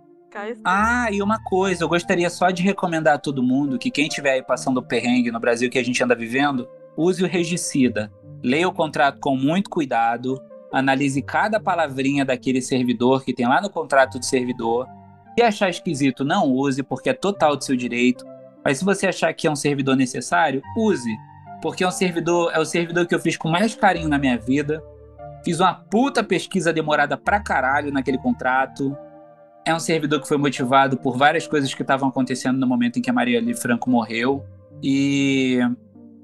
Ah, 0.64 1.08
e 1.10 1.20
uma 1.20 1.42
coisa, 1.42 1.82
eu 1.82 1.88
gostaria 1.88 2.30
só 2.30 2.50
de 2.50 2.62
recomendar 2.62 3.14
a 3.14 3.18
todo 3.18 3.42
mundo 3.42 3.80
que 3.80 3.90
quem 3.90 4.06
estiver 4.06 4.34
aí 4.34 4.42
passando 4.44 4.80
perrengue 4.80 5.32
no 5.32 5.40
Brasil 5.40 5.68
que 5.68 5.76
a 5.76 5.84
gente 5.84 6.00
anda 6.04 6.14
vivendo, 6.14 6.68
use 6.96 7.24
o 7.24 7.26
regicida. 7.26 8.12
Leia 8.40 8.68
o 8.68 8.72
contrato 8.72 9.18
com 9.18 9.34
muito 9.34 9.68
cuidado, 9.68 10.40
analise 10.72 11.20
cada 11.22 11.58
palavrinha 11.58 12.24
daquele 12.24 12.60
servidor 12.60 13.24
que 13.24 13.32
tem 13.32 13.46
lá 13.46 13.60
no 13.60 13.70
contrato 13.70 14.18
de 14.18 14.26
servidor. 14.26 14.86
Se 15.36 15.42
achar 15.42 15.70
esquisito, 15.70 16.24
não 16.24 16.48
use, 16.48 16.82
porque 16.82 17.10
é 17.10 17.14
total 17.14 17.56
do 17.56 17.64
seu 17.64 17.76
direito. 17.76 18.24
Mas 18.64 18.78
se 18.78 18.84
você 18.84 19.06
achar 19.06 19.32
que 19.32 19.46
é 19.46 19.50
um 19.50 19.56
servidor 19.56 19.96
necessário, 19.96 20.62
use. 20.76 21.10
Porque 21.62 21.84
é 21.84 21.88
um 21.88 21.92
servidor, 21.92 22.50
é 22.54 22.58
o 22.58 22.64
servidor 22.64 23.06
que 23.06 23.14
eu 23.14 23.20
fiz 23.20 23.36
com 23.36 23.48
mais 23.48 23.74
carinho 23.74 24.08
na 24.08 24.18
minha 24.18 24.38
vida. 24.38 24.82
Fiz 25.44 25.60
uma 25.60 25.74
puta 25.74 26.22
pesquisa 26.22 26.72
demorada 26.72 27.16
pra 27.16 27.40
caralho 27.40 27.92
naquele 27.92 28.18
contrato. 28.18 28.96
É 29.64 29.74
um 29.74 29.80
servidor 29.80 30.20
que 30.20 30.28
foi 30.28 30.36
motivado 30.36 30.98
por 30.98 31.16
várias 31.16 31.46
coisas 31.46 31.72
que 31.72 31.82
estavam 31.82 32.08
acontecendo 32.08 32.58
no 32.58 32.66
momento 32.66 32.98
em 32.98 33.02
que 33.02 33.10
a 33.10 33.12
Marielle 33.12 33.54
Franco 33.54 33.90
morreu. 33.90 34.44
E, 34.82 35.58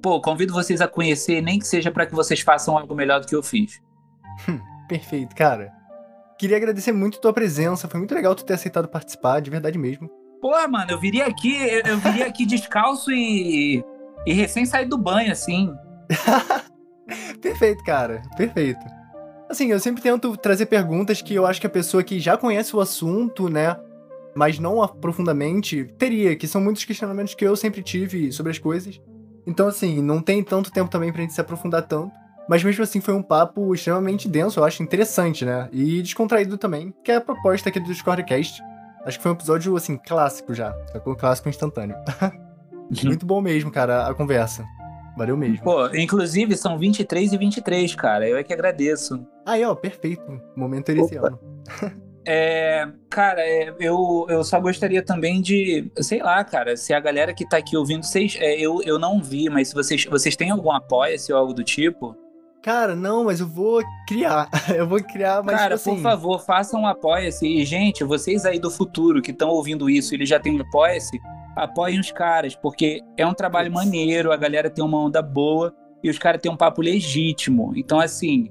pô, 0.02 0.20
convido 0.20 0.52
vocês 0.52 0.80
a 0.80 0.88
conhecer, 0.88 1.42
nem 1.42 1.58
que 1.58 1.66
seja 1.66 1.90
para 1.90 2.06
que 2.06 2.14
vocês 2.14 2.40
façam 2.40 2.76
algo 2.76 2.94
melhor 2.94 3.20
do 3.20 3.26
que 3.26 3.34
eu 3.34 3.42
fiz. 3.42 3.80
Perfeito, 4.88 5.34
cara. 5.34 5.72
Queria 6.38 6.56
agradecer 6.56 6.92
muito 6.92 7.18
a 7.18 7.20
tua 7.20 7.32
presença. 7.32 7.88
Foi 7.88 7.98
muito 7.98 8.14
legal 8.14 8.34
tu 8.34 8.44
ter 8.44 8.54
aceitado 8.54 8.88
participar, 8.88 9.40
de 9.40 9.50
verdade 9.50 9.78
mesmo. 9.78 10.08
Pô, 10.40 10.52
mano, 10.68 10.90
eu 10.90 11.00
viria 11.00 11.26
aqui, 11.26 11.56
eu, 11.56 11.82
eu 11.86 11.98
viria 11.98 12.26
aqui 12.26 12.44
descalço 12.46 13.10
e, 13.10 13.82
e 14.26 14.32
recém 14.32 14.66
saído 14.66 14.96
do 14.96 15.02
banho, 15.02 15.32
assim. 15.32 15.72
Perfeito, 17.40 17.82
cara. 17.84 18.22
Perfeito. 18.36 18.84
Assim, 19.48 19.70
eu 19.70 19.80
sempre 19.80 20.02
tento 20.02 20.36
trazer 20.36 20.66
perguntas 20.66 21.22
que 21.22 21.34
eu 21.34 21.46
acho 21.46 21.60
que 21.60 21.66
a 21.66 21.70
pessoa 21.70 22.02
que 22.02 22.18
já 22.18 22.36
conhece 22.36 22.74
o 22.74 22.80
assunto, 22.80 23.48
né, 23.48 23.76
mas 24.34 24.58
não 24.58 24.82
aprofundamente, 24.82 25.84
teria, 25.96 26.36
que 26.36 26.48
são 26.48 26.60
muitos 26.60 26.84
questionamentos 26.84 27.34
que 27.34 27.46
eu 27.46 27.56
sempre 27.56 27.82
tive 27.82 28.32
sobre 28.32 28.52
as 28.52 28.58
coisas. 28.58 29.00
Então, 29.46 29.68
assim, 29.68 30.02
não 30.02 30.20
tem 30.20 30.42
tanto 30.42 30.72
tempo 30.72 30.90
também 30.90 31.12
pra 31.12 31.22
gente 31.22 31.32
se 31.32 31.40
aprofundar 31.40 31.86
tanto. 31.86 32.12
Mas 32.48 32.62
mesmo 32.62 32.82
assim 32.82 33.00
foi 33.00 33.14
um 33.14 33.22
papo 33.22 33.74
extremamente 33.74 34.28
denso, 34.28 34.60
eu 34.60 34.64
acho 34.64 34.82
interessante, 34.82 35.44
né? 35.44 35.68
E 35.72 36.00
descontraído 36.00 36.56
também, 36.56 36.94
que 37.02 37.10
é 37.10 37.16
a 37.16 37.20
proposta 37.20 37.68
aqui 37.68 37.80
do 37.80 37.86
Discordcast. 37.86 38.62
Acho 39.04 39.18
que 39.18 39.22
foi 39.22 39.32
um 39.32 39.34
episódio, 39.34 39.76
assim, 39.76 39.96
clássico 39.96 40.54
já. 40.54 40.74
Sacou? 40.92 41.14
Clássico 41.14 41.48
instantâneo. 41.48 41.96
Muito 43.04 43.26
bom 43.26 43.40
mesmo, 43.40 43.70
cara, 43.70 44.06
a 44.06 44.14
conversa. 44.14 44.64
Valeu 45.16 45.36
mesmo. 45.36 45.64
Pô, 45.64 45.86
inclusive 45.94 46.56
são 46.56 46.78
23 46.78 47.32
e 47.32 47.38
23, 47.38 47.94
cara. 47.94 48.28
Eu 48.28 48.36
é 48.36 48.42
que 48.42 48.52
agradeço. 48.52 49.26
Aí, 49.46 49.64
ó, 49.64 49.74
perfeito. 49.74 50.40
Momento 50.54 50.90
eresiano. 50.90 51.38
É, 52.28 52.88
cara, 53.08 53.40
é, 53.40 53.72
eu, 53.78 54.26
eu 54.28 54.42
só 54.42 54.60
gostaria 54.60 55.00
também 55.00 55.40
de, 55.40 55.88
sei 56.00 56.20
lá, 56.20 56.42
cara, 56.42 56.76
se 56.76 56.92
a 56.92 56.98
galera 56.98 57.32
que 57.32 57.48
tá 57.48 57.56
aqui 57.56 57.76
ouvindo, 57.76 58.02
vocês, 58.02 58.36
é, 58.40 58.58
eu, 58.60 58.82
eu 58.82 58.98
não 58.98 59.22
vi, 59.22 59.48
mas 59.48 59.68
se 59.68 59.74
vocês, 59.74 60.04
vocês 60.06 60.34
têm 60.34 60.50
algum 60.50 60.72
apoia-se 60.72 61.32
ou 61.32 61.38
algo 61.38 61.54
do 61.54 61.62
tipo, 61.62 62.16
Cara, 62.66 62.96
não, 62.96 63.26
mas 63.26 63.38
eu 63.38 63.46
vou 63.46 63.80
criar. 64.08 64.50
eu 64.74 64.88
vou 64.88 65.00
criar, 65.00 65.40
mas 65.40 65.54
cara, 65.54 65.76
tipo 65.76 65.88
assim, 65.88 65.94
por 65.94 66.02
favor, 66.02 66.40
façam 66.40 66.80
um 66.80 66.86
apoia-se. 66.88 67.46
E, 67.46 67.64
gente, 67.64 68.02
vocês 68.02 68.44
aí 68.44 68.58
do 68.58 68.72
futuro 68.72 69.22
que 69.22 69.30
estão 69.30 69.50
ouvindo 69.50 69.88
isso, 69.88 70.12
eles 70.12 70.28
já 70.28 70.40
têm 70.40 70.58
um 70.58 70.60
apoia-se, 70.60 71.16
apoiem 71.54 72.00
os 72.00 72.10
caras, 72.10 72.56
porque 72.56 73.00
é 73.16 73.24
um 73.24 73.32
trabalho 73.32 73.70
Putz. 73.70 73.84
maneiro, 73.84 74.32
a 74.32 74.36
galera 74.36 74.68
tem 74.68 74.84
uma 74.84 74.98
onda 74.98 75.22
boa 75.22 75.72
e 76.02 76.10
os 76.10 76.18
caras 76.18 76.42
têm 76.42 76.50
um 76.50 76.56
papo 76.56 76.82
legítimo. 76.82 77.72
Então, 77.76 78.00
assim, 78.00 78.50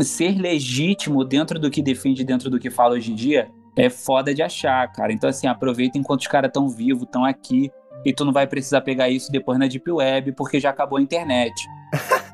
ser 0.00 0.36
legítimo 0.36 1.24
dentro 1.24 1.60
do 1.60 1.70
que 1.70 1.80
defende, 1.80 2.24
dentro 2.24 2.50
do 2.50 2.58
que 2.58 2.68
fala 2.68 2.96
hoje 2.96 3.12
em 3.12 3.14
dia, 3.14 3.48
é 3.78 3.88
foda 3.88 4.34
de 4.34 4.42
achar, 4.42 4.90
cara. 4.90 5.12
Então, 5.12 5.30
assim, 5.30 5.46
aproveita 5.46 5.96
enquanto 5.96 6.22
os 6.22 6.26
caras 6.26 6.48
estão 6.48 6.68
vivos, 6.68 7.04
estão 7.04 7.24
aqui, 7.24 7.70
e 8.04 8.12
tu 8.12 8.24
não 8.24 8.32
vai 8.32 8.44
precisar 8.44 8.80
pegar 8.80 9.08
isso 9.08 9.30
depois 9.30 9.56
na 9.56 9.68
Deep 9.68 9.88
Web, 9.88 10.32
porque 10.32 10.58
já 10.58 10.70
acabou 10.70 10.98
a 10.98 11.02
internet. 11.02 11.54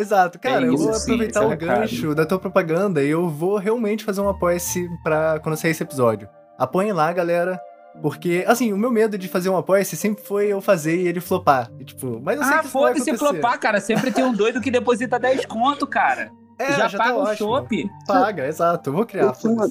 Exato, 0.00 0.38
cara, 0.38 0.64
É 0.64 0.68
eu 0.68 0.74
isso, 0.74 0.84
vou 0.84 0.94
sim, 0.94 1.12
aproveitar 1.14 1.42
é 1.42 1.46
o 1.46 1.52
o 1.52 1.56
gancho 1.56 2.14
da 2.14 2.24
tua 2.26 2.38
propaganda 2.38 3.02
e 3.02 3.08
eu 3.10 3.28
vou 3.28 3.56
realmente 3.58 4.04
fazer 4.04 4.20
um 4.20 4.28
apoia-se 4.28 4.88
pra 5.02 5.38
quando 5.40 5.56
sair 5.56 5.72
esse 5.72 5.82
episódio. 5.82 6.28
Apoiem 6.58 6.92
lá, 6.92 7.12
galera. 7.12 7.60
Porque, 8.00 8.44
assim, 8.46 8.72
o 8.72 8.78
meu 8.78 8.90
medo 8.90 9.18
de 9.18 9.26
fazer 9.28 9.48
um 9.50 9.56
apoia-se 9.56 9.96
sempre 9.96 10.22
foi 10.24 10.46
eu 10.46 10.60
fazer 10.60 10.96
e 10.96 11.08
ele 11.08 11.20
flopar. 11.20 11.68
E, 11.78 11.84
tipo, 11.84 12.20
mas 12.22 12.38
eu 12.38 12.44
sei 12.44 12.54
Ah, 12.54 12.58
que 12.60 12.64
isso 12.66 12.72
foda-se 12.72 13.10
acontecer. 13.10 13.18
flopar, 13.18 13.58
cara. 13.58 13.80
Sempre 13.80 14.12
tem 14.12 14.24
um 14.24 14.32
doido 14.32 14.60
que 14.60 14.70
deposita 14.70 15.18
10 15.20 15.44
conto, 15.46 15.86
cara. 15.86 16.30
É, 16.58 16.72
já, 16.72 16.88
já 16.88 16.98
paga 16.98 17.10
tá 17.10 17.16
o 17.16 17.20
ótimo. 17.22 17.36
chopp. 17.56 17.90
Paga, 18.06 18.46
exato. 18.46 18.90
Eu 18.90 18.94
vou 18.94 19.04
criar, 19.06 19.34
Eu 19.42 19.50
uma-. 19.50 19.68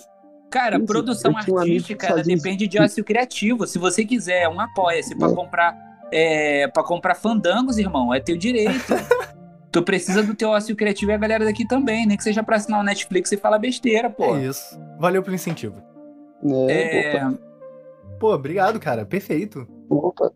Cara, 0.51 0.77
Isso, 0.77 0.85
produção 0.85 1.31
eu 1.31 1.35
um 1.55 1.57
artística, 1.59 2.07
ela 2.07 2.23
depende 2.23 2.67
de 2.67 2.81
ócio 2.81 3.03
criativo. 3.03 3.65
Se 3.67 3.77
você 3.79 4.03
quiser 4.03 4.49
um 4.49 4.59
apoia-se 4.59 5.15
pra 5.15 5.29
É. 5.29 5.33
comprar 5.33 5.75
é, 6.11 6.67
para 6.67 6.83
comprar 6.83 7.13
fandangos, 7.15 7.77
irmão, 7.77 8.11
é 8.13 8.19
teu 8.19 8.35
direito. 8.35 8.73
tu 9.71 9.83
precisa 9.83 10.23
do 10.23 10.35
teu 10.35 10.49
ócio 10.49 10.75
criativo 10.75 11.11
e 11.11 11.13
a 11.13 11.17
galera 11.17 11.45
daqui 11.45 11.67
também, 11.67 12.05
nem 12.05 12.17
que 12.17 12.23
seja 12.23 12.43
pra 12.43 12.55
assinar 12.55 12.79
o 12.79 12.83
Netflix 12.83 13.31
e 13.31 13.37
falar 13.37 13.59
besteira, 13.59 14.09
pô. 14.09 14.35
É 14.35 14.45
isso. 14.45 14.79
Valeu 14.99 15.21
pelo 15.21 15.35
incentivo. 15.35 15.81
É, 16.69 17.15
É, 17.17 17.49
Pô, 18.19 18.33
obrigado, 18.33 18.79
cara. 18.79 19.05
Perfeito. 19.05 19.67
opa, 19.89 20.25
opa. 20.25 20.33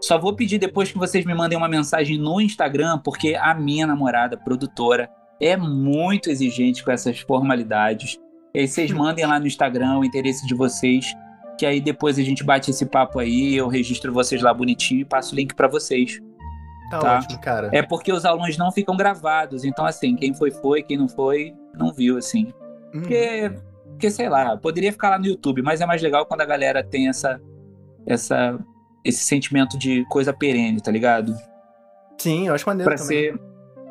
Só 0.00 0.18
vou 0.18 0.34
pedir 0.34 0.58
depois 0.58 0.90
que 0.90 0.98
vocês 0.98 1.24
me 1.24 1.34
mandem 1.34 1.56
uma 1.56 1.68
mensagem 1.68 2.18
no 2.18 2.40
Instagram, 2.40 2.98
porque 2.98 3.36
a 3.36 3.54
minha 3.54 3.86
namorada, 3.86 4.36
produtora, 4.36 5.08
é 5.40 5.56
muito 5.56 6.28
exigente 6.28 6.84
com 6.84 6.90
essas 6.90 7.20
formalidades. 7.20 8.18
E 8.52 8.60
aí 8.60 8.68
vocês 8.68 8.90
mandem 8.92 9.24
lá 9.26 9.38
no 9.38 9.46
Instagram 9.46 9.98
o 9.98 10.04
interesse 10.04 10.44
de 10.46 10.54
vocês, 10.54 11.14
que 11.56 11.64
aí 11.64 11.80
depois 11.80 12.18
a 12.18 12.22
gente 12.22 12.42
bate 12.42 12.70
esse 12.70 12.84
papo 12.86 13.20
aí, 13.20 13.54
eu 13.54 13.68
registro 13.68 14.12
vocês 14.12 14.42
lá 14.42 14.52
bonitinho 14.52 15.02
e 15.02 15.04
passo 15.04 15.34
o 15.34 15.36
link 15.36 15.54
pra 15.54 15.68
vocês. 15.68 16.18
Tá, 16.92 16.98
Tá. 17.00 17.18
ótimo, 17.18 17.40
cara. 17.40 17.70
É 17.72 17.82
porque 17.82 18.12
os 18.12 18.24
alunos 18.24 18.56
não 18.56 18.70
ficam 18.72 18.96
gravados, 18.96 19.64
então 19.64 19.84
assim, 19.84 20.14
quem 20.16 20.32
foi 20.34 20.50
foi, 20.50 20.82
quem 20.82 20.96
não 20.96 21.08
foi, 21.08 21.54
não 21.74 21.92
viu 21.92 22.16
assim. 22.18 22.52
Hum. 22.94 23.00
Porque, 23.00 23.52
porque 23.90 24.10
sei 24.10 24.28
lá, 24.28 24.56
poderia 24.56 24.92
ficar 24.92 25.10
lá 25.10 25.18
no 25.18 25.26
YouTube, 25.26 25.62
mas 25.62 25.80
é 25.80 25.86
mais 25.86 26.00
legal 26.02 26.26
quando 26.26 26.40
a 26.42 26.46
galera 26.46 26.82
tem 26.84 27.08
essa 27.08 27.40
essa 28.06 28.58
esse 29.04 29.24
sentimento 29.24 29.76
de 29.78 30.04
coisa 30.08 30.32
perene, 30.32 30.80
tá 30.80 30.90
ligado? 30.90 31.34
Sim, 32.18 32.48
eu 32.48 32.54
acho 32.54 32.68
maneiro 32.68 32.88
Pra 32.88 32.96
também. 32.98 33.32
ser. 33.32 33.40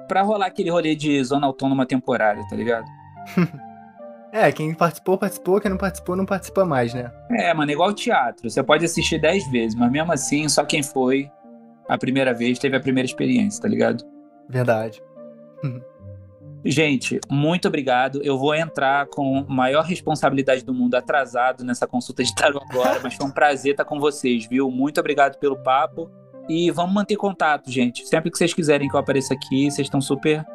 Pra 0.08 0.22
rolar 0.22 0.46
aquele 0.48 0.70
rolê 0.70 0.96
de 0.96 1.24
zona 1.24 1.48
autônoma 1.48 1.86
temporária, 1.86 2.46
tá 2.50 2.56
ligado? 2.56 2.86
É, 4.34 4.50
quem 4.50 4.74
participou, 4.74 5.18
participou. 5.18 5.60
Quem 5.60 5.70
não 5.70 5.78
participou, 5.78 6.16
não 6.16 6.26
participa 6.26 6.64
mais, 6.64 6.94
né? 6.94 7.12
É, 7.32 7.54
mano, 7.54 7.70
igual 7.70 7.92
teatro. 7.94 8.50
Você 8.50 8.64
pode 8.64 8.86
assistir 8.86 9.20
10 9.20 9.52
vezes, 9.52 9.76
mas 9.78 9.92
mesmo 9.92 10.10
assim, 10.14 10.48
só 10.48 10.64
quem 10.64 10.82
foi 10.82 11.30
a 11.94 11.98
primeira 11.98 12.34
vez 12.34 12.58
teve 12.58 12.76
a 12.76 12.80
primeira 12.80 13.06
experiência, 13.06 13.62
tá 13.62 13.68
ligado? 13.68 14.04
Verdade. 14.48 15.02
Gente, 16.64 17.20
muito 17.30 17.68
obrigado. 17.68 18.22
Eu 18.24 18.38
vou 18.38 18.54
entrar 18.54 19.08
com 19.08 19.44
maior 19.50 19.84
responsabilidade 19.84 20.64
do 20.64 20.74
mundo 20.74 20.96
atrasado 20.96 21.64
nessa 21.64 21.88
consulta 21.88 22.24
de 22.24 22.34
tarô 22.36 22.62
agora, 22.70 23.00
mas 23.02 23.16
foi 23.16 23.26
um 23.26 23.32
prazer 23.32 23.72
estar 23.72 23.84
com 23.86 24.00
vocês, 24.00 24.46
viu? 24.48 24.70
Muito 24.70 25.00
obrigado 25.00 25.38
pelo 25.40 25.58
papo. 25.58 26.10
E 26.48 26.70
vamos 26.72 26.94
manter 26.94 27.16
contato, 27.16 27.72
gente. 27.72 28.06
Sempre 28.08 28.30
que 28.32 28.38
vocês 28.38 28.54
quiserem 28.54 28.88
que 28.88 28.96
eu 28.96 29.00
apareça 29.00 29.34
aqui, 29.34 29.72
vocês 29.72 29.88
estão 29.88 30.02
super. 30.02 30.46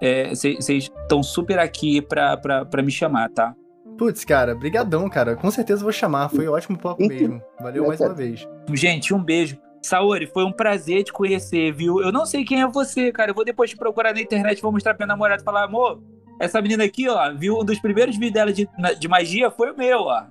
é, 0.00 0.30
Vocês 0.30 0.56
vocês 0.64 0.84
estão 1.02 1.22
super 1.22 1.58
aqui 1.58 2.00
pra, 2.00 2.36
pra, 2.36 2.64
pra 2.64 2.82
me 2.82 2.90
chamar, 2.90 3.28
tá? 3.30 3.54
Putz, 3.98 4.24
cara, 4.24 4.54
brigadão, 4.54 5.08
cara. 5.08 5.36
Com 5.36 5.50
certeza 5.50 5.80
eu 5.80 5.84
vou 5.84 5.92
chamar. 5.92 6.28
Foi 6.30 6.48
um 6.48 6.52
ótimo 6.52 6.78
papo 6.78 7.06
mesmo. 7.06 7.40
Valeu 7.60 7.86
mais 7.86 8.00
uma 8.00 8.14
vez. 8.14 8.46
Gente, 8.72 9.12
um 9.14 9.22
beijo. 9.22 9.56
Saori, 9.84 10.26
foi 10.26 10.44
um 10.44 10.52
prazer 10.52 11.04
te 11.04 11.12
conhecer, 11.12 11.72
viu? 11.72 12.00
Eu 12.00 12.10
não 12.10 12.24
sei 12.24 12.44
quem 12.44 12.62
é 12.62 12.66
você, 12.66 13.12
cara. 13.12 13.30
Eu 13.30 13.34
vou 13.34 13.44
depois 13.44 13.70
te 13.70 13.76
procurar 13.76 14.14
na 14.14 14.20
internet, 14.20 14.62
vou 14.62 14.72
mostrar 14.72 14.94
pra 14.94 15.06
minha 15.06 15.14
namorada 15.14 15.42
e 15.42 15.44
falar, 15.44 15.64
amor, 15.64 16.02
essa 16.40 16.60
menina 16.60 16.84
aqui, 16.84 17.08
ó, 17.08 17.32
viu 17.34 17.58
um 17.58 17.64
dos 17.64 17.78
primeiros 17.78 18.16
vídeos 18.16 18.32
dela 18.32 18.52
de, 18.52 18.68
de 18.98 19.08
magia, 19.08 19.50
foi 19.50 19.72
o 19.72 19.76
meu, 19.76 20.00
ó. 20.00 20.24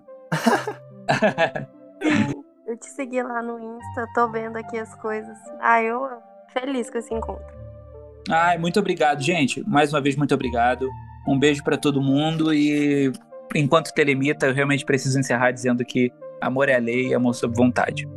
Eu 2.66 2.78
te 2.78 2.88
segui 2.88 3.22
lá 3.22 3.42
no 3.44 3.60
Insta, 3.60 4.08
tô 4.16 4.30
vendo 4.30 4.58
aqui 4.58 4.80
as 4.80 4.96
coisas. 4.96 5.38
Ah, 5.60 5.84
eu 5.84 6.10
feliz 6.54 6.90
com 6.90 6.98
esse 6.98 7.14
encontro. 7.14 7.46
Ai, 8.30 8.58
muito 8.58 8.80
obrigado, 8.80 9.22
gente. 9.22 9.62
Mais 9.70 9.94
uma 9.94 10.02
vez, 10.02 10.16
muito 10.16 10.34
obrigado. 10.34 10.90
Um 11.28 11.38
beijo 11.38 11.64
pra 11.64 11.78
todo 11.78 12.02
mundo 12.02 12.54
e 12.54 13.12
enquanto 13.54 13.94
telemita, 13.94 14.48
eu 14.48 14.54
realmente 14.54 14.86
preciso 14.86 15.20
encerrar 15.20 15.52
dizendo 15.52 15.86
que 15.86 16.12
amor 16.42 16.68
é 16.70 16.76
a 16.76 16.80
lei 16.80 17.10
e 17.10 17.14
amor 17.14 17.36
sob 17.36 17.56
vontade. 17.56 18.08